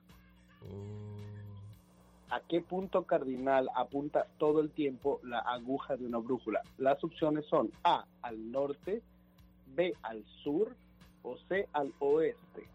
[2.30, 6.62] ¿A qué punto cardinal apunta todo el tiempo la aguja de una brújula?
[6.78, 9.02] Las opciones son A, al norte,
[9.76, 10.74] B, al sur
[11.22, 12.66] o C, al oeste.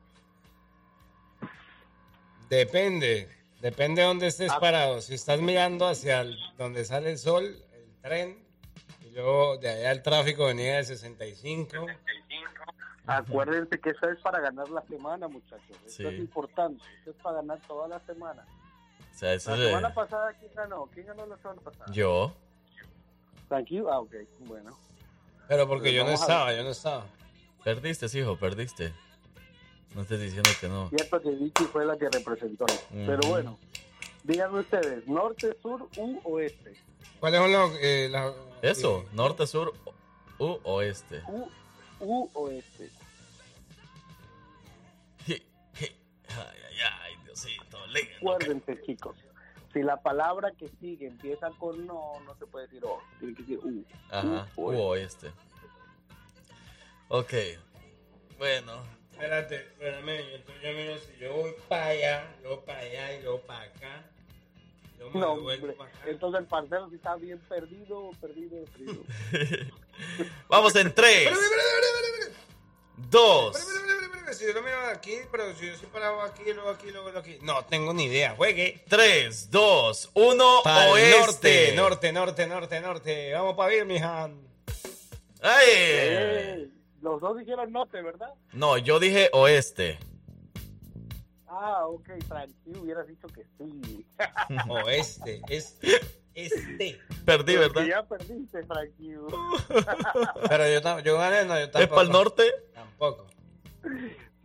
[2.50, 3.30] Depende.
[3.62, 4.30] Depende de dónde Ah.
[4.30, 5.02] estés parado.
[5.02, 8.38] Si estás mirando hacia el- donde sale el sol, el tren,
[9.02, 11.86] y luego de allá el tráfico venía de 65.
[13.08, 15.78] Acuérdense que eso es para ganar la semana, muchachos.
[15.86, 16.06] Eso Sí.
[16.08, 16.84] es importante.
[17.02, 18.46] Eso es para ganar toda la semana.
[19.14, 20.86] O sea, eso La es de- semana pasada, ¿quién ganó?
[20.94, 21.92] ¿Quién ganó la semana pasada?
[21.92, 22.34] Yo.
[23.48, 23.92] Tranquilo.
[23.92, 24.14] Ah, ok.
[24.40, 24.76] Bueno.
[25.48, 27.06] Pero porque Pero yo no estaba, yo no estaba.
[27.64, 28.94] Perdiste, hijo, perdiste.
[29.94, 30.90] No estés diciendo que no.
[30.90, 32.66] Cierto que Vicky fue la que representó.
[32.92, 33.60] Pero bueno,
[34.24, 36.74] díganme ustedes, norte, sur u oeste.
[37.20, 37.72] ¿Cuáles son los...
[37.82, 39.74] eh, la- Eso, norte, sur
[40.40, 41.22] u oeste.
[41.28, 41.50] U,
[42.00, 42.90] u oeste.
[45.28, 45.42] Ay,
[46.30, 48.12] ay, ay, Diosito, lindo.
[48.18, 49.18] Acuérdense, chicos.
[49.74, 53.42] Si la palabra que sigue empieza con no, no se puede decir o, tiene que
[53.44, 53.86] decir u.
[54.10, 55.32] Ajá, u, o, u este.
[57.08, 57.34] Ok,
[58.38, 58.84] bueno.
[59.12, 63.42] Espérate, espérame, entonces yo miro si yo voy para allá, luego para allá y luego
[63.42, 64.04] para acá.
[65.14, 65.60] No, hombre.
[66.06, 69.04] Entonces el parcero sí está bien perdido, perdido, perdido.
[70.48, 71.30] Vamos en 3.
[73.10, 73.68] 2
[74.32, 76.90] que si yo lo miro de aquí, pero si yo estoy parado aquí, luego aquí,
[76.90, 77.38] luego aquí.
[77.42, 78.34] No tengo ni idea.
[78.36, 78.82] Juegue.
[78.88, 81.74] 3, 2, 1, Pal oeste.
[81.76, 83.34] Norte, norte, norte, norte, norte.
[83.34, 84.42] Vamos para Birmingham.
[85.42, 85.66] ¡Ay!
[85.68, 86.70] Eh,
[87.02, 88.34] los dos dijeron norte, ¿verdad?
[88.54, 90.00] No, yo dije oeste.
[91.48, 94.06] Ah, ok, tranquilo, hubieras dicho que sí.
[94.70, 96.00] oeste, este.
[96.34, 97.02] Este.
[97.26, 97.84] Perdí, ¿verdad?
[97.84, 99.18] Ya perdiste, Frankie.
[100.48, 101.84] Pero yo, yo gané, no, yo tampoco.
[101.84, 102.44] ¿Es para el norte?
[102.74, 103.28] Tampoco.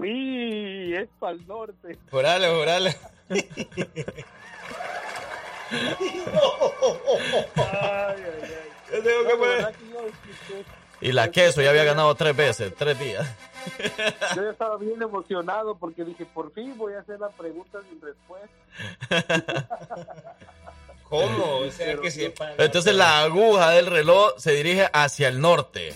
[0.01, 1.99] Sí, es para el norte.
[2.11, 2.97] Jurale, jurale.
[7.57, 8.51] Ay, ay, ay.
[8.93, 10.65] Yo tengo que No, de poner- verdad que yo escuché-
[11.01, 13.27] Y la queso ya había ganado tres veces, tres días.
[14.35, 18.01] Yo ya estaba bien emocionado porque dije, por fin voy a hacer la pregunta sin
[18.01, 19.67] respuesta.
[21.09, 21.59] ¿Cómo?
[21.59, 25.95] O sea, que Entonces la aguja del reloj se dirige hacia el norte.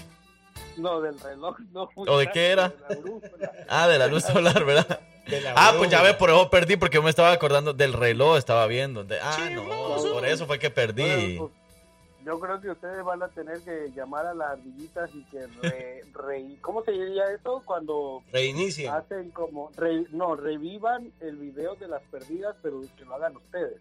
[0.77, 1.89] No, del reloj, no.
[1.95, 2.69] ¿O de qué era?
[2.71, 3.53] de la brújula.
[3.69, 5.01] Ah, de la luz solar, ¿verdad?
[5.55, 8.67] Ah, pues ya ves, por eso perdí, porque yo me estaba acordando del reloj, estaba
[8.67, 9.05] viendo.
[9.05, 9.65] De- ah, no,
[10.13, 11.37] por eso fue que perdí.
[11.37, 15.23] Bueno, pues, yo creo que ustedes van a tener que llamar a las ardillitas y
[15.27, 17.63] que re, re- ¿cómo se diría eso?
[17.65, 18.93] Cuando Reinicien.
[18.93, 23.79] hacen como, re- no, revivan el video de las perdidas, pero que lo hagan ustedes.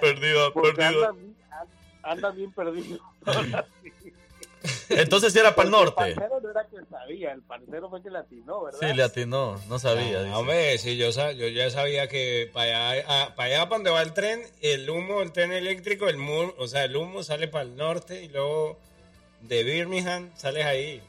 [0.00, 1.08] perdido, Porque perdido.
[1.08, 1.34] andan,
[2.02, 3.00] andan bien perdidos.
[3.26, 3.64] Entonces
[4.02, 4.12] sí
[4.88, 5.94] era para el El norte.
[6.14, 8.78] parcero no era que sabía, el parcero fue que le atinó, ¿verdad?
[8.80, 10.22] Sí, le atinó, no sabía.
[10.32, 14.12] Ah, hombre, sí, yo, ya sabía que para allá, para allá para donde va el
[14.14, 17.76] tren, el humo, el tren eléctrico, el mu- o sea, el humo sale para el
[17.76, 18.78] norte y luego
[19.42, 21.02] de Birmingham sales ahí.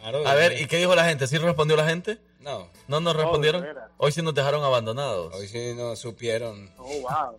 [0.00, 0.60] Claro, A ver.
[0.60, 1.26] ¿y qué dijo la gente?
[1.28, 2.18] ¿Sí respondió la gente?
[2.40, 3.64] No, ¿No nos respondieron?
[3.98, 5.32] Hoy sí nos dejaron abandonados.
[5.34, 6.70] hoy sí no supieron.
[6.76, 7.38] Oh, wow.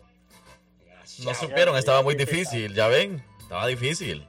[1.19, 4.25] No supieron, estaba muy difícil, ya ven, estaba difícil.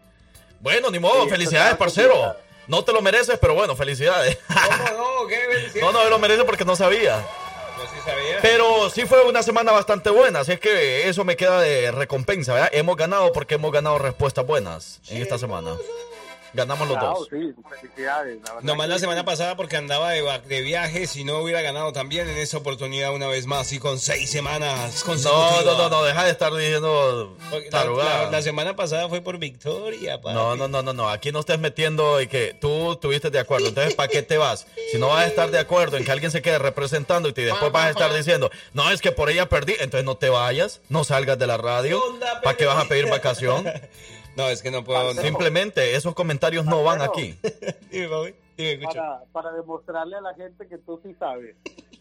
[0.64, 2.34] Bueno, ni modo, Sí, felicidades, parcero.
[2.66, 4.38] No te lo mereces, pero bueno, felicidades.
[4.48, 5.28] ¿Cómo no?
[5.28, 7.18] ¿Qué No, no me lo merece porque no sabía.
[7.76, 8.38] Yo sí sabía.
[8.40, 12.54] Pero sí fue una semana bastante buena, así es que eso me queda de recompensa,
[12.54, 12.70] ¿verdad?
[12.72, 15.76] Hemos ganado porque hemos ganado respuestas buenas en esta semana.
[16.54, 17.28] Ganamos los Claro, dos.
[17.30, 18.38] sí, felicidades.
[18.42, 19.00] la Nomás la sí.
[19.00, 23.12] semana pasada porque andaba de, de viaje, si no hubiera ganado también en esa oportunidad
[23.12, 25.64] una vez más y con seis semanas No, consecutivas.
[25.64, 27.36] no, no, no, deja de estar diciendo
[27.72, 30.34] la- la semana pasada fue por victoria, papi.
[30.34, 31.08] No, no, no, no, no.
[31.10, 33.68] Aquí no estés metiendo y que tú estuviste de acuerdo.
[33.68, 34.66] Entonces, ¿para qué te vas?
[34.92, 37.44] Si no vas a estar de acuerdo en que alguien se quede representando y te-
[37.44, 40.80] después vas a estar diciendo, no, es que por ella perdí, entonces no te vayas,
[40.88, 42.00] no salgas de la radio.
[42.42, 43.64] ¿Para qué vas a pedir vacación?
[44.36, 45.14] No, es que no puedo.
[45.14, 47.38] Simplemente, esos comentarios no van aquí.
[47.90, 48.34] Dime, papi.
[48.56, 48.84] Dime.
[48.84, 51.56] Para, para demostrarle a la gente que tú sí sabes.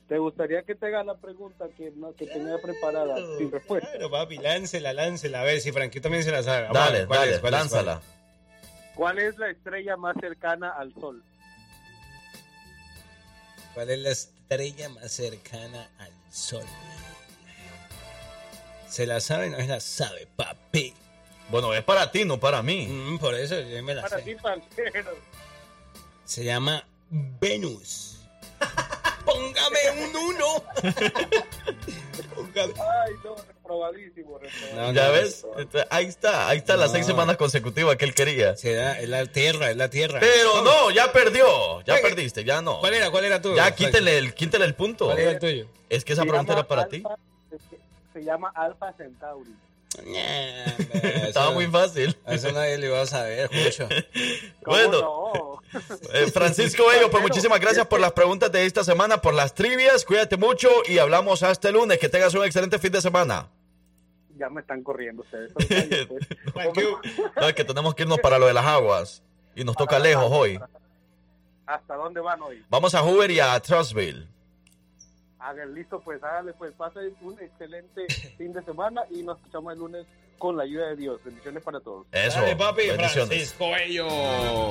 [0.07, 3.89] ¿Te gustaría que te haga la pregunta que, no, que tenía preparada sin respuesta?
[3.93, 5.41] Pero papi, láncela, láncela.
[5.41, 6.63] A ver si Frankie también se la sabe.
[6.67, 7.39] Vamos Dale, ver, ¿cuál dale, es?
[7.39, 7.59] ¿Cuál es?
[7.59, 8.01] lánzala.
[8.95, 11.23] ¿Cuál es la estrella más cercana al Sol?
[13.73, 16.63] ¿Cuál es la estrella más cercana al sol?
[18.87, 19.49] ¿Se la sabe?
[19.49, 20.93] No se la sabe, papi.
[21.49, 22.87] Bueno, es para ti, no para mí.
[22.87, 24.23] Mm, por eso yo me la Para sé.
[24.23, 25.11] ti, parcero.
[26.25, 28.21] Se llama Venus.
[29.25, 30.63] Póngame un uno.
[32.35, 32.73] Póngame.
[32.73, 34.91] Ay, no, reprobadísimo, reprobadísimo.
[34.93, 35.45] ¿Ya ves?
[35.57, 38.55] Este, Ahí está, ahí está las seis semanas consecutivas que él quería.
[38.55, 40.19] Se da, es la tierra, es la tierra.
[40.19, 42.79] Pero no, ya perdió, ya perdiste, ya no.
[42.79, 43.11] ¿Cuál era?
[43.11, 43.55] ¿Cuál era tú?
[43.55, 45.05] Ya quítele el, quítele el punto.
[45.05, 45.67] ¿Cuál era el tuyo?
[45.89, 47.03] Es que esa Se pregunta era para ti.
[47.49, 47.77] Se,
[48.13, 49.55] se llama Alpha Centauri.
[51.27, 52.15] Estaba muy fácil.
[52.27, 53.87] Eso nadie lo iba a saber, mucho.
[54.65, 55.61] Bueno, no?
[56.13, 60.05] eh, Francisco Bello, pues muchísimas gracias por las preguntas de esta semana, por las trivias.
[60.05, 61.99] Cuídate mucho y hablamos hasta el lunes.
[61.99, 63.49] Que tengas un excelente fin de semana.
[64.37, 65.51] Ya me están corriendo ustedes.
[66.53, 66.67] Pues,
[67.35, 69.21] No, que tenemos que irnos para lo de las aguas.
[69.55, 70.59] Y nos toca lejos hoy.
[71.65, 72.63] ¿Hasta dónde van hoy?
[72.69, 74.27] Vamos a Hoover y a Trustville.
[75.43, 78.07] Hagan listo, pues háganle, pues pasen un excelente
[78.37, 80.05] fin de semana y nos escuchamos el lunes
[80.39, 81.19] con la ayuda de Dios.
[81.23, 82.05] Bendiciones para todos.
[82.11, 82.41] Eso.
[82.41, 83.27] Dale, papi, bendiciones.
[83.27, 84.69] Francisco Bello.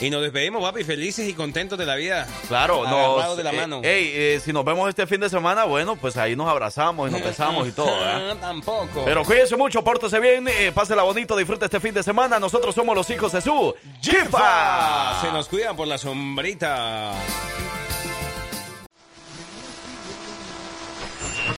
[0.00, 2.26] Y nos despedimos, papi, felices y contentos de la vida.
[2.48, 3.80] Claro, nos, de la eh, mano.
[3.82, 7.12] ey, eh, si nos vemos este fin de semana, bueno, pues ahí nos abrazamos y
[7.12, 8.32] nos besamos y todo, ¿verdad?
[8.32, 9.04] Ah, Tampoco.
[9.06, 12.38] Pero cuídense mucho, pórtese bien, eh, pásela bonito, disfrute este fin de semana.
[12.38, 14.20] Nosotros somos los hijos de su ¡Jifa!
[14.20, 15.20] Jifa.
[15.22, 17.12] Se nos cuidan por la sombrita.